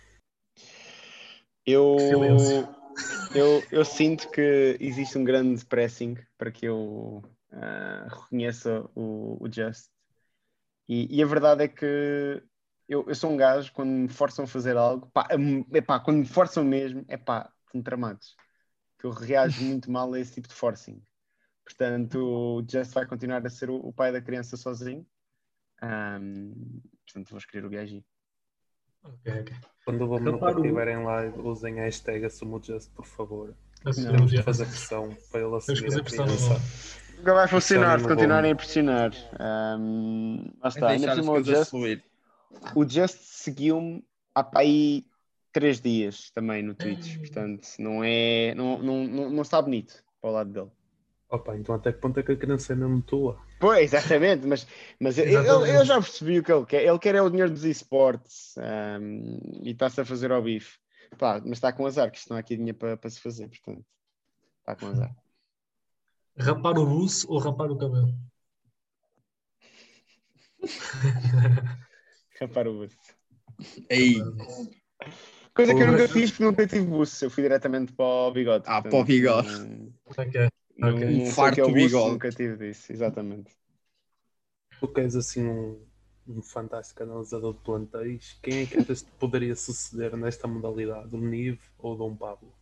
Eu, 1.66 2.22
eu, 3.34 3.62
eu 3.70 3.84
sinto 3.84 4.30
que 4.30 4.76
existe 4.80 5.18
um 5.18 5.24
grande 5.24 5.64
pressing 5.66 6.16
para 6.36 6.50
que 6.50 6.66
eu 6.66 7.22
ah, 7.52 8.06
reconheça 8.08 8.88
o, 8.94 9.36
o 9.40 9.52
Just. 9.52 9.90
E, 10.88 11.14
e 11.14 11.22
a 11.22 11.26
verdade 11.26 11.64
é 11.64 11.68
que 11.68 12.42
eu, 12.88 13.04
eu 13.06 13.14
sou 13.14 13.30
um 13.30 13.36
gajo, 13.36 13.72
quando 13.74 13.90
me 13.90 14.08
forçam 14.08 14.46
a 14.46 14.48
fazer 14.48 14.76
algo, 14.76 15.10
pá, 15.12 15.28
epá, 15.74 16.00
quando 16.00 16.18
me 16.18 16.26
forçam 16.26 16.64
mesmo, 16.64 17.04
é 17.06 17.18
pá, 17.18 17.52
estão 17.66 17.82
tramados. 17.82 18.34
Que 18.98 19.06
eu 19.06 19.10
reajo 19.10 19.62
muito 19.64 19.90
mal 19.90 20.12
a 20.12 20.18
esse 20.20 20.34
tipo 20.34 20.48
de 20.48 20.54
forcing. 20.54 21.02
Portanto, 21.64 22.18
o 22.18 22.64
Just 22.68 22.92
vai 22.92 23.06
continuar 23.06 23.46
a 23.46 23.50
ser 23.50 23.70
o, 23.70 23.76
o 23.76 23.92
pai 23.92 24.10
da 24.10 24.20
criança 24.20 24.56
sozinho. 24.56 25.06
Ahm, 25.82 26.80
portanto, 27.04 27.30
vou 27.30 27.38
escolher 27.38 27.64
o 27.64 27.68
BIG. 27.68 28.04
Ok, 29.04 29.40
ok. 29.40 29.56
Quando 29.84 30.02
o 30.10 30.18
nunca 30.18 30.30
Reparo- 30.32 30.60
estiverem 30.60 30.96
em 31.00 31.04
live, 31.04 31.38
usem 31.40 31.78
a 31.80 31.84
hashtag 31.84 32.24
Assumo 32.24 32.60
Just, 32.62 32.90
por 32.92 33.06
favor. 33.06 33.54
Temos 33.84 34.30
de 34.30 34.42
fazer 34.42 34.66
pressão 34.66 35.16
para 35.30 35.40
ele 35.40 35.50
Temos 35.60 35.80
que 35.80 35.86
assumir 35.86 35.90
fazer 35.90 36.00
a 36.00 36.24
criança. 36.26 36.60
Nunca 37.16 37.34
vai 37.34 37.48
funcionar 37.48 37.98
se 37.98 38.02
no 38.02 38.08
continuarem 38.08 38.52
a 38.52 38.56
pressionar. 38.56 39.12
Ahm, 39.38 40.44
lá 40.60 40.66
é 40.66 40.68
está. 40.68 40.88
Ainda 40.88 41.06
por 41.08 41.14
cima, 41.22 41.32
o 41.32 41.42
Just, 41.44 41.70
fluir. 41.70 42.04
o 42.74 42.88
Just 42.88 43.18
seguiu-me 43.20 44.04
há 44.34 44.42
para 44.42 44.60
aí 44.60 45.06
três 45.52 45.80
dias 45.80 46.30
também 46.30 46.62
no 46.62 46.74
Twitch. 46.74 47.14
Ei. 47.14 47.18
Portanto, 47.18 47.68
não 47.78 48.02
é. 48.04 48.54
Não, 48.54 48.82
não, 48.82 49.04
não, 49.06 49.30
não 49.30 49.42
está 49.42 49.60
bonito 49.60 50.02
para 50.20 50.30
o 50.30 50.32
lado 50.32 50.52
dele. 50.52 50.70
Opa, 51.30 51.56
então 51.56 51.74
até 51.74 51.92
que 51.92 52.00
ponto 52.00 52.18
é 52.18 52.22
que 52.22 52.32
a 52.32 52.36
criança 52.36 52.72
é 52.72 52.76
mesmo 52.76 53.02
tua? 53.02 53.38
Pois, 53.60 53.92
exatamente, 53.92 54.46
mas, 54.46 54.66
mas 54.98 55.18
eu, 55.18 55.26
eu, 55.26 55.40
Exatamente. 55.40 55.74
eu 55.74 55.84
já 55.84 55.94
percebi 56.00 56.38
o 56.38 56.42
que 56.42 56.52
ele 56.52 56.64
quer. 56.64 56.84
Ele 56.84 56.98
quer 56.98 57.14
é 57.16 57.22
o 57.22 57.28
dinheiro 57.28 57.50
dos 57.50 57.64
esportes 57.64 58.56
ahm, 58.56 59.38
e 59.62 59.70
está-se 59.72 60.00
a 60.00 60.06
fazer 60.06 60.32
ao 60.32 60.42
bife. 60.42 60.78
Pá, 61.18 61.40
mas 61.40 61.58
está 61.58 61.72
com 61.72 61.84
azar, 61.84 62.10
que 62.10 62.18
isto 62.18 62.30
não 62.30 62.36
há 62.36 62.40
aqui 62.40 62.56
dinheiro 62.56 62.78
para, 62.78 62.96
para 62.96 63.10
se 63.10 63.20
fazer, 63.20 63.48
portanto. 63.48 63.84
Está 64.60 64.76
com 64.76 64.86
azar. 64.86 65.14
Rapar 66.38 66.78
o 66.78 66.86
buço 66.86 67.30
ou 67.30 67.38
rapar 67.38 67.70
o 67.70 67.76
cabelo? 67.76 68.14
Rapar 72.40 72.68
o 72.68 72.78
buço. 72.78 72.96
Aí, 73.90 74.22
Coisa 75.54 75.74
que 75.74 75.82
eu 75.82 75.86
nunca 75.86 76.08
fiz 76.08 76.30
porque 76.30 76.44
nunca 76.44 76.66
tive 76.66 76.86
buço. 76.86 77.24
Eu 77.24 77.30
fui 77.30 77.42
diretamente 77.42 77.92
para 77.92 78.04
o 78.04 78.30
bigode. 78.32 78.64
Ah, 78.66 78.82
portanto, 78.82 78.90
para 78.90 78.98
o 79.00 79.04
bigode. 79.04 79.48
não- 79.48 79.92
Ok. 80.06 80.48
Não, 80.78 80.92
Ok. 80.94 81.08
não 81.08 81.32
sei 81.32 81.34
Farto 81.34 81.60
é 81.60 81.64
buço, 81.64 81.74
bigode. 81.74 82.12
nunca 82.12 82.32
tive 82.32 82.56
disso, 82.56 82.92
exatamente. 82.92 83.50
Tu 84.80 84.88
que 84.92 85.00
és 85.00 85.14
assim 85.14 85.44
um, 85.46 85.80
um 86.26 86.42
fantástico 86.42 87.02
analisador 87.04 87.54
de 87.54 87.60
plantéis, 87.60 88.38
quem 88.42 88.62
é 88.62 88.66
que 88.66 88.78
poderia 89.18 89.54
suceder 89.54 90.16
nesta 90.16 90.48
modalidade? 90.48 91.14
O 91.14 91.20
Nive 91.20 91.60
ou 91.78 91.94
o 91.94 91.96
Dom 91.96 92.16
Pablo? 92.16 92.52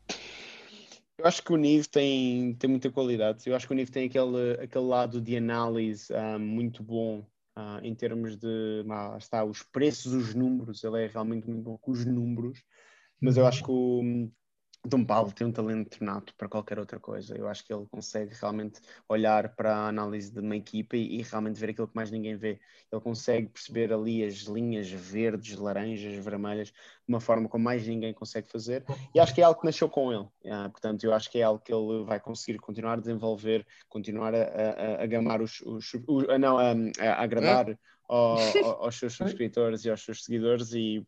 Eu 1.19 1.25
acho 1.27 1.43
que 1.43 1.53
o 1.53 1.57
Nive 1.57 1.89
tem, 1.89 2.55
tem 2.55 2.69
muita 2.71 2.91
qualidade. 2.91 3.49
Eu 3.49 3.57
acho 3.57 3.67
que 3.67 3.73
o 3.73 3.77
Nive 3.77 3.91
tem 3.91 4.07
aquele, 4.07 4.53
aquele 4.63 4.85
lado 4.85 5.21
de 5.21 5.37
análise 5.37 6.13
ah, 6.15 6.39
muito 6.39 6.83
bom 6.83 7.25
ah, 7.57 7.81
em 7.83 7.95
termos 7.95 8.37
de 8.37 8.85
está, 9.19 9.45
os 9.45 9.63
preços, 9.63 10.13
os 10.13 10.35
números. 10.35 10.85
Ele 10.85 11.05
é 11.05 11.07
realmente 11.07 11.49
muito 11.49 11.63
bom 11.63 11.79
com 11.79 11.91
os 11.91 12.05
números. 12.05 12.63
mas 13.21 13.37
eu 13.37 13.47
acho 13.47 13.65
que 13.65 13.71
o, 13.71 14.31
Dom 14.87 15.05
Paulo 15.05 15.33
tem 15.33 15.47
um 15.47 15.53
talento 15.53 16.03
nato 16.03 16.35
para 16.37 16.49
qualquer 16.49 16.79
outra 16.79 17.01
coisa. 17.01 17.37
Eu 17.37 17.49
acho 17.49 17.65
que 17.65 17.73
ele 17.73 17.87
consegue 17.91 18.35
realmente 18.35 18.81
olhar 19.09 19.55
para 19.55 19.75
a 19.75 19.89
análise 19.89 20.33
de 20.33 20.41
uma 20.41 20.57
equipa 20.57 20.97
e, 20.97 21.19
e, 21.19 21.23
realmente 21.23 21.59
ver 21.59 21.71
aquilo 21.71 21.89
que 21.89 21.97
mais 21.97 22.11
ninguém 22.11 22.37
vê. 22.37 22.61
Ele 22.91 23.01
consegue 23.01 23.49
perceber 23.49 23.93
ali 23.93 24.25
as 24.25 24.43
linhas 24.43 24.89
verdes, 24.89 25.57
laranjas, 25.57 26.15
vermelhas, 26.25 26.69
de 26.69 26.75
uma 27.09 27.21
forma 27.21 27.49
como 27.49 27.65
mais 27.65 27.87
ninguém 27.87 28.15
consegue 28.15 28.49
fazer. 28.49 28.85
E 29.15 29.21
acho 29.21 29.35
que 29.35 29.41
é 29.41 29.45
algo 29.45 29.61
que 29.61 29.67
nasceu 29.67 29.89
com 29.89 30.13
ele. 30.13 30.27
Ah, 30.47 30.69
portanto, 30.71 31.05
eu 31.05 31.13
acho 31.13 31.31
que 31.31 31.39
é 31.39 31.43
algo 31.43 31.63
que 31.63 31.73
ele 31.73 32.05
vai 32.05 32.21
conseguir 32.21 32.59
continuar 32.59 32.95
a 32.95 33.01
desenvolver, 33.01 33.67
continuar 33.89 34.35
a, 34.35 34.43
a, 34.43 35.03
a 35.03 35.07
gamar 35.07 35.43
os, 35.43 35.61
os, 35.63 35.93
os 36.07 36.29
a, 36.29 36.39
não, 36.39 36.59
a, 36.59 36.73
agradar 37.23 37.71
é? 37.71 37.79
ao, 38.09 38.37
aos 38.85 38.99
seus 38.99 39.15
subscritores 39.15 39.85
e 39.85 39.91
aos 39.91 40.05
seus 40.05 40.25
seguidores 40.25 40.73
e, 40.73 41.07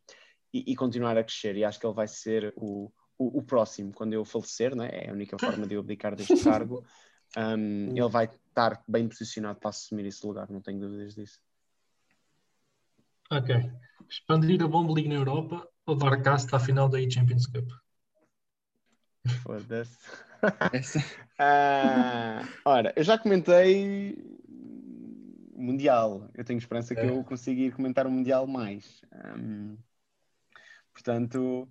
e, 0.53 0.73
e 0.73 0.77
continuar 0.77 1.17
a 1.17 1.23
crescer. 1.23 1.57
E 1.57 1.65
acho 1.65 1.79
que 1.79 1.87
ele 1.87 1.95
vai 1.95 2.09
ser 2.09 2.53
o 2.57 2.91
o, 3.19 3.39
o, 3.39 3.43
próximo, 3.43 3.93
quando 3.93 4.13
eu 4.15 4.25
falecer, 4.25 4.75
né? 4.75 4.89
é 4.93 5.11
a 5.11 5.13
única 5.13 5.37
forma 5.39 5.67
de 5.67 5.75
eu 5.75 5.81
abdicar 5.81 6.15
deste 6.15 6.43
cargo, 6.43 6.85
um, 7.37 7.91
ele 7.91 8.09
vai 8.09 8.27
estar 8.27 8.83
bem 8.87 9.09
posicionado 9.09 9.59
para 9.59 9.71
assumir 9.71 10.07
esse 10.07 10.27
lugar, 10.27 10.49
não 10.51 10.61
tenho 10.61 10.81
dúvidas 10.81 11.15
disso. 11.15 11.41
Ok. 13.31 13.55
Expandir 14.09 14.63
a 14.63 14.69
Bomba 14.69 14.95
League 14.95 15.09
na 15.09 15.17
Europa 15.17 15.69
ou 15.85 15.95
dar 15.95 16.23
casta 16.23 16.57
à 16.57 16.61
final 16.61 16.89
da 16.89 16.99
Champions 17.11 17.47
Cup? 17.47 17.69
Foda-se. 19.43 19.99
uh, 21.39 22.49
ora, 22.65 22.93
eu 22.97 23.05
já 23.05 23.19
comentei 23.19 24.17
Mundial. 25.55 26.31
Eu 26.35 26.45
tenho 26.45 26.59
esperança 26.59 26.95
é. 26.95 26.97
que 26.97 27.07
eu 27.07 27.23
consiga 27.25 27.61
ir 27.61 27.73
comentar 27.73 28.07
o 28.07 28.11
Mundial 28.11 28.47
mais. 28.47 29.03
Um, 29.37 29.77
portanto, 30.93 31.69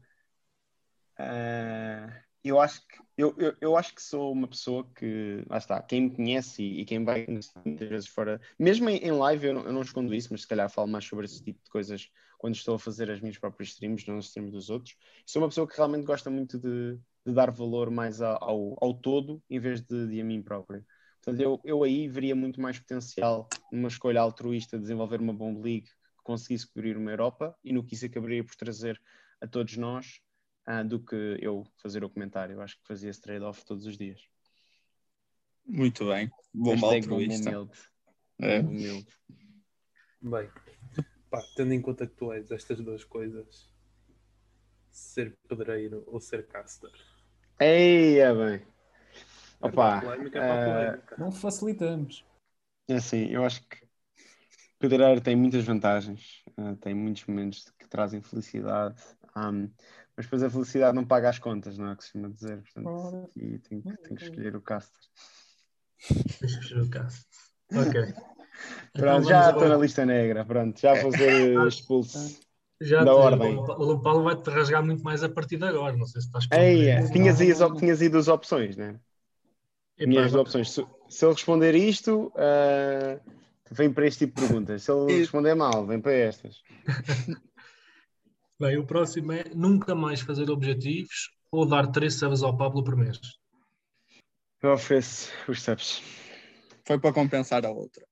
Uh, 1.19 2.13
eu 2.43 2.59
acho 2.59 2.81
que 2.87 2.97
eu, 3.17 3.33
eu, 3.37 3.55
eu, 3.59 3.75
acho 3.75 3.95
que 3.95 4.01
sou 4.01 4.31
uma 4.31 4.47
pessoa 4.47 4.87
que 4.95 5.43
lá 5.49 5.57
está, 5.57 5.81
quem 5.81 6.01
me 6.01 6.15
conhece 6.15 6.61
e, 6.61 6.81
e 6.81 6.85
quem 6.85 7.03
vai 7.03 7.25
muitas 7.65 7.89
vezes 7.89 8.07
fora, 8.07 8.39
mesmo 8.59 8.89
em, 8.89 8.97
em 8.97 9.11
live 9.11 9.47
eu 9.47 9.53
não, 9.55 9.61
eu 9.63 9.73
não, 9.73 9.81
escondo 9.81 10.13
isso, 10.13 10.29
mas 10.31 10.41
se 10.41 10.47
calhar 10.47 10.69
falo 10.69 10.87
mais 10.87 11.05
sobre 11.05 11.25
esse 11.25 11.43
tipo 11.43 11.61
de 11.63 11.69
coisas 11.69 12.09
quando 12.37 12.55
estou 12.55 12.75
a 12.75 12.79
fazer 12.79 13.09
as 13.09 13.19
minhas 13.19 13.37
próprias 13.37 13.69
streams, 13.69 14.07
não 14.07 14.19
os 14.19 14.27
streams 14.27 14.51
dos 14.51 14.69
outros. 14.69 14.95
Sou 15.25 15.41
uma 15.41 15.47
pessoa 15.47 15.67
que 15.67 15.75
realmente 15.75 16.05
gosta 16.05 16.29
muito 16.29 16.59
de, 16.59 16.99
de 17.25 17.33
dar 17.33 17.49
valor 17.49 17.89
mais 17.89 18.21
ao, 18.21 18.77
ao 18.79 18.93
todo 18.93 19.41
em 19.49 19.59
vez 19.59 19.81
de, 19.81 20.07
de 20.07 20.21
a 20.21 20.23
mim 20.23 20.43
próprio. 20.43 20.85
Portanto, 21.15 21.41
eu, 21.41 21.59
eu 21.65 21.83
aí 21.83 22.07
veria 22.07 22.35
muito 22.35 22.61
mais 22.61 22.77
potencial 22.77 23.49
numa 23.71 23.87
escolha 23.87 24.21
altruísta 24.21 24.77
de 24.77 24.83
desenvolver 24.83 25.19
uma 25.19 25.33
bomba 25.33 25.59
league 25.59 25.87
que 25.87 26.23
conseguisse 26.23 26.71
cobrir 26.71 26.95
uma 26.95 27.09
Europa 27.09 27.57
e 27.63 27.73
no 27.73 27.83
que 27.83 27.95
isso 27.95 28.05
acabaria 28.05 28.43
por 28.43 28.55
trazer 28.55 29.01
a 29.41 29.47
todos 29.47 29.75
nós 29.75 30.21
ah, 30.67 30.83
do 30.83 30.99
que 30.99 31.37
eu 31.41 31.65
fazer 31.77 32.03
o 32.03 32.09
comentário. 32.09 32.55
Eu 32.55 32.61
acho 32.61 32.77
que 32.77 32.85
fazia 32.85 33.09
esse 33.09 33.21
trade-off 33.21 33.65
todos 33.65 33.85
os 33.85 33.97
dias. 33.97 34.21
Muito 35.65 36.05
bem. 36.05 36.29
Bom 36.53 36.73
altruísta. 36.85 37.49
Humilde. 37.49 37.79
É. 38.39 38.59
humilde. 38.59 39.07
Bem, 40.21 40.49
pá, 41.29 41.41
tendo 41.55 41.73
em 41.73 41.81
conta 41.81 42.05
que 42.05 42.15
tu 42.15 42.33
és 42.33 42.51
estas 42.51 42.79
duas 42.79 43.03
coisas, 43.05 43.73
ser 44.91 45.37
pedreiro 45.47 46.03
ou 46.07 46.19
ser 46.19 46.45
caster. 46.47 46.91
Eia, 47.59 48.35
bem. 48.35 48.67
Opa, 49.61 50.01
polémica, 50.01 50.39
uh, 50.39 51.19
não 51.19 51.31
facilitamos. 51.31 52.25
É 52.87 52.95
assim, 52.95 53.25
eu 53.27 53.43
acho 53.43 53.67
que 53.67 53.87
pedreiro 54.77 55.21
tem 55.21 55.35
muitas 55.35 55.63
vantagens, 55.63 56.43
uh, 56.57 56.75
tem 56.75 56.93
muitos 56.93 57.25
momentos 57.25 57.71
que 57.79 57.87
trazem 57.87 58.21
felicidade. 58.21 59.01
Um, 59.35 59.71
mas 60.17 60.25
depois 60.25 60.41
a 60.41 60.49
felicidade 60.49 60.95
não 60.95 61.05
paga 61.05 61.29
as 61.29 61.37
contas, 61.37 61.77
não 61.77 61.89
é 61.89 61.93
o 61.93 61.95
que 61.95 62.03
se 62.03 62.11
chama 62.11 62.29
dizer. 62.31 62.63
Portanto, 62.63 63.29
e 63.35 63.59
tenho, 63.59 63.83
tenho 63.83 64.15
que 64.15 64.23
escolher 64.23 64.55
o 64.55 64.61
caster. 64.61 64.99
Escolher 66.41 66.81
o 66.81 66.89
caster. 66.89 67.25
Ok. 67.71 68.01
Pronto, 68.93 69.19
então, 69.19 69.23
já 69.23 69.51
estou 69.51 69.69
na 69.69 69.77
lista 69.77 70.03
negra. 70.07 70.43
Pronto, 70.43 70.79
já 70.79 70.99
vou 71.03 71.11
ser 71.11 71.55
expulso. 71.67 72.39
Já 72.81 73.03
da 73.03 73.11
te, 73.11 73.17
ordem. 73.17 73.57
O 73.57 73.99
Paulo 73.99 74.23
vai-te 74.23 74.49
rasgar 74.49 74.83
muito 74.83 75.03
mais 75.03 75.23
a 75.23 75.29
partir 75.29 75.57
de 75.57 75.65
agora. 75.65 75.95
Não 75.95 76.07
sei 76.07 76.21
se 76.21 76.27
estás 76.27 76.47
Ei, 76.51 76.89
é. 76.89 77.07
tinhas, 77.11 77.39
ido, 77.39 77.75
tinhas 77.75 78.01
ido 78.01 78.17
as 78.17 78.27
opções, 78.27 78.75
né? 78.75 78.99
Tinhas 79.97 80.27
as 80.27 80.35
opções. 80.35 80.71
Se, 80.71 80.85
se, 81.09 81.25
ele 81.25 81.33
responder 81.33 81.75
isto, 81.75 82.31
uh, 82.35 83.19
vem 83.71 83.91
para 83.93 84.07
este 84.07 84.25
tipo 84.25 84.41
de 84.41 84.47
perguntas. 84.47 84.81
Se 84.81 84.91
ele 84.91 85.19
responder 85.19 85.53
mal, 85.53 85.85
vem 85.85 86.01
para 86.01 86.13
estas. 86.13 86.61
Bem, 88.59 88.75
o 88.77 88.87
próximo 88.87 89.33
é 89.33 89.43
nunca 89.53 89.93
mais 89.93 90.19
fazer 90.21 90.49
objetivos 90.49 91.29
ou 91.51 91.63
dar 91.63 91.91
três 91.91 92.15
subs 92.15 92.41
ao 92.41 92.57
Pablo 92.57 92.83
por 92.83 92.95
mês. 92.95 93.19
Eu 94.63 94.73
ofereço 94.73 95.31
os 95.47 95.61
subs. 95.61 96.01
Foi 96.83 96.99
para 96.99 97.13
compensar 97.13 97.63
a 97.67 97.69
outra. 97.69 98.03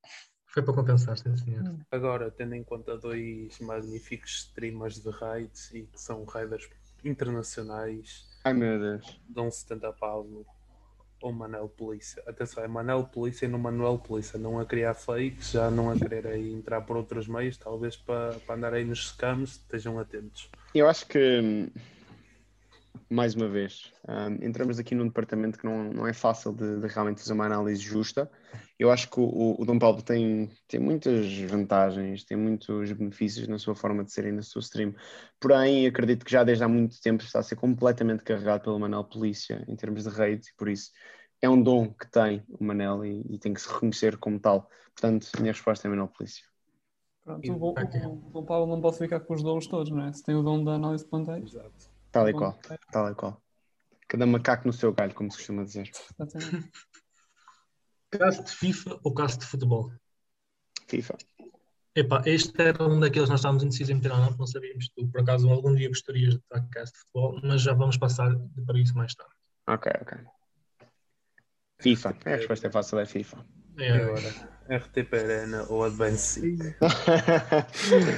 Foi 0.46 0.62
para 0.62 0.76
compensar, 0.76 1.18
sim, 1.18 1.36
senhor. 1.36 1.76
Agora, 1.92 2.30
tendo 2.30 2.54
em 2.54 2.64
conta 2.64 2.96
dois 2.96 3.58
magníficos 3.60 4.46
streamers 4.50 5.02
de 5.02 5.10
raids 5.10 5.74
e 5.74 5.82
que 5.88 6.00
são 6.00 6.24
raiders 6.26 6.70
internacionais. 7.04 8.30
Ai 8.44 8.54
meu 8.54 8.80
Deus. 8.80 9.20
Dão 9.28 9.50
70 9.50 9.94
Pablo 9.94 10.46
ou 11.22 11.32
Manel 11.32 11.68
Polícia. 11.70 12.22
Atenção, 12.28 12.64
é 12.64 12.68
Manel 12.68 13.04
Polícia 13.04 13.46
e 13.46 13.50
não 13.50 13.60
Manuel 13.60 13.98
Polícia. 13.98 14.38
Não 14.38 14.60
a 14.60 14.66
criar 14.66 14.94
fakes, 14.94 15.52
já 15.52 15.70
não 15.72 15.90
a 15.90 15.96
querer 15.98 16.28
aí 16.28 16.54
entrar 16.54 16.82
por 16.82 16.98
outros 16.98 17.28
meios, 17.28 17.58
talvez 17.58 17.96
para, 17.96 18.34
para 18.46 18.56
andar 18.56 18.74
aí 18.74 18.86
nos 18.86 19.08
scams, 19.10 19.52
estejam 19.52 20.00
atentos. 20.00 20.50
Eu 20.74 20.88
acho 20.88 21.08
que, 21.08 21.70
mais 23.10 23.36
uma 23.36 23.48
vez, 23.48 23.92
um, 24.08 24.46
entramos 24.46 24.80
aqui 24.80 24.96
num 24.96 25.08
departamento 25.08 25.58
que 25.58 25.66
não, 25.66 25.84
não 25.92 26.08
é 26.08 26.14
fácil 26.14 26.54
de, 26.54 26.80
de 26.80 26.88
realmente 26.88 27.22
fazer 27.22 27.34
uma 27.34 27.46
análise 27.46 27.82
justa. 27.82 28.30
Eu 28.78 28.92
acho 28.92 29.10
que 29.10 29.20
o, 29.20 29.56
o 29.60 29.66
Dom 29.66 29.80
Paulo 29.80 30.02
tem, 30.02 30.50
tem 30.68 30.80
muitas 30.80 31.32
vantagens, 31.42 32.24
tem 32.24 32.38
muitos 32.38 32.92
benefícios 32.92 33.48
na 33.48 33.58
sua 33.58 33.76
forma 33.76 34.04
de 34.04 34.12
ser 34.12 34.26
e 34.26 34.32
na 34.32 34.42
sua 34.42 34.62
stream. 34.62 34.94
Porém, 35.40 35.88
acredito 35.88 36.26
que 36.26 36.32
já 36.32 36.44
desde 36.44 36.64
há 36.64 36.68
muito 36.68 37.00
tempo 37.02 37.24
está 37.24 37.40
a 37.40 37.44
ser 37.44 37.56
completamente 37.56 38.24
carregado 38.24 38.64
pelo 38.64 38.80
Manel 38.80 39.04
Polícia 39.04 39.64
em 39.68 39.76
termos 39.76 40.04
de 40.04 40.10
raids 40.10 40.50
e 40.50 40.56
por 40.56 40.70
isso 40.70 40.92
é 41.42 41.50
um 41.50 41.62
dom 41.62 41.94
que 41.94 42.10
tem 42.10 42.44
o 42.50 42.64
Manel 42.64 43.06
e, 43.06 43.26
e 43.30 43.40
tem 43.40 43.54
que 43.54 43.62
se 43.62 43.72
reconhecer 43.72 44.18
como 44.18 44.40
tal. 44.40 44.70
Portanto, 44.94 45.28
a 45.36 45.40
minha 45.40 45.54
resposta 45.54 45.88
é 45.88 45.90
Manel 45.90 46.08
Polícia. 46.08 46.44
Pronto, 47.24 47.52
o, 47.52 47.56
o, 47.56 48.40
o, 48.40 48.44
Paulo 48.44 48.68
não 48.68 48.80
pode 48.80 49.00
ficar 49.00 49.20
com 49.20 49.34
os 49.34 49.42
dons 49.42 49.66
todos, 49.66 49.92
não 49.92 50.06
é? 50.06 50.14
Se 50.14 50.24
tem 50.24 50.36
o 50.36 50.44
dom 50.44 50.64
da 50.64 50.74
análise 50.74 51.04
de 51.04 51.10
plantéis. 51.10 51.56
Exato. 51.56 51.95
Tal 52.16 52.30
e 52.30 52.34
qual, 52.34 52.58
tal 52.94 53.12
e 53.12 53.14
qual. 53.14 53.44
Cada 54.08 54.26
macaco 54.26 54.66
no 54.66 54.72
seu 54.72 54.94
galho, 54.94 55.14
como 55.14 55.30
se 55.30 55.36
costuma 55.36 55.66
dizer. 55.66 55.92
Caso 58.10 58.42
de 58.42 58.52
FIFA 58.52 59.00
ou 59.04 59.14
caso 59.14 59.38
de 59.40 59.46
futebol? 59.46 59.92
FIFA. 60.88 61.18
Epá, 61.94 62.24
este 62.26 62.54
era 62.62 62.82
um 62.88 63.02
daqueles 63.02 63.28
que 63.28 63.32
nós 63.32 63.42
estávamos 63.42 63.64
indecisos 63.64 63.90
em 63.90 63.96
meter 63.96 64.14
ou 64.14 64.18
não, 64.20 64.32
não 64.32 64.48
sabíamos. 64.48 64.88
Tu, 64.96 65.06
por 65.10 65.20
acaso, 65.20 65.50
algum 65.50 65.76
dia 65.76 65.90
gostarias 65.90 66.36
de 66.36 66.40
estar 66.40 66.66
caso 66.70 66.94
de 66.94 67.00
futebol, 67.00 67.38
mas 67.44 67.62
já 67.62 67.74
vamos 67.74 67.98
passar 67.98 68.34
para 68.66 68.80
isso 68.80 68.96
mais 68.96 69.14
tarde. 69.14 69.34
Ok, 69.68 69.92
ok. 70.02 70.18
FIFA. 71.82 72.18
A 72.26 72.30
resposta 72.30 72.68
é 72.68 72.72
fácil, 72.72 73.00
é 73.00 73.06
FIFA. 73.06 73.46
É 73.78 73.92
agora. 73.92 74.56
RTP 74.68 75.14
Arena 75.14 75.66
ou 75.70 75.84
Advance 75.84 76.42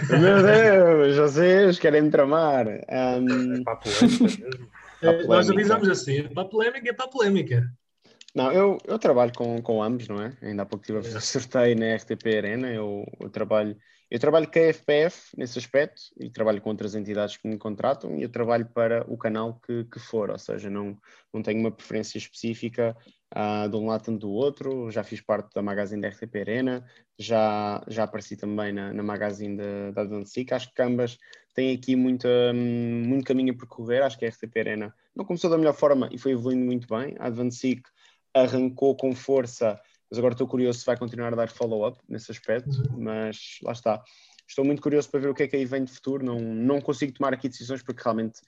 Meu 0.09 0.41
Deus, 0.43 1.17
vocês 1.17 1.77
querem 1.77 2.09
tramar. 2.09 2.67
Um... 2.67 3.59
É 3.59 3.63
para 3.63 3.73
a 3.73 3.75
polémica 3.75 4.45
mesmo. 4.45 4.69
É, 5.01 5.27
nós 5.27 5.49
avisamos 5.49 5.89
assim, 5.89 6.23
para 6.23 6.43
a 6.43 6.45
polémica 6.45 6.89
é 6.89 6.93
para 6.93 7.05
a 7.05 7.09
polémica. 7.09 7.69
Não, 8.33 8.51
eu, 8.51 8.77
eu 8.85 8.99
trabalho 8.99 9.31
com, 9.35 9.61
com 9.61 9.83
ambos, 9.83 10.07
não 10.07 10.21
é? 10.21 10.37
Ainda 10.41 10.63
há 10.63 10.65
pouco 10.65 10.85
tive 10.85 10.99
a 10.99 11.03
fazer 11.03 11.21
sorteio 11.21 11.77
na 11.77 11.95
RTP 11.95 12.37
Arena. 12.37 12.71
Eu, 12.71 13.03
eu, 13.19 13.29
trabalho, 13.29 13.75
eu 14.09 14.19
trabalho 14.19 14.47
com 14.47 14.59
a 14.59 14.73
FPF 14.73 15.35
nesse 15.37 15.59
aspecto 15.59 16.01
e 16.19 16.29
trabalho 16.29 16.61
com 16.61 16.69
outras 16.69 16.95
entidades 16.95 17.37
que 17.37 17.47
me 17.47 17.57
contratam 17.57 18.17
e 18.17 18.23
eu 18.23 18.29
trabalho 18.29 18.65
para 18.67 19.03
o 19.11 19.17
canal 19.17 19.59
que, 19.65 19.83
que 19.85 19.99
for, 19.99 20.29
ou 20.29 20.37
seja, 20.37 20.69
não, 20.69 20.97
não 21.33 21.41
tenho 21.41 21.59
uma 21.59 21.71
preferência 21.71 22.17
específica 22.17 22.95
uh, 23.35 23.69
de 23.69 23.75
um 23.75 23.87
lado 23.87 24.03
tanto 24.03 24.19
do 24.19 24.31
outro. 24.31 24.91
Já 24.91 25.03
fiz 25.03 25.21
parte 25.21 25.53
da 25.53 25.61
magazine 25.61 26.01
da 26.01 26.09
RTP 26.09 26.35
Arena, 26.37 26.85
já, 27.17 27.83
já 27.87 28.03
apareci 28.03 28.37
também 28.37 28.71
na, 28.73 28.93
na 28.93 29.03
magazine 29.03 29.57
da, 29.57 29.91
da 29.91 30.01
Advancic. 30.01 30.51
Acho 30.51 30.73
que 30.73 30.81
ambas 30.81 31.17
têm 31.53 31.75
aqui 31.75 31.95
muita, 31.95 32.29
muito 32.53 33.25
caminho 33.25 33.53
a 33.53 33.57
percorrer. 33.57 34.03
Acho 34.03 34.17
que 34.17 34.25
a 34.25 34.29
RTP 34.29 34.57
Arena 34.57 34.93
não 35.15 35.25
começou 35.25 35.49
da 35.49 35.58
melhor 35.58 35.73
forma 35.73 36.10
e 36.12 36.17
foi 36.17 36.31
evoluindo 36.31 36.65
muito 36.65 36.87
bem. 36.87 37.15
A 37.19 37.27
Advancic 37.27 37.81
arrancou 38.33 38.95
com 38.95 39.15
força, 39.15 39.79
mas 40.10 40.19
agora 40.19 40.33
estou 40.33 40.47
curioso 40.47 40.79
se 40.79 40.85
vai 40.85 40.97
continuar 40.97 41.33
a 41.33 41.35
dar 41.35 41.49
follow-up 41.49 41.97
nesse 42.08 42.31
aspecto, 42.31 42.69
uhum. 42.69 43.04
mas 43.04 43.58
lá 43.63 43.71
está. 43.71 44.04
Estou 44.47 44.63
muito 44.63 44.81
curioso 44.81 45.10
para 45.10 45.19
ver 45.19 45.29
o 45.29 45.33
que 45.33 45.43
é 45.43 45.47
que 45.47 45.58
aí 45.58 45.65
vem 45.65 45.83
de 45.83 45.91
futuro. 45.91 46.23
Não, 46.23 46.39
não 46.39 46.79
consigo 46.79 47.12
tomar 47.12 47.33
aqui 47.33 47.49
decisões 47.49 47.83
porque 47.83 48.02
realmente 48.02 48.39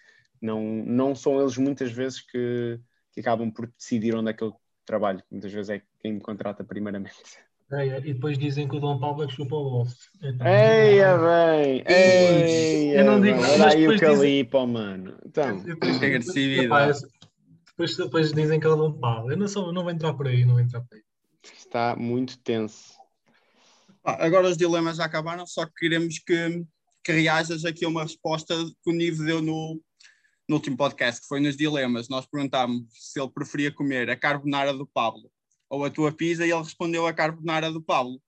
não, 0.42 0.64
não 0.64 1.14
são 1.14 1.42
eles 1.42 1.58
muitas 1.58 1.92
vezes 1.92 2.22
que, 2.22 2.80
que 3.12 3.20
acabam 3.20 3.52
por 3.52 3.68
decidir 3.68 4.16
onde 4.16 4.30
é 4.30 4.34
que 4.34 4.44
eu 4.44 4.56
trabalho. 4.90 5.22
Muitas 5.32 5.52
vezes 5.54 5.70
é 5.70 5.82
quem 6.02 6.14
me 6.14 6.20
contrata 6.20 6.64
primeiramente. 6.64 7.14
É, 7.72 7.88
é, 7.88 7.98
e 8.00 8.14
depois 8.16 8.36
dizem 8.40 8.68
que 8.68 8.76
o 8.76 8.80
Dom 8.80 9.00
Paulo 9.00 9.24
é 9.24 9.28
que 9.28 9.34
chupa 9.34 9.56
o 9.56 9.82
osso. 9.82 10.10
Então, 10.24 10.48
Eia 10.48 11.16
bem! 11.18 11.84
Eia 11.88 13.00
Eu 13.02 13.06
não 13.06 13.22
digo 13.22 13.40
bem. 13.40 13.52
Olha 13.52 13.68
aí 13.68 13.88
o 13.88 13.92
depois 13.92 14.00
dizem- 14.00 14.18
Calipo, 14.18 14.66
mano. 14.68 15.16
Então, 15.24 15.60
depois- 15.60 15.98
Que 16.00 16.06
agressividade. 16.08 17.00
Depois, 17.68 17.96
depois 17.96 18.34
dizem 18.34 18.60
que 18.60 18.66
é 18.66 18.70
o 18.70 18.76
Dom 18.76 18.94
Paulo. 18.94 19.32
Eu 19.32 19.38
não, 19.38 19.48
sou, 19.48 19.72
não 19.72 19.84
vou 19.84 19.92
entrar 19.92 20.14
por 20.16 20.28
aí, 20.28 20.44
não 20.44 20.54
vou 20.56 20.64
entrar 20.64 20.82
por 20.82 20.96
aí. 20.96 21.04
está 21.44 21.96
muito 21.96 22.40
tenso. 22.40 22.98
Ah, 24.04 24.26
agora 24.26 24.48
os 24.48 24.58
dilemas 24.58 24.98
já 24.98 25.06
acabaram, 25.06 25.46
só 25.46 25.66
que 25.68 25.74
queremos 25.78 26.18
que, 26.20 26.66
que 27.04 27.12
reajas 27.12 27.64
aqui 27.66 27.86
a 27.86 27.88
uma 27.88 28.02
resposta 28.04 28.56
que 28.84 28.90
o 28.90 28.94
Nive 28.94 29.24
deu 29.26 29.42
no, 29.44 29.80
no 30.50 30.56
último 30.56 30.76
podcast, 30.76 31.22
que 31.22 31.28
foi 31.28 31.40
nos 31.40 31.56
dilemas. 31.56 32.10
Nós 32.10 32.26
perguntámos 32.26 32.82
se 32.92 33.22
ele 33.22 33.30
preferia 33.30 33.72
comer 33.72 34.10
a 34.10 34.16
carbonara 34.16 34.74
do 34.74 34.88
Pablo 34.88 35.32
ou 35.70 35.86
a 35.86 35.92
tua 35.92 36.12
pizza 36.12 36.44
e 36.44 36.50
ele 36.50 36.64
respondeu 36.64 37.06
a 37.06 37.14
carbonara 37.14 37.72
do 37.72 37.80
Pablo. 37.80 38.14
Não 38.14 38.20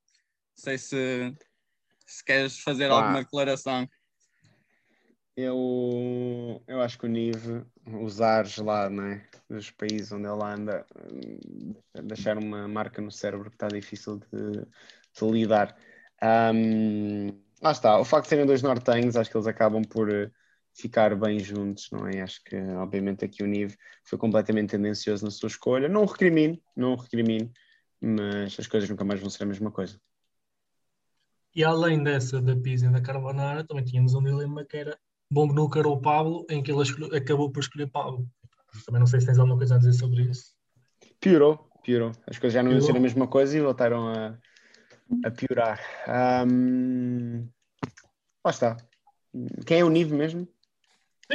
sei 0.63 0.77
se, 0.77 1.35
se 2.05 2.23
queres 2.23 2.59
fazer 2.59 2.89
Pá. 2.89 2.95
alguma 2.95 3.23
declaração. 3.23 3.89
Eu, 5.35 6.61
eu 6.67 6.81
acho 6.81 6.99
que 6.99 7.07
o 7.07 7.09
Nive, 7.09 7.65
os 7.99 8.21
ares 8.21 8.57
lá, 8.57 8.87
né, 8.87 9.25
dos 9.49 9.71
países 9.71 10.11
onde 10.11 10.27
ele 10.27 10.43
anda, 10.43 10.85
hum, 11.11 11.73
deixar 12.03 12.37
uma 12.37 12.67
marca 12.67 13.01
no 13.01 13.09
cérebro 13.09 13.49
que 13.49 13.55
está 13.55 13.67
difícil 13.67 14.17
de, 14.17 14.61
de 14.61 15.31
lidar. 15.31 15.75
Hum, 16.53 17.29
lá 17.63 17.71
está, 17.71 17.97
o 17.97 18.05
facto 18.05 18.25
de 18.25 18.29
serem 18.29 18.45
dois 18.45 18.61
nortenhos, 18.61 19.15
acho 19.15 19.31
que 19.31 19.37
eles 19.37 19.47
acabam 19.47 19.81
por 19.83 20.31
ficar 20.73 21.15
bem 21.15 21.39
juntos, 21.39 21.89
não 21.91 22.07
é? 22.07 22.21
Acho 22.21 22.41
que, 22.43 22.55
obviamente, 22.55 23.25
aqui 23.25 23.43
o 23.43 23.47
Nive 23.47 23.77
foi 24.03 24.17
completamente 24.17 24.71
tendencioso 24.71 25.25
na 25.25 25.31
sua 25.31 25.47
escolha. 25.47 25.87
Não 25.89 26.03
o 26.03 26.05
recrimino, 26.05 26.59
não 26.75 26.93
o 26.93 26.95
recrimino, 26.95 27.51
mas 27.99 28.57
as 28.59 28.67
coisas 28.67 28.89
nunca 28.89 29.03
mais 29.03 29.19
vão 29.19 29.29
ser 29.29 29.43
a 29.43 29.47
mesma 29.47 29.71
coisa. 29.71 29.99
E 31.53 31.63
além 31.63 32.01
dessa 32.01 32.41
da 32.41 32.55
pizza 32.55 32.85
e 32.85 32.89
da 32.89 33.01
carbonara, 33.01 33.65
também 33.65 33.83
tínhamos 33.83 34.13
um 34.13 34.23
dilema 34.23 34.63
que 34.63 34.77
era 34.77 34.97
Bom 35.29 35.47
Gnúcar 35.47 35.85
ou 35.85 35.99
Pablo, 35.99 36.45
em 36.49 36.63
que 36.63 36.71
ele 36.71 36.81
escolhe- 36.81 37.15
acabou 37.15 37.51
por 37.51 37.59
escolher 37.59 37.87
Pablo. 37.87 38.27
Também 38.85 38.99
não 38.99 39.07
sei 39.07 39.19
se 39.19 39.25
tens 39.25 39.37
alguma 39.37 39.57
coisa 39.57 39.75
a 39.75 39.77
dizer 39.77 39.93
sobre 39.93 40.23
isso. 40.23 40.55
Piorou, 41.19 41.69
piorou. 41.83 42.11
As 42.25 42.39
coisas 42.39 42.53
já 42.53 42.63
não 42.63 42.71
iam 42.71 42.81
ser 42.81 42.95
a 42.95 42.99
mesma 42.99 43.27
coisa 43.27 43.57
e 43.57 43.61
voltaram 43.61 44.07
a, 44.07 44.37
a 45.25 45.31
piorar. 45.31 45.79
Ahm, 46.07 47.49
lá 48.45 48.51
está. 48.51 48.77
Quem 49.65 49.79
é 49.81 49.83
o 49.83 49.89
Nive 49.89 50.13
mesmo? 50.13 50.47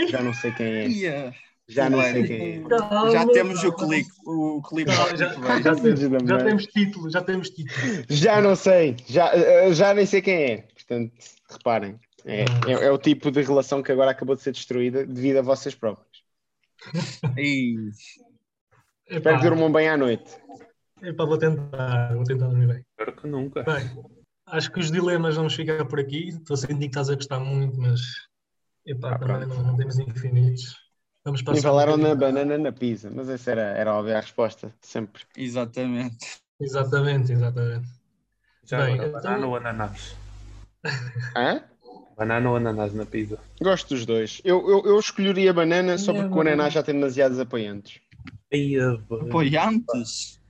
Já 0.09 0.23
não 0.23 0.35
sei 0.35 0.53
quem 0.53 0.67
é. 0.67 0.89
Ia. 0.89 1.35
Já 1.69 1.91
não 1.91 2.01
sei 2.01 2.25
quem 2.25 2.65
é. 2.65 3.13
Já 3.13 3.27
temos 3.27 3.65
o 3.65 3.73
clipe, 3.73 4.11
o 4.25 4.63
clipe 4.63 4.91
Já, 4.93 5.03
ao 5.03 5.09
já, 5.09 5.17
já 5.17 5.33
já 5.61 6.19
mãe. 6.21 6.45
temos 6.45 6.67
título, 6.67 7.11
já 7.11 7.23
temos 7.23 7.51
título. 7.51 8.05
Já 8.09 8.41
não 8.41 8.55
sei. 8.55 8.97
Já, 9.07 9.35
eh, 9.35 9.73
já 9.73 9.93
nem 9.93 10.07
sei 10.07 10.23
quem 10.23 10.43
é. 10.45 10.57
Portanto, 10.59 11.13
reparem. 11.51 11.99
É, 12.25 12.43
é, 12.67 12.73
é 12.87 12.91
o 12.91 12.99
tipo 12.99 13.31
de 13.31 13.43
relação 13.43 13.83
que 13.83 13.93
agora 13.93 14.11
acabou 14.11 14.35
de 14.37 14.43
ser 14.43 14.53
destruída 14.53 15.07
devido 15.07 15.39
a 15.39 15.43
vocês 15.43 15.75
próprios. 15.75 16.25
Ih, 17.37 17.91
Espero 19.09 19.39
que 19.39 19.45
durmam 19.45 19.71
bem 19.73 19.89
à 19.89 19.97
noite. 19.97 20.37
Epá, 21.03 21.25
vou 21.25 21.39
tentar, 21.39 22.15
vou 22.15 22.25
tentar 22.25 22.49
dormir 22.49 22.67
bem. 22.67 22.85
Espero 22.91 23.17
que 23.17 23.29
nunca. 23.29 23.63
Bem, 23.63 24.05
acho 24.47 24.73
que 24.73 24.81
os 24.81 24.91
dilemas 24.91 25.37
vamos 25.37 25.55
ficar 25.55 25.85
por 25.85 26.01
aqui. 26.01 26.29
Estou 26.29 26.55
a 26.55 26.57
sentir 26.57 26.79
que 26.79 26.87
estás 26.87 27.11
a 27.11 27.15
gostar 27.15 27.39
muito, 27.39 27.79
mas 27.79 28.01
epá, 28.87 29.15
Ah, 29.15 29.19
também 29.19 29.37
pronto. 29.41 29.55
não, 29.55 29.63
não 29.73 29.77
temos 29.77 29.99
infinitos. 29.99 30.77
Vamos 31.25 31.41
E 31.41 31.45
passar. 31.45 31.63
falaram 31.63 31.95
um 31.95 31.97
na 31.97 32.15
banana 32.15 32.57
na 32.57 32.73
pizza, 32.73 33.11
mas 33.13 33.29
essa 33.29 33.51
era, 33.51 33.63
era 33.63 33.95
óbvia 33.95 34.19
a 34.19 34.21
resposta, 34.21 34.73
sempre. 34.81 35.23
exatamente. 35.37 36.39
Exatamente, 36.61 37.33
exatamente. 37.33 37.89
Já 38.65 38.85
Bem, 38.85 38.95
agora, 38.95 39.09
então- 39.09 39.23
banana 39.23 39.47
ou 39.47 39.57
ananás? 39.57 40.17
Hã? 41.37 41.63
Banana 42.17 42.51
ou 42.51 42.57
ananás 42.57 42.95
na 42.95 43.05
pizza? 43.05 43.39
Gosto 43.61 43.89
dos 43.95 44.07
dois. 44.07 44.41
Eu, 44.45 44.67
eu, 44.71 44.87
eu 44.87 44.99
escolheria 44.99 45.53
banana 45.53 45.99
só 45.99 46.13
É, 46.13 46.23
porque 46.23 46.35
o 46.35 46.41
ananás 46.41 46.73
já 46.73 46.83
tem 46.83 46.95
demasiados 46.95 47.39
apoiantes. 47.39 48.01
Apoiantes. 49.11 50.41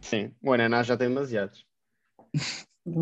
Sim, 0.00 0.32
o 0.42 0.52
ananás 0.52 0.86
já 0.86 0.96
tem 0.96 1.08
demasiados. 1.08 1.64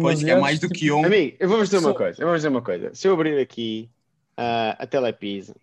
Pois 0.01 0.23
que 0.23 0.31
é 0.31 0.37
mais 0.39 0.61
do 0.61 0.69
que 0.69 0.93
um. 0.93 1.05
Amigo, 1.05 1.37
eu 1.41 1.49
vou-vos 1.49 1.69
dizer 1.69 1.85
uma 1.85 1.95
coisa. 1.95 2.23
Eu 2.23 2.27
vou 2.29 2.37
dizer 2.37 2.49
uma 2.49 2.63
coisa. 2.63 2.95
Se 2.95 3.09
eu 3.09 3.15
abrir 3.15 3.41
aqui 3.41 3.91
ah, 4.37 4.77
a 4.79 4.87
telepizza, 4.87 5.55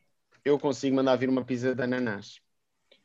eu 0.43 0.59
consigo 0.59 0.95
mandar 0.95 1.15
vir 1.15 1.29
uma 1.29 1.43
pizza 1.43 1.75
de 1.75 1.81
ananás. 1.81 2.39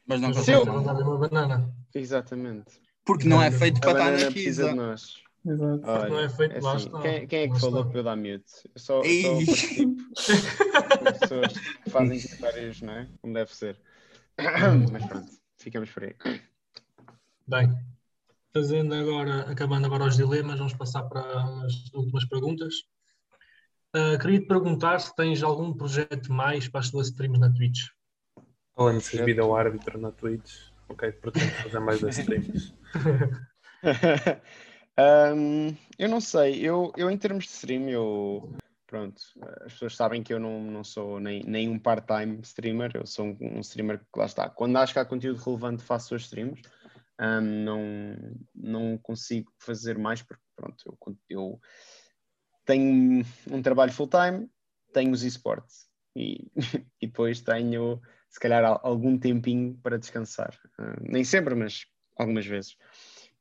Mas 0.07 0.21
não 0.21 0.33
consigo. 0.33 0.59
eu- 0.59 0.65
vamos 0.65 0.85
dar 0.85 0.95
uma 0.95 1.19
banana. 1.19 1.75
Exatamente. 1.95 2.81
Porque 3.05 3.29
não 3.29 3.43
é 3.43 3.51
feito 3.51 3.79
A 3.79 3.81
para 3.81 3.93
estar 3.93 4.11
na 4.27 4.33
pizza. 4.33 4.69
de 4.69 4.75
nós. 4.75 5.23
Exato. 5.47 5.87
Olha, 5.87 6.09
Não 6.09 6.21
é 6.21 6.29
feito, 6.29 6.57
é 6.57 6.61
lá 6.61 6.75
assim, 6.75 6.87
está. 6.87 7.03
Quem, 7.03 7.27
quem 7.27 7.39
é 7.41 7.47
que 7.49 7.53
Lá 7.53 7.61
falou 7.61 7.81
está. 7.81 7.91
para 7.91 7.99
eu 8.01 8.05
dar 8.05 8.17
mute? 8.17 8.45
Eu 8.75 8.81
só, 8.81 8.99
eu 9.01 9.05
só 9.05 9.09
Ei. 9.09 9.47
participo 9.47 10.03
pessoas 11.21 11.53
que 11.53 11.91
fazem 11.91 12.21
comentários, 12.23 12.81
não 12.83 12.93
é? 12.95 13.09
Como 13.21 13.35
deve 13.35 13.55
ser. 13.55 13.79
Mas 14.93 15.05
pronto, 15.07 15.31
ficamos 15.59 15.91
por 15.91 16.05
aí. 16.05 16.15
Bem, 17.47 17.69
fazendo 18.55 18.95
agora, 18.95 19.51
acabando 19.51 19.87
agora 19.87 20.05
os 20.07 20.17
dilemas, 20.17 20.59
vamos 20.59 20.75
passar 20.75 21.05
para 21.05 21.23
umas 21.47 21.93
últimas 21.95 22.25
perguntas. 22.27 22.75
Ah, 23.95 24.19
queria 24.19 24.41
te 24.41 24.47
perguntar 24.47 24.99
se 24.99 25.15
tens 25.15 25.41
algum 25.43 25.73
projeto 25.73 26.33
mais 26.33 26.67
para 26.67 26.81
as 26.81 26.91
tuas 26.91 27.07
streams 27.07 27.39
na 27.39 27.53
Twitch. 27.53 27.83
Além 28.77 28.99
de 28.99 29.05
ser 29.05 29.25
vídeo 29.25 29.55
árbitro 29.55 30.01
na 30.01 30.11
Twitch, 30.11 30.53
ok, 30.89 31.13
pretendo 31.13 31.53
fazer 31.53 31.79
mais 31.79 32.01
das 32.01 32.19
streams. 32.19 32.75
Hum, 34.97 35.77
eu 35.99 36.09
não 36.09 36.21
sei, 36.21 36.61
eu, 36.61 36.93
eu 36.97 37.11
em 37.11 37.19
termos 37.19 37.47
de 37.47 37.51
stream, 37.51 37.89
eu 37.89 38.57
pronto, 38.87 39.21
as 39.65 39.73
pessoas 39.73 39.97
sabem 39.97 40.23
que 40.23 40.33
eu 40.33 40.39
não, 40.39 40.63
não 40.63 40.85
sou 40.85 41.19
nem, 41.19 41.43
nem 41.43 41.69
um 41.69 41.81
part-time 41.81 42.39
streamer, 42.43 42.93
eu 42.95 43.05
sou 43.05 43.27
um, 43.27 43.57
um 43.57 43.61
streamer 43.61 43.99
que 43.99 44.17
lá 44.17 44.27
está. 44.27 44.49
Quando 44.49 44.77
acho 44.77 44.93
que 44.93 45.01
há 45.01 45.05
conteúdo 45.05 45.43
relevante, 45.43 45.83
faço 45.83 46.15
os 46.15 46.23
streams. 46.23 46.63
Hum, 47.21 47.65
não, 47.65 47.81
não 48.55 48.99
consigo 48.99 49.53
fazer 49.59 49.99
mais 49.99 50.23
porque 50.23 50.45
pronto, 50.55 50.77
eu, 50.87 51.17
eu 51.29 51.61
tenho 52.65 53.25
um 53.51 53.63
trabalho 53.63 53.93
full-time, 53.93 54.49
tenho 54.93 55.13
os 55.13 55.23
esportes 55.23 55.87
e, 56.17 56.51
e 57.01 57.07
depois 57.07 57.41
tenho 57.41 58.01
se 58.29 58.41
calhar 58.41 58.65
al- 58.65 58.81
algum 58.83 59.19
tempinho 59.19 59.79
para 59.83 59.99
descansar. 59.99 60.59
Hum, 60.79 60.95
nem 61.01 61.25
sempre, 61.25 61.55
mas 61.55 61.87
algumas 62.17 62.47
vezes. 62.47 62.77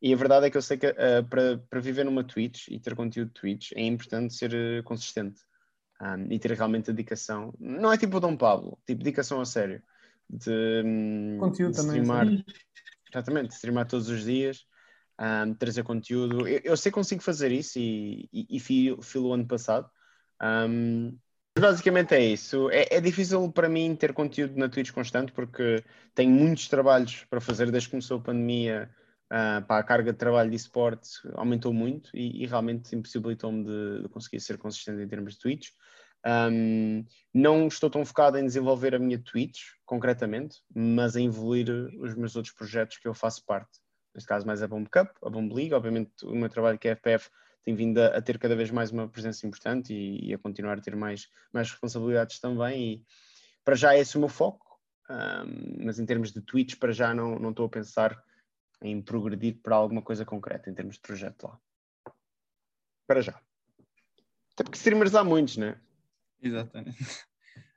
E 0.02 0.14
a 0.14 0.18
verdade 0.18 0.48
é 0.48 0.50
que 0.50 0.58
eu 0.58 0.62
sei 0.62 0.78
que 0.78 0.88
uh, 0.88 1.24
para, 1.30 1.58
para 1.70 1.80
viver 1.80 2.04
numa 2.04 2.24
Twitch 2.24 2.68
e 2.68 2.80
ter 2.80 2.96
conteúdo 2.96 3.30
de 3.30 3.34
Twitch 3.40 3.72
é 3.74 3.82
importante 3.84 4.34
ser 4.34 4.54
uh, 4.54 4.84
consistente 4.84 5.42
um, 6.02 6.32
e 6.32 6.38
ter 6.38 6.52
realmente 6.52 6.92
dedicação. 6.92 7.54
Não 7.60 7.92
é 7.92 7.98
tipo 7.98 8.18
o 8.18 8.20
Dom 8.20 8.36
Pablo, 8.36 8.78
tipo 8.86 9.04
dedicação 9.04 9.40
a 9.40 9.46
sério. 9.46 9.82
De, 10.30 10.84
um, 10.86 11.38
Conteúdo 11.40 11.72
de 11.72 11.78
também, 11.78 12.02
streamar, 12.02 12.28
exatamente, 13.10 13.54
streamar 13.54 13.88
todos 13.88 14.10
os 14.10 14.24
dias, 14.24 14.66
um, 15.24 15.54
trazer 15.54 15.84
conteúdo. 15.84 16.48
Eu, 16.48 16.62
eu 16.64 16.78
sei 16.78 16.92
que 16.92 16.96
consigo 16.96 17.22
fazer 17.22 17.52
isso 17.52 17.80
e, 17.80 18.30
e, 18.34 18.58
e 18.58 18.60
fui, 18.60 19.22
o 19.22 19.34
ano 19.34 19.48
passado. 19.48 19.90
Um, 20.42 21.18
basicamente 21.58 22.14
é 22.14 22.22
isso. 22.22 22.70
É, 22.70 22.88
é 22.98 23.02
difícil 23.02 23.52
para 23.52 23.70
mim 23.70 23.96
ter 23.96 24.14
conteúdo 24.14 24.58
na 24.58 24.68
Twitch 24.68 24.92
constante 24.92 25.32
porque 25.32 25.84
tenho 26.14 26.32
muitos 26.32 26.68
trabalhos 26.68 27.26
para 27.30 27.40
fazer 27.40 27.72
desde 27.72 27.88
que 27.88 27.92
começou 27.92 28.18
a 28.18 28.22
pandemia. 28.22 28.90
Uh, 29.32 29.66
pá, 29.66 29.80
a 29.80 29.84
carga 29.84 30.12
de 30.12 30.20
trabalho 30.20 30.50
de 30.50 30.56
esporte 30.56 31.10
aumentou 31.34 31.74
muito 31.74 32.12
e, 32.14 32.44
e 32.44 32.46
realmente 32.46 32.96
impossibilitou-me 32.96 33.64
de, 33.64 34.04
de, 34.04 34.10
conseguir 34.10 34.40
ser 34.40 34.60
consistente 34.60 35.02
em 35.02 35.08
termos 35.08 35.34
de 35.34 35.40
Twitch. 35.40 35.70
Um, 36.26 37.04
não 37.34 37.68
estou 37.68 37.90
tão 37.90 38.06
focado 38.06 38.38
em 38.38 38.46
desenvolver 38.46 38.94
a 38.94 39.00
minha 39.00 39.18
Twitch, 39.18 39.62
concretamente, 39.86 40.58
mas 40.74 41.16
em 41.16 41.26
evoluir 41.26 41.68
os 42.00 42.14
meus 42.16 42.36
outros 42.36 42.54
projetos 42.54 42.98
que 42.98 43.08
eu 43.08 43.14
faço 43.14 43.44
parte. 43.44 43.80
Neste 44.14 44.28
caso, 44.28 44.46
mais 44.46 44.62
a 44.62 44.68
Bomb 44.68 44.88
Cup, 44.90 45.10
a 45.24 45.30
Bomb 45.30 45.54
League. 45.54 45.74
Obviamente, 45.74 46.26
o 46.26 46.36
meu 46.36 46.50
trabalho 46.50 46.78
que 46.78 46.88
é 46.88 46.92
FPF 46.92 47.30
tem 47.64 47.76
vindo 47.76 48.00
a, 48.00 48.08
a, 48.18 48.22
ter 48.22 48.38
cada 48.38 48.56
vez 48.56 48.70
mais 48.70 48.92
uma 48.92 49.08
presença 49.08 49.48
importante 49.48 49.94
e, 49.94 50.30
e, 50.30 50.34
a 50.34 50.38
continuar 50.38 50.78
a 50.78 50.82
ter 50.82 50.96
mais, 50.96 51.30
mais 51.52 51.72
responsabilidades 51.72 52.40
também. 52.40 52.94
E 52.94 53.06
para 53.64 53.76
já 53.76 53.96
é 53.96 54.00
esse 54.00 54.18
o 54.18 54.20
meu 54.20 54.30
foco, 54.30 54.80
um, 55.10 55.86
mas 55.86 56.00
em 56.00 56.06
termos 56.06 56.32
de 56.32 56.42
Twitch, 56.42 56.76
para 56.78 56.92
já 56.92 57.14
não, 57.14 57.40
não 57.40 57.50
estou 57.52 57.66
a 57.66 57.70
pensar 57.70 58.22
em 58.82 59.02
progredir 59.02 59.60
para 59.62 59.76
alguma 59.76 60.02
coisa 60.02 60.26
concreta 60.26 60.70
em 60.70 60.74
termos 60.74 60.96
de 60.96 61.02
projeto 61.02 61.44
lá. 61.44 61.60
Para 63.08 63.22
já. 63.22 63.42
Até 64.54 64.64
porque 64.64 64.78
streamers 64.78 65.16
há 65.16 65.24
muitos, 65.24 65.58
né? 65.58 65.80
Exatamente. 66.42 66.98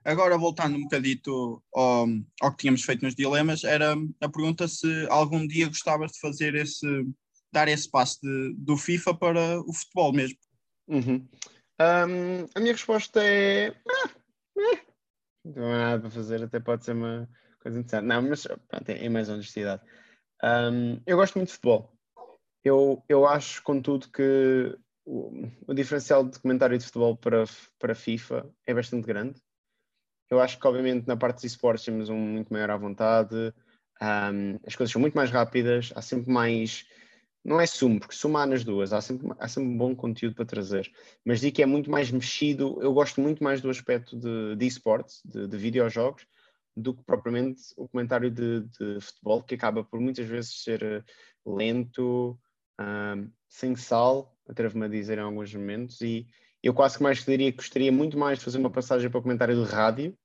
Agora, 0.07 0.39
voltando 0.39 0.77
um 0.77 0.83
bocadito 0.83 1.61
ao, 1.75 2.07
ao 2.41 2.53
que 2.53 2.59
tínhamos 2.59 2.85
feito 2.85 3.05
nos 3.05 3.17
dilemas, 3.17 3.65
era 3.65 3.93
a 4.21 4.29
pergunta 4.29 4.69
se 4.69 4.87
algum 5.11 5.45
dia 5.45 5.67
gostavas 5.67 6.13
de 6.13 6.21
fazer 6.21 6.55
esse, 6.55 6.87
dar 7.53 7.67
esse 7.67 7.91
passo 7.91 8.21
de, 8.23 8.55
do 8.57 8.77
FIFA 8.77 9.15
para 9.15 9.61
o 9.63 9.73
futebol 9.73 10.13
mesmo. 10.13 10.39
Uhum. 10.87 11.27
Um, 11.81 12.47
a 12.55 12.61
minha 12.61 12.73
resposta 12.73 13.21
é. 13.21 13.71
Ah, 13.71 14.11
eh, 14.59 14.81
não 15.45 15.53
tenho 15.53 15.67
nada 15.67 16.01
para 16.01 16.11
fazer, 16.11 16.41
até 16.41 16.61
pode 16.61 16.85
ser 16.85 16.93
uma 16.93 17.29
coisa 17.59 17.81
interessante. 17.81 18.07
Não, 18.07 18.23
mas 18.23 18.47
pronto, 18.47 18.89
é, 18.89 19.05
é 19.05 19.09
mais 19.09 19.29
honestidade. 19.29 19.83
Um, 20.41 21.01
eu 21.05 21.17
gosto 21.17 21.35
muito 21.35 21.49
de 21.49 21.55
futebol. 21.55 21.93
Eu, 22.63 23.03
eu 23.09 23.27
acho, 23.27 23.61
contudo, 23.65 24.09
que 24.09 24.79
o, 25.05 25.49
o 25.67 25.75
diferencial 25.75 26.25
de 26.25 26.39
comentário 26.39 26.79
de 26.79 26.85
futebol 26.85 27.17
para, 27.17 27.43
para 27.77 27.95
FIFA 27.97 28.49
é 28.65 28.73
bastante 28.73 29.05
grande. 29.05 29.41
Eu 30.31 30.41
acho 30.41 30.59
que, 30.59 30.67
obviamente, 30.67 31.07
na 31.07 31.17
parte 31.17 31.41
de 31.41 31.47
esportes 31.47 31.85
temos 31.85 32.09
um 32.09 32.19
muito 32.19 32.53
maior 32.53 32.71
à 32.71 32.77
vontade, 32.77 33.53
um, 34.03 34.59
as 34.67 34.75
coisas 34.75 34.93
são 34.93 35.01
muito 35.01 35.15
mais 35.15 35.31
rápidas, 35.31 35.93
há 35.95 36.03
sempre 36.03 36.31
mais. 36.31 36.87
Não 37.45 37.61
é 37.61 37.67
sumo, 37.67 38.01
porque 38.01 38.15
sumo 38.15 38.39
há 38.39 38.47
nas 38.47 38.65
duas, 38.65 38.93
há 38.93 39.01
sempre, 39.01 39.29
há 39.39 39.47
sempre 39.47 39.71
um 39.71 39.79
bom 39.79 39.95
conteúdo 39.95 40.35
para 40.35 40.45
trazer. 40.45 40.91
Mas 41.25 41.41
digo 41.41 41.55
que 41.55 41.63
é 41.63 41.67
muito 41.67 41.91
mais 41.91 42.11
mexido, 42.11 42.77
eu 42.83 42.93
gosto 42.93 43.21
muito 43.21 43.43
mais 43.43 43.61
do 43.61 43.71
aspecto 43.71 44.19
de, 44.19 44.57
de 44.57 44.67
esportes, 44.67 45.23
de, 45.25 45.47
de 45.47 45.57
videojogos, 45.57 46.27
do 46.77 46.93
que 46.93 47.05
propriamente 47.05 47.63
o 47.77 47.89
comentário 47.89 48.31
de, 48.31 48.63
de, 48.63 49.01
futebol, 49.01 49.43
que 49.43 49.55
acaba 49.55 49.85
por 49.85 50.01
muitas 50.01 50.27
vezes 50.27 50.63
ser 50.63 50.83
eh, 50.83 51.03
lento, 51.47 52.39
um, 52.81 53.31
sem 53.49 53.75
sal, 53.77 54.37
atrevo-me 54.49 54.85
a 54.85 54.89
dizer 54.89 55.19
em 55.19 55.23
alguns 55.23 55.55
momentos, 55.55 56.01
e 56.01 56.27
eu 56.67 56.75
quase 56.75 56.97
que 56.97 57.03
mais 57.03 57.25
diria 57.25 57.51
que 57.53 57.59
gostaria 57.59 57.93
muito 57.93 58.19
mais 58.19 58.39
de 58.39 58.45
fazer 58.45 58.59
uma 58.59 58.71
passagem 58.71 59.09
para 59.09 59.19
o 59.19 59.23
comentário 59.23 59.55
de 59.55 59.71
rádio 59.71 60.19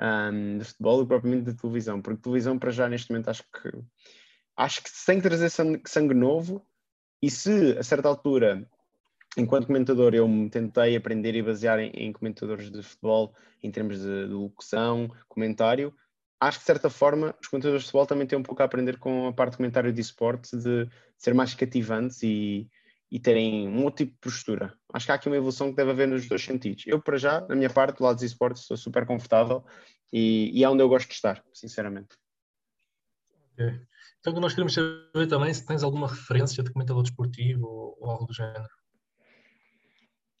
um, 0.00 0.58
de 0.58 0.64
futebol 0.64 0.98
do 0.98 1.02
que 1.04 1.08
propriamente 1.08 1.50
de 1.50 1.56
televisão, 1.60 2.00
porque 2.00 2.22
televisão 2.22 2.58
para 2.58 2.70
já 2.70 2.88
neste 2.88 3.10
momento 3.10 3.28
acho 3.28 3.42
que 3.42 3.70
acho 4.56 4.82
que 4.82 4.90
sem 4.90 5.20
trazer 5.20 5.50
sangue, 5.50 5.82
sangue 5.86 6.14
novo 6.14 6.64
e 7.20 7.28
se 7.30 7.76
a 7.76 7.82
certa 7.82 8.08
altura 8.08 8.68
enquanto 9.36 9.66
comentador, 9.66 10.14
eu 10.14 10.28
me 10.28 10.48
tentei 10.50 10.94
aprender 10.94 11.34
e 11.34 11.42
basear 11.42 11.78
em, 11.80 11.90
em 11.90 12.12
comentadores 12.12 12.70
de 12.70 12.82
futebol 12.82 13.34
em 13.62 13.70
termos 13.70 13.98
de, 13.98 14.26
de, 14.28 14.32
locução, 14.32 15.10
comentário. 15.28 15.92
Acho 16.38 16.58
que, 16.58 16.64
de 16.64 16.66
certa 16.66 16.90
forma, 16.90 17.34
os 17.40 17.48
comentadores 17.48 17.82
de 17.82 17.86
futebol 17.86 18.06
também 18.06 18.26
têm 18.26 18.38
um 18.38 18.42
pouco 18.42 18.62
a 18.62 18.64
aprender 18.64 18.98
com 18.98 19.28
a 19.28 19.32
parte 19.32 19.52
de 19.52 19.56
comentário 19.58 19.92
de 19.92 20.00
esporte, 20.00 20.56
de 20.56 20.88
ser 21.16 21.34
mais 21.34 21.54
cativantes 21.54 22.22
e, 22.22 22.68
e 23.12 23.20
terem 23.20 23.68
um 23.68 23.84
outro 23.84 24.06
tipo 24.06 24.12
de 24.12 24.20
postura. 24.20 24.74
Acho 24.90 25.04
que 25.04 25.12
há 25.12 25.16
aqui 25.16 25.28
uma 25.28 25.36
evolução 25.36 25.68
que 25.68 25.76
deve 25.76 25.90
haver 25.90 26.08
nos 26.08 26.26
dois 26.26 26.42
sentidos. 26.42 26.84
Eu, 26.86 26.98
para 26.98 27.18
já, 27.18 27.42
na 27.42 27.54
minha 27.54 27.68
parte, 27.68 27.98
do 27.98 28.04
lado 28.04 28.14
dos 28.14 28.24
esportes, 28.24 28.62
estou 28.62 28.74
super 28.74 29.04
confortável 29.04 29.62
e, 30.10 30.50
e 30.58 30.64
é 30.64 30.70
onde 30.70 30.82
eu 30.82 30.88
gosto 30.88 31.08
de 31.08 31.14
estar, 31.14 31.44
sinceramente. 31.52 32.16
Okay. 33.52 33.78
Então, 34.18 34.32
nós 34.40 34.54
queremos 34.54 34.72
saber 34.72 35.26
também 35.28 35.52
se 35.52 35.66
tens 35.66 35.82
alguma 35.82 36.08
referência 36.08 36.62
de 36.62 36.72
comentador 36.72 37.02
desportivo 37.02 37.66
ou, 37.66 37.98
ou 38.00 38.10
algo 38.10 38.24
do 38.24 38.32
género. 38.32 38.66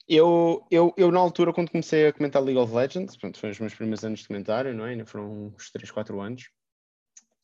Eu, 0.08 0.66
eu, 0.70 0.94
eu, 0.96 1.12
na 1.12 1.20
altura, 1.20 1.52
quando 1.52 1.70
comecei 1.70 2.06
a 2.06 2.12
comentar 2.12 2.42
League 2.42 2.58
of 2.58 2.74
Legends, 2.74 3.16
portanto, 3.18 3.38
foi 3.38 3.50
os 3.50 3.60
meus 3.60 3.74
primeiros 3.74 4.02
anos 4.02 4.20
de 4.20 4.28
comentário, 4.28 4.74
não 4.74 4.86
é? 4.86 4.92
Ainda 4.92 5.04
foram 5.04 5.48
uns 5.48 5.70
3, 5.70 5.90
4 5.90 6.18
anos. 6.22 6.44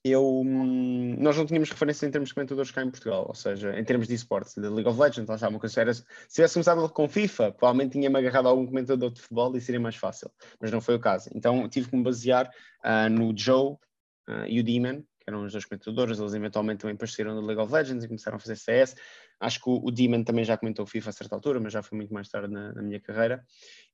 Eu, 0.04 0.40
hum, 0.40 1.16
nós 1.18 1.36
não 1.36 1.44
tínhamos 1.44 1.70
referência 1.70 2.06
em 2.06 2.10
termos 2.10 2.28
de 2.28 2.34
comentadores 2.34 2.70
cá 2.70 2.82
em 2.82 2.90
Portugal, 2.90 3.26
ou 3.28 3.34
seja, 3.34 3.78
em 3.78 3.84
termos 3.84 4.06
de 4.06 4.14
esportes, 4.14 4.54
de 4.54 4.68
League 4.68 4.88
of 4.88 4.98
Legends, 4.98 5.28
lá 5.28 5.48
uma 5.48 5.58
coisa 5.58 5.92
se 5.92 6.04
tivesse 6.32 6.54
começado 6.54 6.88
com 6.90 7.08
FIFA, 7.08 7.52
provavelmente 7.52 7.92
tinha-me 7.92 8.18
agarrado 8.18 8.46
a 8.46 8.50
algum 8.50 8.66
comentador 8.66 9.10
de 9.10 9.20
futebol 9.20 9.56
e 9.56 9.60
seria 9.60 9.80
mais 9.80 9.96
fácil, 9.96 10.30
mas 10.60 10.70
não 10.70 10.80
foi 10.80 10.94
o 10.94 11.00
caso. 11.00 11.28
Então 11.34 11.68
tive 11.68 11.90
que 11.90 11.96
me 11.96 12.02
basear 12.02 12.48
uh, 12.84 13.10
no 13.10 13.36
Joe 13.36 13.72
uh, 13.72 14.46
e 14.46 14.60
o 14.60 14.64
Demon, 14.64 15.02
que 15.02 15.28
eram 15.28 15.44
os 15.44 15.52
dois 15.52 15.64
comentadores, 15.64 16.20
eles 16.20 16.32
eventualmente 16.32 16.80
também 16.80 16.94
apareceram 16.94 17.34
no 17.34 17.44
League 17.44 17.60
of 17.60 17.72
Legends 17.72 18.04
e 18.04 18.08
começaram 18.08 18.36
a 18.36 18.40
fazer 18.40 18.56
CS. 18.56 18.94
Acho 19.40 19.60
que 19.60 19.68
o, 19.68 19.84
o 19.84 19.90
Demon 19.90 20.22
também 20.22 20.44
já 20.44 20.56
comentou 20.56 20.86
FIFA 20.86 21.10
a 21.10 21.12
certa 21.12 21.34
altura, 21.34 21.58
mas 21.58 21.72
já 21.72 21.82
foi 21.82 21.96
muito 21.96 22.14
mais 22.14 22.28
tarde 22.28 22.52
na, 22.52 22.72
na 22.72 22.82
minha 22.82 23.00
carreira. 23.00 23.44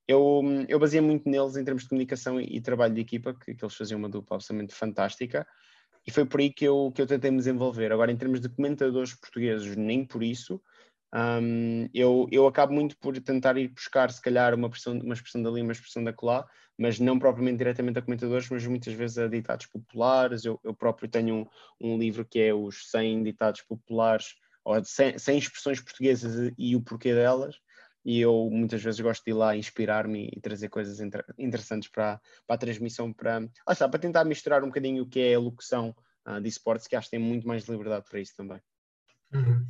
Eu, 0.07 0.43
eu 0.69 0.79
baseei 0.79 1.01
muito 1.01 1.29
neles 1.29 1.57
em 1.57 1.65
termos 1.65 1.85
de 1.85 1.89
comunicação 1.89 2.39
e, 2.39 2.57
e 2.57 2.61
trabalho 2.61 2.95
de 2.95 3.01
equipa, 3.01 3.35
que, 3.35 3.55
que, 3.55 3.65
eles 3.65 3.75
faziam 3.75 3.99
uma 3.99 4.09
dupla 4.09 4.37
absolutamente 4.37 4.75
fantástica, 4.75 5.47
e 6.07 6.11
foi 6.11 6.25
por 6.25 6.41
aí 6.41 6.53
que 6.53 6.65
eu, 6.65 6.93
que 6.95 7.01
eu 7.01 7.07
tentei 7.07 7.31
me 7.31 7.39
desenvolver. 7.39 7.93
Agora, 7.93 8.13
em 8.13 8.17
termos 8.17 8.41
de 8.41 8.49
comentadores 8.49 9.15
portugueses, 9.15 9.77
nem 9.77 10.05
por 10.05 10.23
isso. 10.23 10.61
Um, 11.15 11.89
eu, 11.95 12.27
eu 12.33 12.47
acabo 12.47 12.73
muito 12.73 12.99
por 12.99 13.19
tentar 13.21 13.57
ir 13.57 13.69
buscar, 13.69 14.11
se 14.11 14.21
calhar, 14.21 14.55
uma, 14.55 14.67
expressão, 14.67 14.99
uma 14.99 15.15
expressão 15.15 15.43
dali, 15.43 15.63
uma 15.63 15.73
expressão 15.73 16.03
da 16.03 16.13
lá, 16.23 16.45
mas 16.77 16.99
não 16.99 17.19
propriamente 17.19 17.59
diretamente 17.59 17.99
a 17.99 18.03
comentadores, 18.03 18.49
mas 18.51 18.67
muitas 18.67 18.93
vezes 18.93 19.19
a 19.19 19.29
ditados 19.29 19.67
populares. 19.67 20.45
Eu, 20.45 20.59
eu 20.65 20.75
próprio 20.75 21.09
tenho 21.09 21.47
um, 21.81 21.95
um 21.95 21.99
livro 21.99 22.25
que 22.25 22.41
é 22.41 22.53
os 22.53 22.91
100 22.91 23.23
ditados 23.23 23.63
populares 23.63 24.35
ou 24.65 24.83
sem, 24.85 25.19
sem 25.19 25.39
expressões 25.39 25.81
portuguesas 25.81 26.53
e 26.59 26.75
o 26.75 26.81
porquê 26.81 27.15
delas, 27.15 27.57
e 28.05 28.21
eu 28.21 28.49
muitas 28.51 28.83
vezes 28.83 29.01
gosto 29.01 29.25
de 29.25 29.31
ir 29.31 29.35
lá 29.35 29.57
inspirar-me 29.57 30.31
e 30.33 30.41
trazer 30.41 30.69
coisas 30.69 31.01
inter 31.01 31.25
interessantes 31.39 31.89
para, 31.89 32.21
para 32.47 32.57
a 32.57 32.59
transmissão, 32.59 33.13
para, 33.13 33.49
ah, 33.67 33.73
está, 33.73 33.89
para 33.89 33.99
tentar 33.99 34.25
misturar 34.25 34.63
um 34.63 34.67
bocadinho 34.67 35.05
o 35.05 35.09
que 35.09 35.21
é 35.21 35.35
a 35.35 35.39
locução 35.39 35.95
uh, 36.27 36.41
de 36.41 36.49
esportes, 36.49 36.87
que 36.87 36.97
acho 36.97 37.09
que 37.09 37.17
tem 37.17 37.25
muito 37.25 37.49
mais 37.49 37.67
liberdade 37.67 38.05
para 38.09 38.21
isso 38.21 38.37
também. 38.37 38.61
Uhum. 39.33 39.67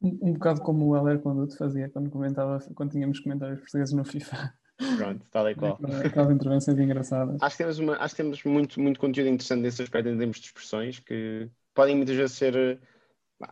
Um, 0.00 0.18
um, 0.28 0.32
bocado 0.32 0.62
como 0.62 0.86
o 0.86 0.96
Heller 0.96 1.20
Conduto 1.20 1.56
fazia 1.56 1.90
quando 1.90 2.08
comentava, 2.08 2.58
quando 2.74 2.92
tínhamos 2.92 3.20
comentários 3.20 3.60
portugueses 3.60 3.94
no 3.94 4.04
FIFA. 4.04 4.54
Pronto, 4.96 5.26
tal 5.30 5.50
e 5.50 5.54
qual. 5.56 5.78
Aquelas 6.06 6.30
intervenções 6.30 6.78
engraçadas. 6.78 7.36
Acho 7.42 7.56
que 7.56 7.62
temos, 7.64 7.78
uma, 7.80 7.96
acho 7.96 8.14
que 8.14 8.22
temos 8.22 8.44
muito, 8.44 8.80
muito 8.80 9.00
conteúdo 9.00 9.28
interessante 9.28 9.60
nesse 9.60 9.82
aspecto 9.82 10.08
em 10.08 10.16
termos 10.16 10.38
de 10.38 10.46
expressões 10.46 11.00
que 11.00 11.50
podem 11.74 11.96
muitas 11.96 12.14
vezes 12.14 12.36
ser 12.36 12.80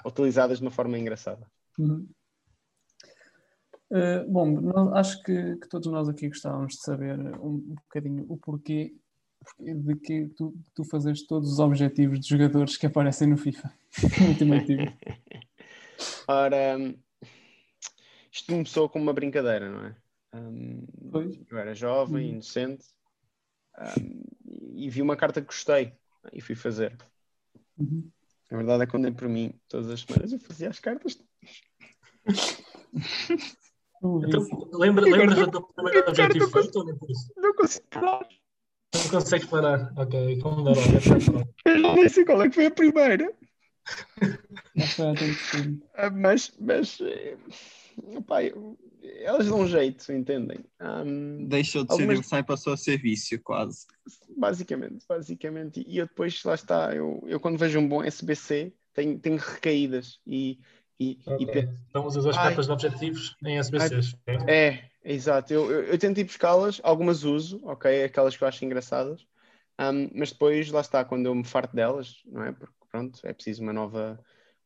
utilizadas 0.05 0.59
de 0.59 0.65
uma 0.65 0.71
forma 0.71 0.97
engraçada. 0.97 1.47
Uhum. 1.79 2.09
Uh, 3.91 4.29
bom, 4.29 4.95
acho 4.95 5.23
que, 5.23 5.57
que, 5.57 5.69
todos 5.69 5.87
nós 5.87 6.09
aqui 6.09 6.29
gostávamos 6.29 6.75
de 6.75 6.81
saber 6.81 7.19
um, 7.39 7.59
bocadinho 7.59 8.27
o 8.29 8.37
porquê 8.37 8.93
de 9.59 9.95
que 9.97 10.29
tu, 10.37 10.55
tu 10.75 10.83
fazes 10.85 11.25
todos 11.25 11.53
os 11.53 11.59
objetivos 11.61 12.19
de 12.19 12.29
jogadores 12.29 12.77
que 12.77 12.87
aparecem 12.87 13.29
no 13.29 13.37
FIFA 13.37 13.73
Ultimate 14.29 14.77
Ora, 16.27 16.77
isto 18.33 18.53
começou 18.53 18.89
como 18.89 19.05
uma 19.05 19.13
brincadeira, 19.13 19.71
não 19.71 19.87
é? 19.87 19.97
Um, 20.35 20.87
eu 21.49 21.59
era 21.59 21.75
jovem, 21.75 22.25
uhum. 22.25 22.33
inocente 22.33 22.87
um, 23.79 24.25
e 24.75 24.91
vi 24.91 25.01
uma 25.01 25.17
carta 25.17 25.41
que 25.41 25.47
gostei 25.47 25.95
e 26.33 26.41
fui 26.41 26.55
fazer. 26.55 26.97
Uhum. 27.79 28.11
A 28.51 28.57
verdade 28.57 28.83
é 28.83 28.87
que 28.87 28.91
quando 28.91 29.07
é 29.07 29.11
por 29.11 29.29
mim, 29.29 29.55
todas 29.69 29.89
as 29.91 30.01
semanas 30.01 30.33
eu 30.33 30.39
fazia 30.41 30.69
as 30.69 30.81
cartas. 30.81 31.19
então, 34.03 34.47
lembra, 34.73 35.05
lembras 35.05 35.39
da 35.39 35.47
tua 35.49 35.63
primeira 35.73 36.09
objetivo 36.09 36.49
feito 36.49 36.79
ou 36.79 36.85
nem 36.85 36.97
por 36.97 37.11
isso? 37.11 37.33
Não 37.37 37.55
consigo 37.55 37.87
parar. 37.91 38.27
Não 38.95 39.09
consegues 39.11 39.47
parar? 39.47 39.93
Ok, 39.97 40.39
como 40.41 40.65
dar 40.65 40.75
Eu 41.65 41.79
não 41.79 42.09
sei 42.09 42.25
qual 42.25 42.43
é 42.43 42.49
que 42.49 42.55
foi 42.55 42.67
a 42.67 42.71
primeira. 42.71 43.35
Ah, 45.95 46.11
mas, 46.11 46.53
mas 46.59 47.01
eh, 47.01 47.37
pai, 48.27 48.53
elas 49.21 49.47
dão 49.47 49.61
um 49.61 49.67
jeito, 49.67 50.13
entendem? 50.13 50.65
Um, 50.81 51.47
Deixou 51.47 51.85
de 51.85 51.93
algumas... 51.93 52.19
ser 52.19 52.25
sai 52.25 52.43
passou 52.43 52.73
a 52.73 52.77
ser 52.77 52.99
vício, 52.99 53.41
quase. 53.43 53.87
Basicamente, 54.37 55.05
basicamente. 55.09 55.85
E 55.87 55.99
eu 55.99 56.07
depois, 56.07 56.43
lá 56.45 56.55
está, 56.55 56.95
eu, 56.95 57.23
eu 57.27 57.39
quando 57.41 57.59
vejo 57.59 57.79
um 57.79 57.89
bom 57.89 58.03
SBC, 58.03 58.73
tenho, 58.93 59.19
tenho 59.19 59.37
recaídas 59.37 60.21
e. 60.27 60.59
e, 60.99 61.19
okay. 61.27 61.63
e... 61.63 61.69
Então 61.89 62.07
usas 62.07 62.27
as 62.27 62.37
cartas 62.37 62.67
de 62.67 62.73
objetivos 62.73 63.37
em 63.45 63.59
SBCs. 63.59 64.17
É, 64.27 64.67
é 64.67 64.91
exato. 65.05 65.53
Eu, 65.53 65.71
eu, 65.71 65.83
eu 65.85 65.99
tento 65.99 66.19
ir 66.19 66.25
buscá-las, 66.25 66.81
algumas 66.83 67.25
uso, 67.25 67.61
ok? 67.65 68.05
Aquelas 68.05 68.37
que 68.37 68.43
eu 68.43 68.49
acho 68.49 68.65
engraçadas. 68.65 69.27
Um, 69.79 70.11
mas 70.15 70.33
depois, 70.33 70.71
lá 70.71 70.81
está, 70.81 71.05
quando 71.05 71.27
eu 71.27 71.35
me 71.35 71.45
farto 71.45 71.77
delas, 71.77 72.23
não 72.25 72.43
é? 72.45 72.53
Porque 72.53 72.75
pronto, 72.91 73.21
é 73.25 73.33
preciso 73.33 73.63
uma 73.63 73.73
nova, 73.73 74.19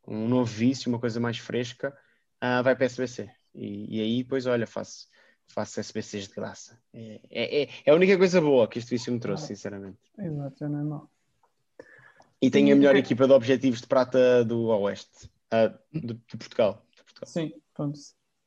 um 0.07 0.29
novo 0.29 0.45
vício, 0.45 0.89
uma 0.89 1.01
coisa 1.01 1.19
mais 1.19 1.39
fresca, 1.39 1.97
uh, 2.43 2.63
vai 2.63 2.77
para 2.77 2.87
SBC. 2.87 3.29
E, 3.55 3.99
e 3.99 4.01
aí, 4.01 4.23
depois, 4.23 4.47
olha, 4.47 4.67
faço, 4.67 5.09
faço 5.49 5.81
SBCs 5.81 6.29
de 6.29 6.35
graça. 6.35 6.79
É, 6.93 7.21
é, 7.29 7.63
é, 7.63 7.69
é 7.87 7.91
a 7.91 7.95
única 7.95 8.17
coisa 8.17 8.41
boa 8.41 8.69
que 8.69 8.79
este 8.79 8.91
vício 8.91 9.13
me 9.13 9.19
trouxe, 9.19 9.49
sinceramente. 9.49 9.99
Exato, 10.17 10.69
não 10.69 10.81
é 10.81 10.85
mau. 10.85 11.11
E 12.41 12.51
tenho 12.51 12.73
a 12.73 12.77
melhor 12.77 12.97
equipa 12.97 13.27
de 13.27 13.33
objetivos 13.33 13.83
de 13.83 13.87
prata 13.87 14.45
do 14.45 14.69
Oeste, 14.69 15.29
uh, 15.53 15.79
de, 15.93 16.15
de, 16.15 16.37
Portugal, 16.37 16.85
de, 16.97 17.03
Portugal, 17.05 17.27
Sim, 17.27 17.53
pronto. 17.75 17.99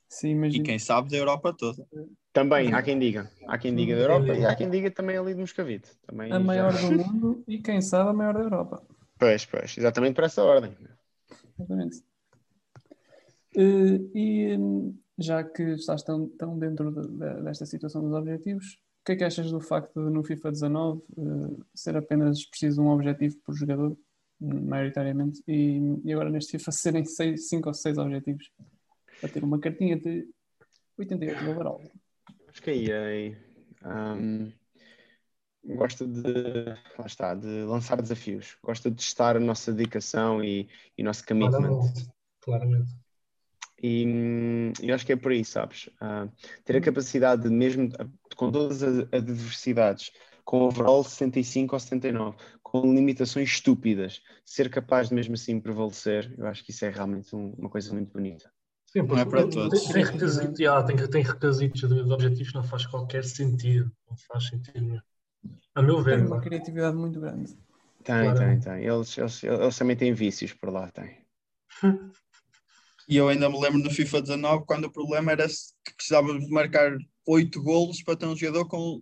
Sim, 0.09 0.45
E 0.45 0.61
quem 0.61 0.77
sabe 0.77 1.09
da 1.09 1.17
Europa 1.17 1.55
toda. 1.57 1.87
Também, 2.31 2.71
há 2.71 2.83
quem 2.83 2.99
diga. 2.99 3.31
Há 3.47 3.57
quem 3.57 3.75
diga 3.75 3.95
da 3.95 4.01
Europa 4.01 4.33
e 4.35 4.45
há 4.45 4.55
quem 4.55 4.69
diga 4.69 4.91
também 4.91 5.17
ali 5.17 5.33
de 5.33 5.39
Moscavide. 5.39 5.89
Também 6.05 6.31
a 6.31 6.39
maior 6.39 6.71
já... 6.71 6.87
do 6.87 6.97
mundo 6.97 7.43
e 7.47 7.59
quem 7.59 7.81
sabe 7.81 8.11
a 8.11 8.13
maior 8.13 8.33
da 8.35 8.41
Europa. 8.41 8.83
Pois, 9.17 9.45
pois, 9.45 9.75
exatamente 9.77 10.13
por 10.13 10.23
essa 10.23 10.43
ordem. 10.43 10.75
Exatamente. 11.57 12.03
Uh, 13.55 14.11
e 14.15 14.57
já 15.17 15.43
que 15.43 15.63
estás 15.73 16.03
tão, 16.03 16.27
tão 16.29 16.57
dentro 16.57 16.91
de, 16.91 17.07
de, 17.07 17.43
desta 17.43 17.65
situação 17.65 18.01
dos 18.01 18.13
objetivos, 18.13 18.79
o 19.01 19.05
que 19.05 19.11
é 19.13 19.15
que 19.15 19.23
achas 19.23 19.51
do 19.51 19.59
facto 19.59 20.03
de 20.03 20.11
no 20.11 20.23
FIFA 20.23 20.51
19 20.51 21.01
uh, 21.17 21.65
ser 21.73 21.97
apenas 21.97 22.45
preciso 22.45 22.81
um 22.81 22.89
objetivo 22.89 23.37
por 23.43 23.55
jogador, 23.55 23.97
maioritariamente, 24.43 25.41
e, 25.47 25.79
e 26.03 26.13
agora 26.13 26.29
neste 26.29 26.57
FIFA 26.57 26.71
serem 26.71 27.05
5 27.05 27.67
ou 27.67 27.73
6 27.73 27.97
objetivos 27.97 28.51
para 29.19 29.29
ter 29.29 29.43
uma 29.43 29.59
cartinha 29.59 29.97
de 29.97 30.27
88 30.97 31.43
de 31.43 31.49
overall? 31.49 31.81
Acho 32.47 32.61
que 32.61 32.69
aí 32.69 32.89
é. 32.91 33.37
Um, 33.85 34.51
gosta 35.65 36.05
de, 36.05 36.65
lá 36.97 37.05
está, 37.05 37.33
de 37.33 37.63
lançar 37.63 38.01
desafios, 38.01 38.57
gosta 38.61 38.89
de 38.89 38.97
testar 38.97 39.35
a 39.35 39.39
nossa 39.39 39.71
dedicação 39.71 40.43
e, 40.43 40.69
e 40.97 41.03
nosso 41.03 41.25
commitment. 41.25 41.93
Claramente. 42.41 42.91
E 43.81 44.71
eu 44.81 44.95
acho 44.95 45.05
que 45.05 45.11
é 45.11 45.15
por 45.15 45.33
aí, 45.33 45.43
sabes? 45.43 45.87
Uh, 46.01 46.31
ter 46.63 46.77
a 46.77 46.81
capacidade 46.81 47.43
de, 47.43 47.49
mesmo 47.49 47.89
com 48.35 48.49
todas 48.49 48.81
as 48.81 48.99
adversidades, 49.11 50.11
com 50.45 50.61
overall 50.61 51.03
65 51.03 51.75
ou 51.75 51.79
79, 51.79 52.37
com 52.73 52.91
limitações 52.91 53.49
estúpidas, 53.49 54.19
ser 54.43 54.67
capaz 54.67 55.09
de 55.09 55.13
mesmo 55.13 55.35
assim 55.35 55.59
prevalecer, 55.59 56.33
eu 56.35 56.47
acho 56.47 56.65
que 56.65 56.71
isso 56.71 56.83
é 56.83 56.89
realmente 56.89 57.35
um, 57.35 57.53
uma 57.55 57.69
coisa 57.69 57.93
muito 57.93 58.11
bonita. 58.11 58.51
Sim, 58.87 59.03
não 59.03 59.15
é 59.15 59.25
para 59.25 59.47
todos. 59.47 59.83
Tem, 59.83 59.93
tem, 59.93 60.03
requisitos, 60.05 60.59
yeah, 60.59 60.83
tem, 60.83 60.95
tem 61.07 61.21
requisitos 61.21 61.81
de, 61.87 62.03
de 62.03 62.11
objetivos, 62.11 62.51
não 62.51 62.63
faz 62.63 62.87
qualquer 62.87 63.25
sentido. 63.25 63.91
Não 64.09 64.17
faz 64.17 64.47
sentido. 64.47 64.99
A 65.75 65.83
meu 65.83 66.01
ver. 66.01 66.17
Tem 66.17 66.25
uma 66.25 66.41
criatividade 66.41 66.97
muito 66.97 67.19
grande. 67.19 67.53
Tem, 68.03 68.23
claro. 68.23 68.39
tem, 68.39 68.59
tem. 68.59 68.85
Eles, 68.85 69.17
eles, 69.19 69.43
eles 69.43 69.77
também 69.77 69.95
têm 69.95 70.13
vícios 70.13 70.51
por 70.53 70.71
lá, 70.71 70.89
tem. 70.89 71.23
E 73.05 73.17
eu 73.17 73.27
ainda 73.27 73.49
me 73.49 73.59
lembro 73.59 73.79
no 73.79 73.91
FIFA 73.91 74.21
19 74.21 74.65
quando 74.65 74.85
o 74.85 74.91
problema 74.91 75.33
era 75.33 75.45
que 75.45 75.93
precisávamos 75.93 76.49
marcar 76.49 76.95
8 77.27 77.61
golos 77.61 78.01
para 78.01 78.15
ter 78.15 78.25
um 78.25 78.35
jogador 78.35 78.65
com 78.65 79.01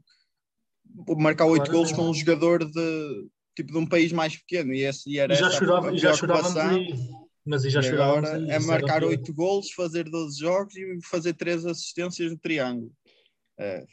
marcar 1.19 1.45
8 1.45 1.61
claro, 1.61 1.71
golos 1.71 1.91
com 1.91 2.09
um 2.09 2.13
jogador 2.13 2.65
de 2.65 3.29
tipo 3.55 3.71
de 3.71 3.77
um 3.77 3.85
país 3.85 4.11
mais 4.11 4.35
pequeno 4.37 4.73
e, 4.73 4.83
esse, 4.83 5.09
e 5.09 5.19
era 5.19 5.33
e 5.33 5.37
já 5.37 5.49
chorava, 5.49 5.97
já 5.97 6.13
chorávamos 6.13 6.57
aí. 6.57 6.93
Mas 7.43 7.63
já 7.63 7.79
agora 7.79 8.29
é 8.51 8.59
marcar 8.59 9.03
8 9.03 9.33
golos, 9.33 9.71
fazer 9.71 10.03
12 10.03 10.39
jogos 10.39 10.75
e 10.75 10.99
fazer 11.09 11.33
3 11.33 11.65
assistências 11.65 12.31
no 12.31 12.37
triângulo. 12.37 12.91
É, 13.57 13.83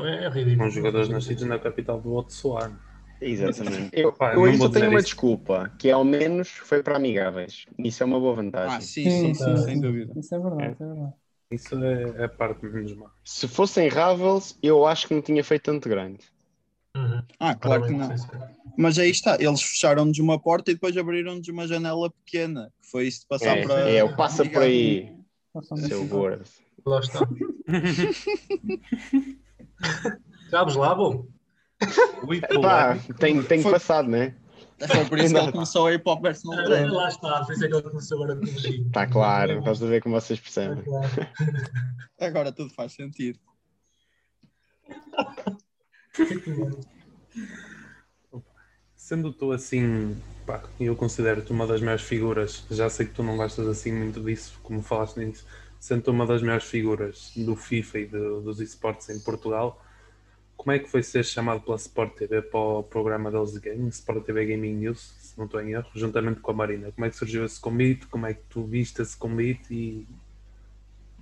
é, 0.00 0.24
é 0.24 0.28
ridículo. 0.28 0.68
Com 0.68 0.70
jogadores 0.70 1.08
nascidos 1.08 1.44
na 1.44 1.58
capital 1.58 2.00
do 2.00 2.10
Botsuana. 2.10 2.80
Exatamente. 3.20 3.90
Eu, 3.92 4.12
Pá, 4.12 4.34
eu 4.34 4.56
só 4.56 4.68
tenho 4.68 4.90
uma 4.90 4.98
isso. 4.98 5.06
desculpa, 5.06 5.72
que 5.78 5.90
ao 5.90 6.04
menos 6.04 6.48
foi 6.48 6.82
para 6.82 6.96
amigáveis. 6.96 7.64
Isso 7.78 8.02
é 8.02 8.06
uma 8.06 8.18
boa 8.18 8.34
vantagem. 8.34 8.76
Ah, 8.76 8.80
sim, 8.80 9.08
sim, 9.08 9.34
sim, 9.34 9.56
sim 9.56 9.56
sem 9.64 9.80
dúvida. 9.80 10.12
Isso 10.18 10.34
é 10.34 10.38
verdade, 10.38 10.62
é. 10.64 10.72
isso 10.72 10.82
é 10.82 10.86
verdade. 10.86 11.14
Isso 11.50 11.84
é, 11.84 12.24
é 12.24 12.28
parte 12.28 12.66
menos 12.66 12.94
má. 12.94 13.10
Se 13.24 13.46
fossem 13.46 13.88
Ravels, 13.88 14.58
eu 14.62 14.86
acho 14.86 15.08
que 15.08 15.14
não 15.14 15.22
tinha 15.22 15.44
feito 15.44 15.62
tanto 15.62 15.88
grande. 15.88 16.33
Ah, 17.38 17.54
claro 17.54 17.86
que 17.86 17.92
não. 17.92 18.08
Mas 18.76 18.98
aí 18.98 19.10
está, 19.10 19.36
eles 19.40 19.62
fecharam-nos 19.62 20.18
uma 20.18 20.38
porta 20.38 20.70
e 20.70 20.74
depois 20.74 20.96
abriram-nos 20.96 21.48
uma 21.48 21.66
janela 21.66 22.10
pequena, 22.10 22.72
que 22.82 22.90
foi 22.90 23.06
isso 23.06 23.20
de 23.20 23.26
passar 23.26 23.58
é, 23.58 23.66
para. 23.66 23.90
É, 23.90 24.04
o 24.04 24.16
passa 24.16 24.44
por 24.44 24.62
aí, 24.62 25.14
seu 25.86 26.06
gordo. 26.06 26.44
Lá 26.84 27.00
está. 27.00 27.20
Sabes 30.50 30.76
lá, 30.76 30.94
bom? 30.94 31.26
Pá, 32.62 32.96
tem, 33.18 33.42
tem 33.42 33.62
foi... 33.62 33.72
passado, 33.72 34.08
né? 34.08 34.34
Foi 34.78 35.04
por 35.04 35.18
isso 35.18 35.34
que 35.34 35.40
ele 35.40 35.52
começou 35.52 35.86
a 35.86 35.92
ir 35.92 36.02
para 36.02 36.12
o 36.12 36.20
personal 36.20 36.64
trainer. 36.64 36.92
Lá 36.92 37.08
está, 37.08 37.44
por 37.44 37.52
isso 37.52 37.64
é 37.64 37.68
que 37.68 37.74
ele 37.74 37.82
começou 37.82 38.18
agora 38.18 38.34
a 38.34 38.36
corrigir. 38.36 38.86
Está 38.86 39.06
claro, 39.06 39.58
estás 39.58 39.82
a 39.82 39.86
ver 39.86 40.02
como 40.02 40.20
vocês 40.20 40.40
percebem. 40.40 40.84
Tá 40.84 40.84
claro. 40.84 41.08
Agora 42.20 42.52
tudo 42.52 42.72
faz 42.74 42.92
sentido. 42.92 43.38
Sendo 48.96 49.32
tu 49.32 49.52
assim, 49.52 50.16
pá, 50.46 50.62
eu 50.80 50.96
considero-te 50.96 51.52
uma 51.52 51.66
das 51.66 51.80
maiores 51.80 52.04
figuras, 52.04 52.64
já 52.70 52.88
sei 52.88 53.06
que 53.06 53.12
tu 53.12 53.22
não 53.22 53.36
gostas 53.36 53.66
assim 53.68 53.92
muito 53.92 54.20
disso, 54.22 54.58
como 54.62 54.82
falaste 54.82 55.18
nisso, 55.18 55.46
sendo 55.78 56.10
uma 56.10 56.26
das 56.26 56.42
maiores 56.42 56.64
figuras 56.64 57.32
do 57.36 57.54
FIFA 57.54 57.98
e 57.98 58.06
dos 58.06 58.60
esportes 58.60 59.10
em 59.10 59.20
Portugal, 59.20 59.84
como 60.56 60.72
é 60.72 60.78
que 60.78 60.88
foi 60.88 61.02
ser 61.02 61.24
chamado 61.24 61.60
pela 61.60 61.76
Sport 61.76 62.14
TV 62.14 62.40
para 62.42 62.58
o 62.58 62.82
programa 62.82 63.30
deles 63.30 63.52
de 63.52 63.60
game, 63.60 63.88
Sport 63.88 64.24
TV 64.24 64.46
Gaming 64.46 64.74
News, 64.74 65.14
se 65.18 65.36
não 65.36 65.46
estou 65.46 65.60
em 65.60 65.72
erro, 65.72 65.90
juntamente 65.94 66.40
com 66.40 66.52
a 66.52 66.54
Marina? 66.54 66.92
Como 66.92 67.04
é 67.04 67.10
que 67.10 67.16
surgiu 67.16 67.44
esse 67.44 67.60
convite? 67.60 68.06
Como 68.06 68.26
é 68.26 68.34
que 68.34 68.42
tu 68.48 68.64
viste 68.64 69.02
esse 69.02 69.16
convite? 69.16 69.74
E 69.74 70.06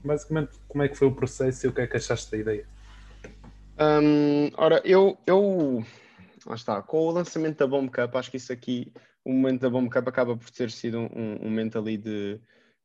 basicamente, 0.05 0.53
como 0.69 0.85
é 0.85 0.89
que 0.89 0.95
foi 0.95 1.09
o 1.09 1.13
processo 1.13 1.67
e 1.67 1.69
o 1.69 1.73
que 1.73 1.81
é 1.81 1.87
que 1.87 1.97
achaste 1.97 2.31
da 2.31 2.37
ideia? 2.37 2.67
Um, 3.81 4.51
ora, 4.57 4.81
eu, 4.85 5.17
eu. 5.27 5.85
Lá 6.47 6.55
está, 6.55 6.83
com 6.83 6.99
o 6.99 7.11
lançamento 7.11 7.59
da 7.59 7.67
Bomb 7.67 7.91
Cup, 7.91 8.15
acho 8.17 8.31
que 8.31 8.37
isso 8.37 8.53
aqui, 8.53 8.93
o 9.25 9.33
momento 9.33 9.61
da 9.61 9.71
Bomb 9.71 9.89
Cup 9.91 10.09
acaba 10.09 10.37
por 10.37 10.51
ter 10.51 10.71
sido 10.71 10.99
um, 10.99 11.39
um 11.41 11.45
momento 11.45 11.79
ali 11.79 11.97
de 11.97 12.41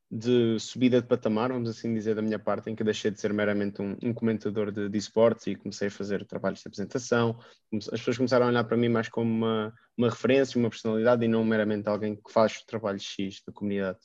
de 0.10 0.58
subida 0.60 1.02
de 1.02 1.08
patamar, 1.08 1.52
vamos 1.52 1.70
assim 1.70 1.94
dizer, 1.94 2.16
da 2.16 2.22
minha 2.22 2.40
parte, 2.40 2.70
em 2.70 2.76
que 2.76 2.84
deixei 2.84 3.12
de 3.12 3.20
ser 3.20 3.34
meramente 3.34 3.82
um, 3.82 3.98
um 4.02 4.14
comentador 4.14 4.72
de, 4.72 4.88
de 4.88 4.98
esportes 4.98 5.48
e 5.48 5.56
comecei 5.56 5.90
a 5.90 5.92
fazer 5.92 6.26
trabalhos 6.26 6.62
de 6.62 6.68
apresentação. 6.68 7.38
As 7.74 8.00
pessoas 8.00 8.18
começaram 8.18 8.46
a 8.46 8.50
olhar 8.50 8.64
para 8.64 8.78
mim 8.78 8.88
mais 8.88 9.10
como 9.10 9.30
uma, 9.30 9.74
uma 9.98 10.10
referência, 10.10 10.58
uma 10.58 10.70
personalidade 10.70 11.26
e 11.26 11.28
não 11.28 11.44
meramente 11.44 11.90
alguém 11.90 12.16
que 12.16 12.32
faz 12.32 12.64
trabalho 12.64 13.00
X 13.00 13.44
da 13.46 13.52
comunidade. 13.52 14.00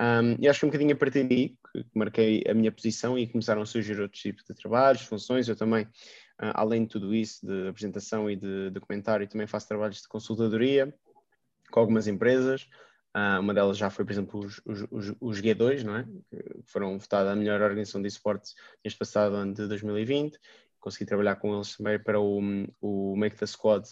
Um, 0.00 0.36
e 0.42 0.48
acho 0.48 0.60
que 0.60 0.66
um 0.66 0.68
bocadinho 0.68 0.94
a 0.94 0.98
partir 0.98 1.24
daí 1.24 1.48
que 1.48 1.84
marquei 1.94 2.42
a 2.48 2.54
minha 2.54 2.72
posição 2.72 3.18
e 3.18 3.26
começaram 3.26 3.62
a 3.62 3.66
surgir 3.66 3.98
outros 4.00 4.20
tipos 4.20 4.44
de 4.44 4.54
trabalhos, 4.54 5.02
funções. 5.02 5.48
Eu 5.48 5.56
também, 5.56 5.86
além 6.38 6.84
de 6.84 6.90
tudo 6.90 7.14
isso, 7.14 7.46
de 7.46 7.68
apresentação 7.68 8.30
e 8.30 8.36
de, 8.36 8.80
comentário, 8.80 9.26
também 9.28 9.46
faço 9.46 9.68
trabalhos 9.68 10.02
de 10.02 10.08
consultadoria 10.08 10.94
com 11.70 11.80
algumas 11.80 12.06
empresas. 12.06 12.68
Uh, 13.16 13.40
uma 13.40 13.54
delas 13.54 13.78
já 13.78 13.88
foi, 13.88 14.04
por 14.04 14.12
exemplo, 14.12 14.40
os, 14.40 14.60
os, 14.66 15.14
os, 15.18 15.40
G2, 15.40 15.82
não 15.84 15.96
é? 15.96 16.04
que 16.04 16.62
foram 16.66 16.98
votados 16.98 17.32
a 17.32 17.34
melhor 17.34 17.62
organização 17.62 18.02
de 18.02 18.08
esportes 18.08 18.54
neste 18.84 18.98
passado 18.98 19.34
ano 19.34 19.54
de 19.54 19.66
2020. 19.66 20.38
Consegui 20.78 21.06
trabalhar 21.06 21.36
com 21.36 21.54
eles 21.54 21.76
também 21.76 21.98
para 21.98 22.20
o, 22.20 22.38
o 22.80 23.16
Make 23.16 23.36
the 23.36 23.46
Squad 23.46 23.88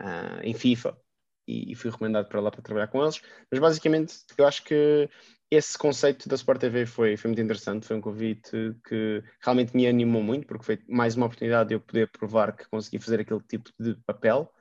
uh, 0.00 0.42
em 0.42 0.52
FIFA 0.52 0.98
e, 1.46 1.70
e, 1.70 1.74
fui 1.76 1.92
recomendado 1.92 2.28
para 2.28 2.40
lá 2.40 2.50
para 2.50 2.60
trabalhar 2.60 2.88
com 2.88 3.02
eles. 3.02 3.20
Mas 3.50 3.60
basicamente, 3.60 4.16
eu 4.36 4.44
acho 4.44 4.64
que 4.64 5.08
esse 5.56 5.76
conceito 5.78 6.28
da 6.28 6.34
Sport 6.36 6.60
TV 6.60 6.86
foi, 6.86 7.16
foi 7.16 7.28
muito 7.28 7.40
interessante. 7.40 7.86
Foi 7.86 7.96
um 7.96 8.00
convite 8.00 8.50
que 8.88 9.22
realmente 9.40 9.74
me 9.76 9.86
animou 9.86 10.22
muito, 10.22 10.46
porque 10.46 10.64
foi 10.64 10.78
mais 10.88 11.16
uma 11.16 11.26
oportunidade 11.26 11.68
de 11.68 11.74
eu 11.74 11.80
poder 11.80 12.08
provar 12.10 12.56
que 12.56 12.68
consegui 12.68 12.98
fazer 12.98 13.20
aquele 13.20 13.40
tipo 13.40 13.70
de 13.78 13.94
papel 14.06 14.52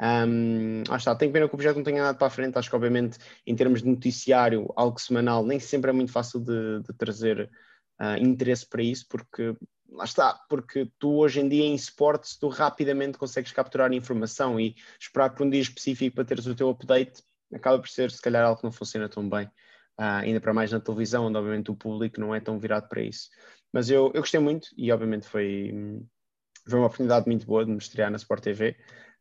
um, 0.00 0.82
ah, 0.90 0.96
está, 0.96 1.14
tenho 1.14 1.32
pena 1.32 1.48
que 1.48 1.54
o 1.54 1.56
projeto 1.56 1.76
não 1.76 1.84
tenha 1.84 2.02
andado 2.02 2.18
para 2.18 2.26
a 2.26 2.30
frente. 2.30 2.58
Acho 2.58 2.68
que, 2.68 2.76
obviamente, 2.76 3.18
em 3.46 3.54
termos 3.54 3.82
de 3.82 3.88
noticiário, 3.88 4.72
algo 4.76 4.98
semanal, 5.00 5.44
nem 5.44 5.60
sempre 5.60 5.90
é 5.90 5.92
muito 5.92 6.12
fácil 6.12 6.40
de, 6.40 6.82
de 6.82 6.92
trazer 6.94 7.50
uh, 8.00 8.16
interesse 8.20 8.68
para 8.68 8.82
isso, 8.82 9.06
porque 9.08 9.56
lá 9.90 10.04
está, 10.04 10.34
porque 10.48 10.90
tu 10.98 11.18
hoje 11.18 11.40
em 11.40 11.48
dia 11.48 11.64
em 11.64 11.74
esportes 11.74 12.36
tu 12.36 12.48
rapidamente 12.48 13.16
consegues 13.16 13.52
capturar 13.52 13.92
informação 13.92 14.58
e 14.58 14.74
esperar 14.98 15.30
por 15.30 15.46
um 15.46 15.50
dia 15.50 15.60
específico 15.60 16.16
para 16.16 16.24
teres 16.24 16.46
o 16.46 16.54
teu 16.54 16.68
update 16.68 17.22
acaba 17.54 17.78
por 17.78 17.88
ser 17.88 18.10
se 18.10 18.20
calhar 18.20 18.44
algo 18.44 18.58
que 18.58 18.64
não 18.64 18.72
funciona 18.72 19.08
tão 19.08 19.28
bem, 19.28 19.48
uh, 19.98 20.22
ainda 20.22 20.40
para 20.40 20.52
mais 20.52 20.72
na 20.72 20.80
televisão, 20.80 21.26
onde 21.26 21.38
obviamente 21.38 21.70
o 21.70 21.76
público 21.76 22.20
não 22.20 22.34
é 22.34 22.40
tão 22.40 22.58
virado 22.58 22.88
para 22.88 23.02
isso. 23.02 23.28
Mas 23.72 23.90
eu, 23.90 24.12
eu 24.14 24.20
gostei 24.20 24.40
muito 24.40 24.68
e 24.76 24.92
obviamente 24.92 25.26
foi, 25.26 25.72
foi 26.68 26.78
uma 26.78 26.86
oportunidade 26.86 27.26
muito 27.26 27.46
boa 27.46 27.64
de 27.64 27.70
me 27.70 27.78
estrear 27.78 28.10
na 28.10 28.16
Sport 28.16 28.42
TV. 28.42 28.76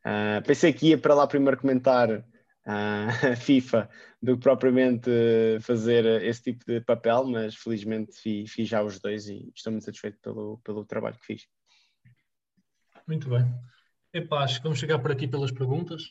Uh, 0.05 0.45
pensei 0.45 0.73
que 0.73 0.89
ia 0.89 0.97
para 0.97 1.15
lá 1.15 1.25
primeiro 1.25 1.59
comentar 1.59 2.09
uh, 2.11 2.23
a 3.31 3.35
FIFA 3.35 3.89
do 4.21 4.35
que 4.35 4.43
propriamente 4.43 5.09
fazer 5.61 6.05
esse 6.23 6.43
tipo 6.43 6.65
de 6.65 6.81
papel, 6.81 7.25
mas 7.25 7.55
felizmente 7.55 8.13
fiz, 8.19 8.51
fiz, 8.51 8.67
já 8.67 8.83
os 8.83 8.99
dois 8.99 9.27
e 9.27 9.51
estou 9.55 9.71
muito 9.71 9.85
satisfeito 9.85 10.17
pelo, 10.21 10.59
pelo 10.63 10.85
trabalho 10.85 11.17
que 11.19 11.25
fiz. 11.25 11.47
Muito 13.07 13.29
bem. 13.29 13.43
Epá, 14.13 14.43
acho 14.43 14.57
que 14.57 14.63
vamos 14.63 14.79
chegar 14.79 14.99
por 14.99 15.11
aqui 15.11 15.27
pelas 15.27 15.51
perguntas. 15.51 16.03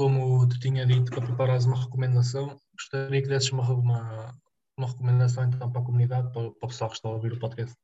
Como 0.00 0.48
te 0.48 0.58
tinha 0.58 0.86
dito 0.86 1.10
para 1.10 1.20
preparares 1.20 1.66
uma 1.66 1.78
recomendação, 1.78 2.58
gostaria 2.72 3.20
que 3.20 3.28
desses 3.28 3.52
uma, 3.52 3.70
uma, 3.70 4.34
uma 4.74 4.86
recomendação 4.86 5.44
então 5.44 5.70
para 5.70 5.82
a 5.82 5.84
comunidade, 5.84 6.32
para, 6.32 6.50
para 6.52 6.66
o 6.66 6.68
pessoal 6.68 6.88
que 6.88 6.96
está 6.96 7.10
a 7.10 7.12
ouvir 7.12 7.34
o 7.34 7.38
podcast. 7.38 7.76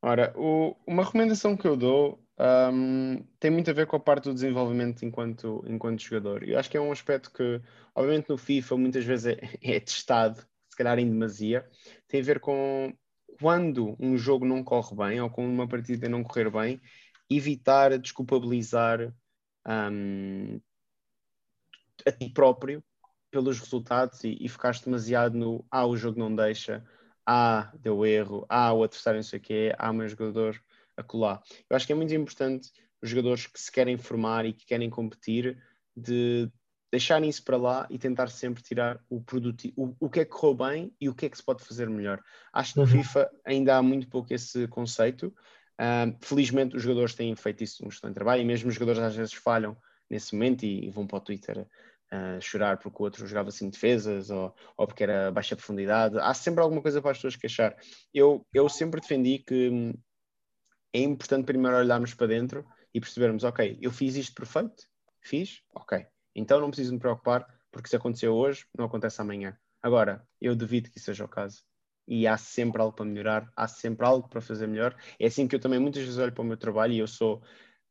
Ora, 0.00 0.32
o, 0.36 0.76
uma 0.86 1.02
recomendação 1.02 1.56
que 1.56 1.66
eu 1.66 1.76
dou 1.76 2.24
um, 2.72 3.20
tem 3.40 3.50
muito 3.50 3.68
a 3.68 3.74
ver 3.74 3.88
com 3.88 3.96
a 3.96 4.00
parte 4.00 4.26
do 4.26 4.34
desenvolvimento 4.34 5.04
enquanto, 5.04 5.64
enquanto 5.66 6.04
jogador. 6.04 6.48
Eu 6.48 6.56
acho 6.56 6.70
que 6.70 6.76
é 6.76 6.80
um 6.80 6.92
aspecto 6.92 7.32
que, 7.32 7.60
obviamente, 7.92 8.28
no 8.28 8.38
FIFA 8.38 8.76
muitas 8.76 9.04
vezes 9.04 9.26
é, 9.26 9.40
é 9.60 9.80
testado, 9.80 10.38
se 10.68 10.76
calhar 10.76 11.00
em 11.00 11.10
demasia. 11.10 11.68
Tem 12.06 12.20
a 12.20 12.24
ver 12.24 12.38
com 12.38 12.94
quando 13.40 13.96
um 13.98 14.16
jogo 14.16 14.46
não 14.46 14.62
corre 14.62 14.94
bem 14.94 15.20
ou 15.20 15.28
quando 15.30 15.48
uma 15.48 15.66
partida 15.66 16.08
não 16.08 16.22
correr 16.22 16.48
bem, 16.48 16.80
evitar 17.28 17.98
desculpabilizar 17.98 19.12
um, 19.66 20.60
a 22.06 22.12
ti 22.12 22.30
próprio 22.30 22.82
pelos 23.30 23.58
resultados 23.58 24.22
e, 24.24 24.38
e 24.40 24.50
demasiado 24.84 25.36
no 25.36 25.64
ah, 25.70 25.86
o 25.86 25.96
jogo 25.96 26.18
não 26.18 26.34
deixa, 26.34 26.84
ah, 27.26 27.72
deu 27.78 28.06
erro, 28.06 28.46
ah, 28.48 28.72
o 28.72 28.84
adversário 28.84 29.18
não 29.18 29.24
sei 29.24 29.38
o 29.38 29.42
quê, 29.42 29.74
ah, 29.76 29.90
o 29.90 29.94
meu 29.94 30.08
jogador 30.08 30.60
acolá. 30.96 31.42
Eu 31.68 31.76
acho 31.76 31.86
que 31.86 31.92
é 31.92 31.96
muito 31.96 32.14
importante 32.14 32.70
os 33.02 33.10
jogadores 33.10 33.46
que 33.46 33.60
se 33.60 33.70
querem 33.70 33.98
formar 33.98 34.46
e 34.46 34.52
que 34.52 34.64
querem 34.64 34.88
competir 34.88 35.58
de 35.94 36.50
deixarem 36.90 37.28
isso 37.28 37.44
para 37.44 37.56
lá 37.56 37.86
e 37.90 37.98
tentar 37.98 38.28
sempre 38.28 38.62
tirar 38.62 38.98
o 39.10 39.20
produto, 39.20 39.70
o, 39.76 39.94
o 40.00 40.08
que 40.08 40.20
é 40.20 40.24
que 40.24 40.30
correu 40.30 40.54
bem 40.54 40.94
e 41.00 41.08
o 41.08 41.14
que 41.14 41.26
é 41.26 41.28
que 41.28 41.36
se 41.36 41.44
pode 41.44 41.62
fazer 41.62 41.90
melhor. 41.90 42.22
Acho 42.52 42.72
que 42.72 42.78
no 42.78 42.86
uhum. 42.86 42.90
FIFA 42.90 43.30
ainda 43.44 43.76
há 43.76 43.82
muito 43.82 44.08
pouco 44.08 44.32
esse 44.32 44.66
conceito. 44.68 45.34
Uh, 45.78 46.16
felizmente 46.22 46.74
os 46.74 46.82
jogadores 46.82 47.14
têm 47.14 47.36
feito 47.36 47.62
isso 47.62 47.84
um 47.84 47.88
excelente 47.88 48.14
trabalho 48.14 48.40
e 48.40 48.44
mesmo 48.46 48.68
os 48.68 48.74
jogadores 48.74 49.02
às 49.02 49.14
vezes 49.14 49.34
falham 49.34 49.76
nesse 50.08 50.34
momento 50.34 50.64
e, 50.64 50.86
e 50.86 50.90
vão 50.90 51.06
para 51.06 51.18
o 51.18 51.20
Twitter 51.20 51.66
chorar 52.40 52.78
porque 52.78 52.96
o 53.00 53.04
outro 53.04 53.26
jogava 53.26 53.50
sem 53.50 53.68
defesas 53.68 54.30
ou, 54.30 54.54
ou 54.76 54.86
porque 54.86 55.02
era 55.02 55.30
baixa 55.32 55.56
profundidade. 55.56 56.18
Há 56.18 56.32
sempre 56.34 56.62
alguma 56.62 56.82
coisa 56.82 57.00
para 57.02 57.10
as 57.10 57.18
pessoas 57.18 57.36
queixar. 57.36 57.76
Eu, 58.12 58.46
eu 58.52 58.68
sempre 58.68 59.00
defendi 59.00 59.38
que 59.38 59.68
hum, 59.68 59.94
é 60.92 61.00
importante 61.00 61.46
primeiro 61.46 61.76
olharmos 61.76 62.14
para 62.14 62.28
dentro 62.28 62.64
e 62.94 63.00
percebermos, 63.00 63.44
ok, 63.44 63.78
eu 63.80 63.90
fiz 63.90 64.16
isto 64.16 64.34
perfeito? 64.34 64.84
Fiz? 65.20 65.62
Ok. 65.74 66.06
Então 66.34 66.60
não 66.60 66.68
preciso 66.68 66.92
me 66.92 66.98
preocupar 66.98 67.46
porque 67.70 67.88
se 67.88 67.96
aconteceu 67.96 68.34
hoje, 68.34 68.64
não 68.76 68.86
acontece 68.86 69.20
amanhã. 69.20 69.56
Agora, 69.82 70.26
eu 70.40 70.56
duvido 70.56 70.90
que 70.90 70.98
isso 70.98 71.06
seja 71.06 71.24
o 71.24 71.28
caso. 71.28 71.62
E 72.08 72.26
há 72.26 72.36
sempre 72.38 72.80
algo 72.80 72.94
para 72.94 73.04
melhorar, 73.04 73.50
há 73.54 73.66
sempre 73.68 74.06
algo 74.06 74.28
para 74.28 74.40
fazer 74.40 74.66
melhor. 74.66 74.96
É 75.18 75.26
assim 75.26 75.46
que 75.46 75.56
eu 75.56 75.60
também 75.60 75.78
muitas 75.78 76.02
vezes 76.02 76.18
olho 76.18 76.32
para 76.32 76.42
o 76.42 76.44
meu 76.46 76.56
trabalho 76.56 76.92
e 76.92 76.98
eu 76.98 77.06
sou 77.06 77.42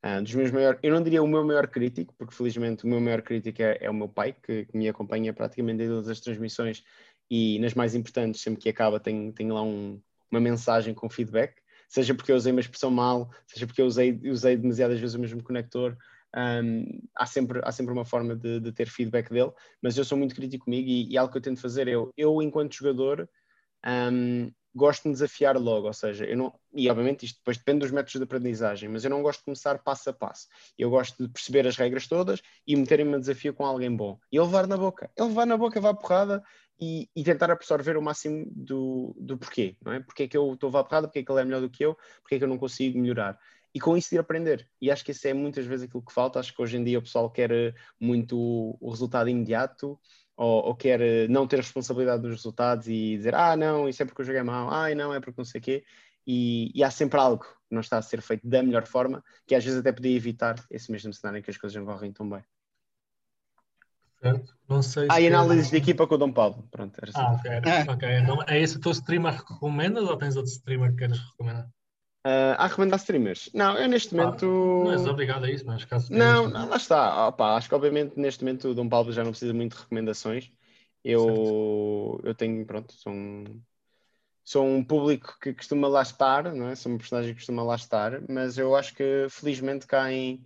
uh, 0.06 0.22
dos 0.22 0.36
meus 0.36 0.52
maiores, 0.52 0.80
eu 0.84 0.94
não 0.94 1.02
diria 1.02 1.24
o 1.24 1.28
meu 1.28 1.44
maior 1.44 1.68
crítico, 1.68 2.14
porque 2.18 2.36
felizmente 2.36 2.86
o 2.86 2.88
meu 2.88 3.02
maior 3.02 3.22
crítico 3.22 3.62
é, 3.62 3.78
é 3.82 3.90
o 3.90 3.94
meu 3.94 4.08
pai, 4.08 4.34
que, 4.34 4.66
que, 4.66 4.78
me 4.78 4.88
acompanha 4.88 5.34
praticamente 5.34 5.84
em 5.84 5.88
todas 5.88 6.08
as 6.08 6.20
transmissões 6.20 6.84
e 7.30 7.58
nas 7.60 7.74
mais 7.74 7.96
importantes, 7.96 8.42
sempre 8.42 8.62
que 8.62 8.70
acaba, 8.70 9.00
tem, 9.00 9.32
tem 9.32 9.52
lá 9.52 9.64
um, 9.64 10.00
uma 10.32 10.40
mensagem 10.40 10.94
com 10.94 11.10
feedback, 11.10 11.56
seja 11.90 12.14
porque 12.14 12.32
eu 12.32 12.36
usei 12.36 12.52
uma 12.52 12.62
expressão 12.62 12.92
mal, 12.92 13.32
seja 13.48 13.66
porque 13.66 13.82
eu 13.82 13.88
usei, 13.88 14.20
usei 14.26 14.56
demasiadas 14.56 15.00
vezes 15.00 15.16
o 15.16 15.20
mesmo 15.20 15.44
conector. 15.44 15.98
Um, 16.38 17.02
há, 17.16 17.26
sempre, 17.26 17.62
há 17.64 17.72
sempre 17.72 17.94
uma 17.94 18.04
forma 18.04 18.36
de, 18.36 18.60
de, 18.60 18.72
ter 18.74 18.90
feedback 18.90 19.30
dele, 19.30 19.54
mas 19.82 19.98
eu 19.98 20.04
sou 20.04 20.18
muito 20.18 20.36
crítico 20.36 20.66
comigo 20.66 20.90
e, 20.90 21.10
e 21.10 21.18
algo 21.18 21.32
que 21.32 21.38
eu 21.38 21.42
tento 21.42 21.62
fazer 21.62 21.88
é 21.88 21.92
eu, 21.92 22.14
eu 22.18 22.42
enquanto 22.42 22.76
jogador, 22.76 23.30
um, 24.12 24.52
gosto 24.76 25.04
de 25.04 25.10
me 25.10 25.14
desafiar 25.14 25.58
logo, 25.58 25.88
ou 25.88 25.94
seja, 25.94 26.26
eu 26.26 26.36
não, 26.36 26.54
e 26.74 26.90
obviamente 26.90 27.26
isto 27.26 27.38
depois 27.38 27.58
depende 27.58 27.80
dos 27.80 27.92
métodos 27.92 28.16
de 28.16 28.24
aprendizagem, 28.24 28.90
mas 28.90 29.06
eu 29.06 29.10
não 29.10 29.24
gosto 29.24 29.40
de 29.40 29.46
começar 29.46 29.80
passo 29.80 30.10
a 30.10 30.14
passo. 30.14 30.48
Eu 30.78 30.90
gosto 30.90 31.24
de 31.24 31.32
perceber 31.32 31.66
as 31.66 31.78
regras 31.78 32.08
todas 32.08 32.42
e 32.68 32.76
meterem-me 32.76 33.16
a 33.16 33.20
desafio 33.20 33.54
com 33.54 33.66
alguém 33.66 33.96
bom. 33.96 34.20
E 34.30 34.40
levar 34.40 34.68
na 34.68 34.76
boca, 34.76 35.10
ele 35.18 35.30
levar 35.30 35.46
na 35.46 35.56
boca, 35.56 35.80
vai 35.80 35.92
a 35.92 35.94
porrada 35.96 36.44
e, 36.80 37.10
e, 37.16 37.24
tentar 37.24 37.50
absorver 37.50 37.96
o 37.96 38.02
máximo 38.02 38.46
do, 38.52 39.16
do 39.18 39.38
porquê, 39.38 39.78
não 39.82 39.94
é? 39.94 40.02
Porque 40.02 40.24
é 40.24 40.28
que 40.28 40.36
eu 40.36 40.54
estou 40.54 40.76
a 40.76 40.84
porrada, 40.84 41.08
porque 41.08 41.20
é 41.20 41.24
que 41.24 41.32
ele 41.32 41.42
é 41.42 41.46
melhor 41.46 41.62
do 41.62 41.70
que 41.70 41.86
eu, 41.86 41.96
porque 42.22 42.36
é 42.36 42.38
que 42.38 42.44
eu 42.44 42.50
não 42.50 42.58
consigo 42.58 43.00
melhorar. 43.00 43.40
E 43.74 43.80
com 43.80 43.96
isso 43.96 44.14
ir 44.14 44.20
aprender. 44.20 44.70
E 44.82 44.92
acho 44.92 45.04
que 45.04 45.12
isso 45.12 45.28
é 45.28 45.34
muitas 45.34 45.66
vezes 45.66 45.86
aquilo 45.86 46.04
que 46.04 46.14
falta. 46.14 46.40
Acho 46.40 46.54
que 46.56 46.62
hoje 46.62 46.78
em 46.78 46.84
dia 46.84 47.00
o 47.00 47.02
pessoal 47.02 47.30
quer 47.30 47.76
muito 48.00 48.38
o 48.80 48.90
resultado 48.90 49.30
imediato 49.30 50.00
ou, 50.38 50.66
ou, 50.66 50.76
quer 50.76 51.02
eh, 51.02 51.28
não 51.28 51.48
ter 51.48 51.58
responsabilidade 51.58 52.22
dos 52.22 52.32
resultados 52.32 52.88
e 52.88 53.18
dizer, 53.18 53.34
ah, 53.36 53.56
não, 53.56 53.88
isso 53.88 54.04
é 54.04 54.06
porque 54.06 54.22
eu 54.22 54.26
joguei 54.26 54.44
mal, 54.44 54.72
ah, 54.72 54.94
não, 54.94 55.14
é 55.14 55.20
porque 55.20 55.40
não 55.40 55.46
sei 55.46 55.60
o 55.60 55.64
quê. 55.64 55.84
E, 56.28 56.72
e, 56.74 56.84
há 56.84 56.90
sempre 56.90 57.20
algo 57.20 57.44
que 57.44 57.50
não 57.70 57.82
está 57.82 57.98
a 57.98 58.02
ser 58.02 58.22
feito 58.22 58.48
da 58.48 58.64
melhor 58.64 58.86
forma, 58.86 59.24
que 59.46 59.54
às 59.54 59.64
vezes 59.64 59.80
até 59.80 59.92
podia 59.92 60.16
evitar 60.16 60.56
esse 60.72 60.92
mesmo 60.92 61.14
cenário 61.14 61.40
em 61.40 61.42
que 61.42 61.52
as 61.52 61.58
coisas 61.58 61.78
não 61.78 61.86
correm 61.86 62.12
tão 62.12 62.28
bem. 62.28 62.44
Certo. 64.20 64.58
Não 64.68 64.82
sei 64.82 65.08
ah, 65.12 65.22
e 65.22 65.28
análises 65.28 65.70
de 65.70 65.78
equipa 65.78 66.08
com 66.08 66.16
o 66.16 66.18
Dom 66.18 66.32
Paulo. 66.32 66.68
Pronto, 66.72 67.00
ah, 67.14 67.34
ok. 67.34 67.52
É. 67.52 67.92
okay. 67.92 68.18
Então, 68.18 68.44
é 68.48 68.60
esse 68.60 68.78
o 68.78 68.82
teu 68.82 68.92
streamer 68.92 69.46
que 69.46 69.54
recomendas 69.54 70.04
ou 70.04 70.18
tens 70.18 70.36
outro 70.36 70.52
streamer 70.52 70.92
que 70.92 70.98
queres 70.98 71.20
recomendar? 71.20 71.70
Uh, 72.26 72.58
a 72.58 72.66
recomendar 72.66 72.98
streamers? 72.98 73.52
Não, 73.54 73.78
eu 73.78 73.88
neste 73.88 74.18
ah, 74.18 74.24
momento. 74.24 74.46
Não 74.48 74.92
és 74.92 75.06
obrigado 75.06 75.44
a 75.44 75.52
isso, 75.52 75.64
mas 75.64 75.86
caso. 75.86 76.12
Não, 76.12 76.50
não, 76.50 76.68
lá 76.68 76.76
está. 76.76 77.28
Opa, 77.28 77.56
acho 77.56 77.70
que 77.70 77.76
obviamente 77.76 78.20
neste 78.20 78.44
momento 78.44 78.70
o 78.70 78.74
Dom 78.74 78.90
Paulo 78.90 79.12
já 79.12 79.24
não 79.24 79.30
precisa 79.30 79.54
muito 79.54 79.76
de 79.76 79.84
recomendações. 79.84 80.52
Eu, 81.04 82.20
eu 82.24 82.34
tenho, 82.34 82.66
pronto, 82.66 82.92
sou 82.94 83.14
um, 83.14 83.44
sou 84.44 84.66
um 84.66 84.84
público 84.84 85.38
que 85.40 85.54
costuma 85.54 85.88
lá 85.88 86.02
estar, 86.02 86.52
não 86.52 86.68
é? 86.68 86.74
sou 86.76 86.92
uma 86.92 86.98
personagem 86.98 87.32
que 87.32 87.42
costuma 87.42 87.62
lá 87.62 87.76
estar, 87.76 88.20
mas 88.28 88.58
eu 88.58 88.76
acho 88.76 88.96
que 88.96 89.28
felizmente 89.30 89.86
cá 89.86 90.12
em, 90.12 90.44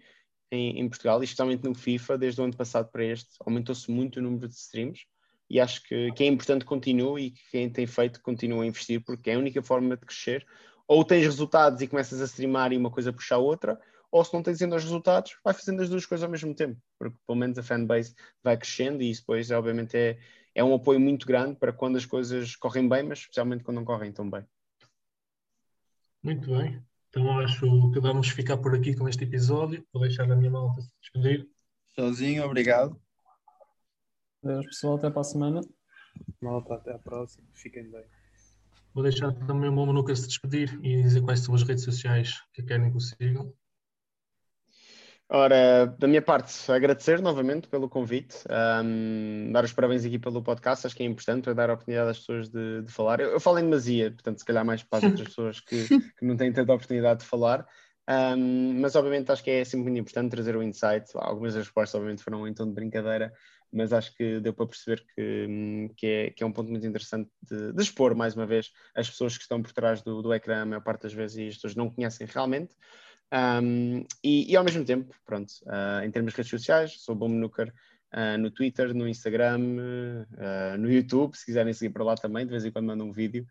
em, 0.52 0.82
em 0.82 0.90
Portugal, 0.90 1.24
especialmente 1.24 1.64
no 1.64 1.74
FIFA, 1.74 2.18
desde 2.18 2.42
o 2.42 2.44
ano 2.44 2.58
passado 2.58 2.92
para 2.92 3.06
este, 3.06 3.30
aumentou-se 3.40 3.90
muito 3.90 4.20
o 4.20 4.22
número 4.22 4.50
de 4.50 4.56
streams 4.56 5.06
e 5.50 5.62
acho 5.62 5.82
que, 5.84 6.12
que 6.12 6.26
é 6.26 6.28
importante 6.28 6.62
que 6.64 6.68
continue 6.68 7.28
e 7.28 7.32
que 7.32 7.42
quem 7.52 7.70
tem 7.70 7.88
feito 7.88 8.22
continue 8.22 8.66
a 8.66 8.68
investir, 8.68 9.02
porque 9.02 9.30
é 9.30 9.36
a 9.36 9.40
única 9.40 9.64
forma 9.64 9.96
de 9.96 10.06
crescer 10.06 10.46
ou 10.90 11.06
tens 11.06 11.24
resultados 11.24 11.82
e 11.84 11.88
começas 11.88 12.20
a 12.20 12.26
streamar 12.26 12.74
e 12.74 12.78
uma 12.78 12.90
coisa 12.90 13.14
puxa 13.14 13.36
a 13.36 13.38
outra, 13.38 13.80
ou 14.12 14.26
se 14.26 14.34
não 14.34 14.42
tens 14.42 14.60
ainda 14.60 14.76
os 14.76 14.84
resultados, 14.84 15.38
vai 15.44 15.54
fazendo 15.54 15.84
as 15.84 15.88
duas 15.88 16.04
coisas 16.04 16.24
ao 16.24 16.32
mesmo 16.32 16.56
tempo, 16.56 16.82
porque 16.98 17.16
pelo 17.28 17.38
menos 17.38 17.60
a 17.60 17.64
fanbase 17.64 18.16
vai 18.44 18.58
crescendo 18.58 19.04
e 19.04 19.12
isso 19.12 19.22
depois, 19.22 19.52
obviamente, 19.52 19.96
é, 19.96 20.18
é 20.56 20.64
um 20.64 20.74
apoio 20.74 21.00
muito 21.00 21.28
grande 21.28 21.56
para 21.58 21.72
quando 21.72 21.96
as 21.96 22.08
coisas 22.08 22.56
correm 22.56 22.90
bem, 22.90 23.04
mas 23.04 23.20
especialmente 23.20 23.64
quando 23.64 23.78
não 23.78 23.86
correm 23.86 24.12
tão 24.12 24.28
bem. 24.28 24.44
Muito 26.24 26.50
bem. 26.50 26.84
Então 27.10 27.40
acho 27.40 27.92
que 27.94 28.00
vamos 28.00 28.30
ficar 28.30 28.58
por 28.58 28.76
aqui 28.76 28.96
com 28.96 29.08
este 29.08 29.24
episódio. 29.24 29.86
Vou 29.94 30.02
deixar 30.02 30.30
a 30.30 30.36
minha 30.36 30.50
malta 30.50 30.82
se 30.82 30.92
despedir. 31.00 31.48
Sozinho, 31.94 32.44
obrigado. 32.44 33.00
Adeus, 34.44 34.66
pessoal. 34.66 34.96
Até 34.96 35.10
para 35.10 35.22
a 35.22 35.24
semana. 35.24 35.62
Malta, 36.42 36.74
até 36.74 36.94
à 36.94 37.00
próxima. 37.00 37.48
Fiquem 37.54 37.90
bem. 37.92 38.19
Vou 38.94 39.04
deixar 39.04 39.32
também 39.46 39.70
o 39.70 39.74
meu 39.74 39.86
Manuca 39.86 40.16
se 40.16 40.28
despedir 40.28 40.80
e 40.84 41.02
dizer 41.02 41.22
quais 41.22 41.42
são 41.42 41.54
as 41.54 41.64
redes 41.64 41.84
sociais 41.84 42.42
que 42.54 42.64
querem 42.64 42.92
que 42.92 42.98
o 42.98 43.00
sigam. 43.00 43.54
Ora, 45.32 45.86
da 45.86 46.08
minha 46.08 46.24
parte, 46.24 46.72
agradecer 46.72 47.22
novamente 47.22 47.68
pelo 47.68 47.88
convite, 47.88 48.36
um, 48.84 49.52
dar 49.52 49.64
os 49.64 49.72
parabéns 49.72 50.04
aqui 50.04 50.18
pelo 50.18 50.42
podcast, 50.42 50.88
acho 50.88 50.96
que 50.96 51.04
é 51.04 51.06
importante 51.06 51.44
para 51.44 51.54
dar 51.54 51.70
a 51.70 51.74
oportunidade 51.74 52.10
às 52.10 52.18
pessoas 52.18 52.50
de, 52.50 52.82
de 52.82 52.92
falar. 52.92 53.20
Eu, 53.20 53.30
eu, 53.30 53.40
falo 53.40 53.60
em 53.60 53.64
demasia, 53.64 54.10
portanto, 54.10 54.40
se 54.40 54.46
calhar 54.46 54.66
mais 54.66 54.82
para 54.82 54.98
as 54.98 55.04
outras 55.04 55.28
pessoas 55.30 55.60
que, 55.60 55.88
que, 55.88 56.26
não 56.26 56.36
têm 56.36 56.52
tanta 56.52 56.74
oportunidade 56.74 57.20
de 57.20 57.28
falar, 57.28 57.64
um, 58.10 58.82
mas 58.82 58.96
obviamente 58.96 59.32
acho 59.32 59.44
que 59.44 59.52
é 59.52 59.64
sempre 59.64 59.84
muito 59.84 60.00
importante 60.00 60.32
trazer 60.32 60.56
o 60.56 60.64
insight. 60.64 61.06
Algumas 61.14 61.54
das 61.54 61.66
respostas, 61.66 61.94
obviamente, 61.94 62.24
foram 62.24 62.48
em 62.48 62.54
tom 62.56 62.66
de 62.66 62.74
brincadeira, 62.74 63.32
mas 63.72 63.94
acho 63.94 64.16
que 64.16 64.40
deu 64.40 64.54
para 64.54 64.66
perceber 64.66 65.06
que, 65.16 65.90
que, 65.96 66.08
é, 66.08 66.30
que 66.32 66.44
é 66.44 66.46
um 66.46 66.52
ponto 66.52 66.70
muito 66.72 66.86
interessante 66.86 67.30
de, 67.42 67.72
de, 67.74 67.82
expor, 67.82 68.16
mais 68.16 68.36
uma 68.36 68.46
vez, 68.46 68.72
as 68.96 69.10
pessoas 69.10 69.38
que 69.38 69.44
estão 69.44 69.62
por 69.62 69.72
trás 69.72 70.02
do, 70.02 70.22
do 70.22 70.34
ecrã, 70.34 70.62
a 70.62 70.66
maior 70.66 70.82
parte 70.82 71.04
das 71.04 71.14
vezes, 71.14 71.38
e 71.38 71.48
as 71.48 71.56
pessoas 71.56 71.76
não 71.76 71.90
conhecem 71.90 72.28
realmente. 72.28 72.76
Um, 73.32 74.04
e, 74.24 74.52
e, 74.52 74.56
ao 74.56 74.64
mesmo 74.64 74.84
tempo, 74.84 75.14
pronto, 75.26 75.52
uh, 75.66 76.04
em 76.04 76.10
termos 76.10 76.34
de 76.34 76.38
redes 76.38 76.50
sociais, 76.50 77.02
sou 77.02 77.14
Bom 77.14 77.30
Menucar 77.30 77.68
uh, 77.68 78.38
no 78.40 78.50
Twitter, 78.50 78.94
no 78.94 79.08
Instagram, 79.08 79.60
uh, 79.60 80.78
no 80.78 80.92
YouTube, 80.92 81.36
se 81.36 81.46
quiserem 81.46 81.74
seguir 81.74 81.94
para 81.94 82.04
lá 82.04 82.16
também, 82.16 82.46
de 82.46 82.52
vez 82.52 82.66
em 82.66 82.72
quando 82.72 82.88
mando 82.88 83.04
um 83.04 83.12
vídeo 83.12 83.46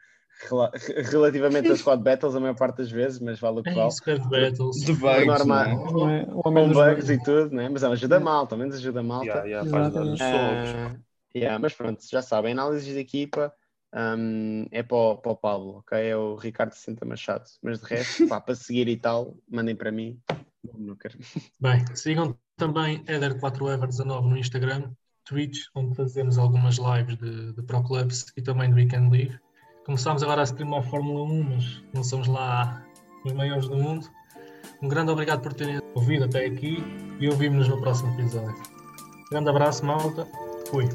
relativamente 1.10 1.68
a 1.70 1.76
squad 1.76 2.02
battles 2.02 2.34
a 2.34 2.40
maior 2.40 2.54
parte 2.54 2.78
das 2.78 2.90
vezes, 2.90 3.18
mas 3.20 3.40
vale 3.40 3.60
o 3.60 3.62
que 3.62 3.70
é 3.70 3.74
vale. 3.74 3.90
Squad 3.90 4.28
battles. 4.28 4.76
De 4.84 4.92
bugs, 4.92 5.26
normal, 5.26 6.10
é? 6.10 6.26
com 6.26 6.72
bugs 6.72 7.10
e 7.10 7.22
tudo, 7.22 7.54
né? 7.54 7.68
mas 7.68 7.82
ajuda 7.82 8.20
mal, 8.20 8.46
pelo 8.46 8.60
menos 8.60 8.76
ajuda 8.76 9.02
mal. 9.02 9.24
Yeah, 9.24 9.44
yeah, 9.44 9.70
faz 9.70 9.94
uh, 9.94 10.98
yeah, 11.34 11.58
mas 11.58 11.74
pronto, 11.74 12.02
já 12.08 12.22
sabem, 12.22 12.52
análises 12.52 12.86
de 12.86 12.98
equipa 12.98 13.52
um, 13.94 14.66
é 14.70 14.82
para 14.82 14.96
o, 14.96 15.16
para 15.16 15.32
o 15.32 15.36
Pablo, 15.36 15.78
ok? 15.78 15.98
É 15.98 16.16
o 16.16 16.36
Ricardo 16.36 16.72
Senta 16.72 17.04
Machado, 17.04 17.44
mas 17.62 17.80
de 17.80 17.86
resto, 17.86 18.26
pá, 18.28 18.40
para 18.40 18.54
seguir 18.54 18.88
e 18.88 18.96
tal, 18.96 19.36
mandem 19.48 19.74
para 19.74 19.90
mim. 19.90 20.20
Não 20.76 20.96
quero. 20.96 21.18
Bem, 21.60 21.84
sigam 21.94 22.36
também 22.56 23.02
Eder4Ever19 23.04 24.28
no 24.28 24.36
Instagram, 24.36 24.90
Twitch, 25.24 25.66
onde 25.74 25.94
fazemos 25.94 26.38
algumas 26.38 26.76
lives 26.78 27.16
de, 27.18 27.52
de 27.52 27.62
Pro 27.62 27.82
Clubs 27.82 28.26
e 28.36 28.42
também 28.42 28.70
do 28.70 28.76
Weekend 28.76 29.10
League. 29.10 29.38
Começámos 29.88 30.22
agora 30.22 30.42
a 30.42 30.44
streamar 30.44 30.80
a 30.80 30.82
Fórmula 30.82 31.22
1, 31.22 31.42
mas 31.44 31.82
não 31.94 32.04
somos 32.04 32.28
lá 32.28 32.84
os 33.24 33.32
maiores 33.32 33.66
do 33.68 33.74
mundo. 33.74 34.06
Um 34.82 34.86
grande 34.86 35.10
obrigado 35.10 35.40
por 35.40 35.54
terem 35.54 35.80
ouvido 35.94 36.26
até 36.26 36.44
aqui 36.44 36.76
e 37.18 37.26
ouvimos-nos 37.26 37.68
no 37.68 37.80
próximo 37.80 38.12
episódio. 38.20 38.54
Grande 39.30 39.48
abraço, 39.48 39.86
malta. 39.86 40.28
Fui. 40.70 40.86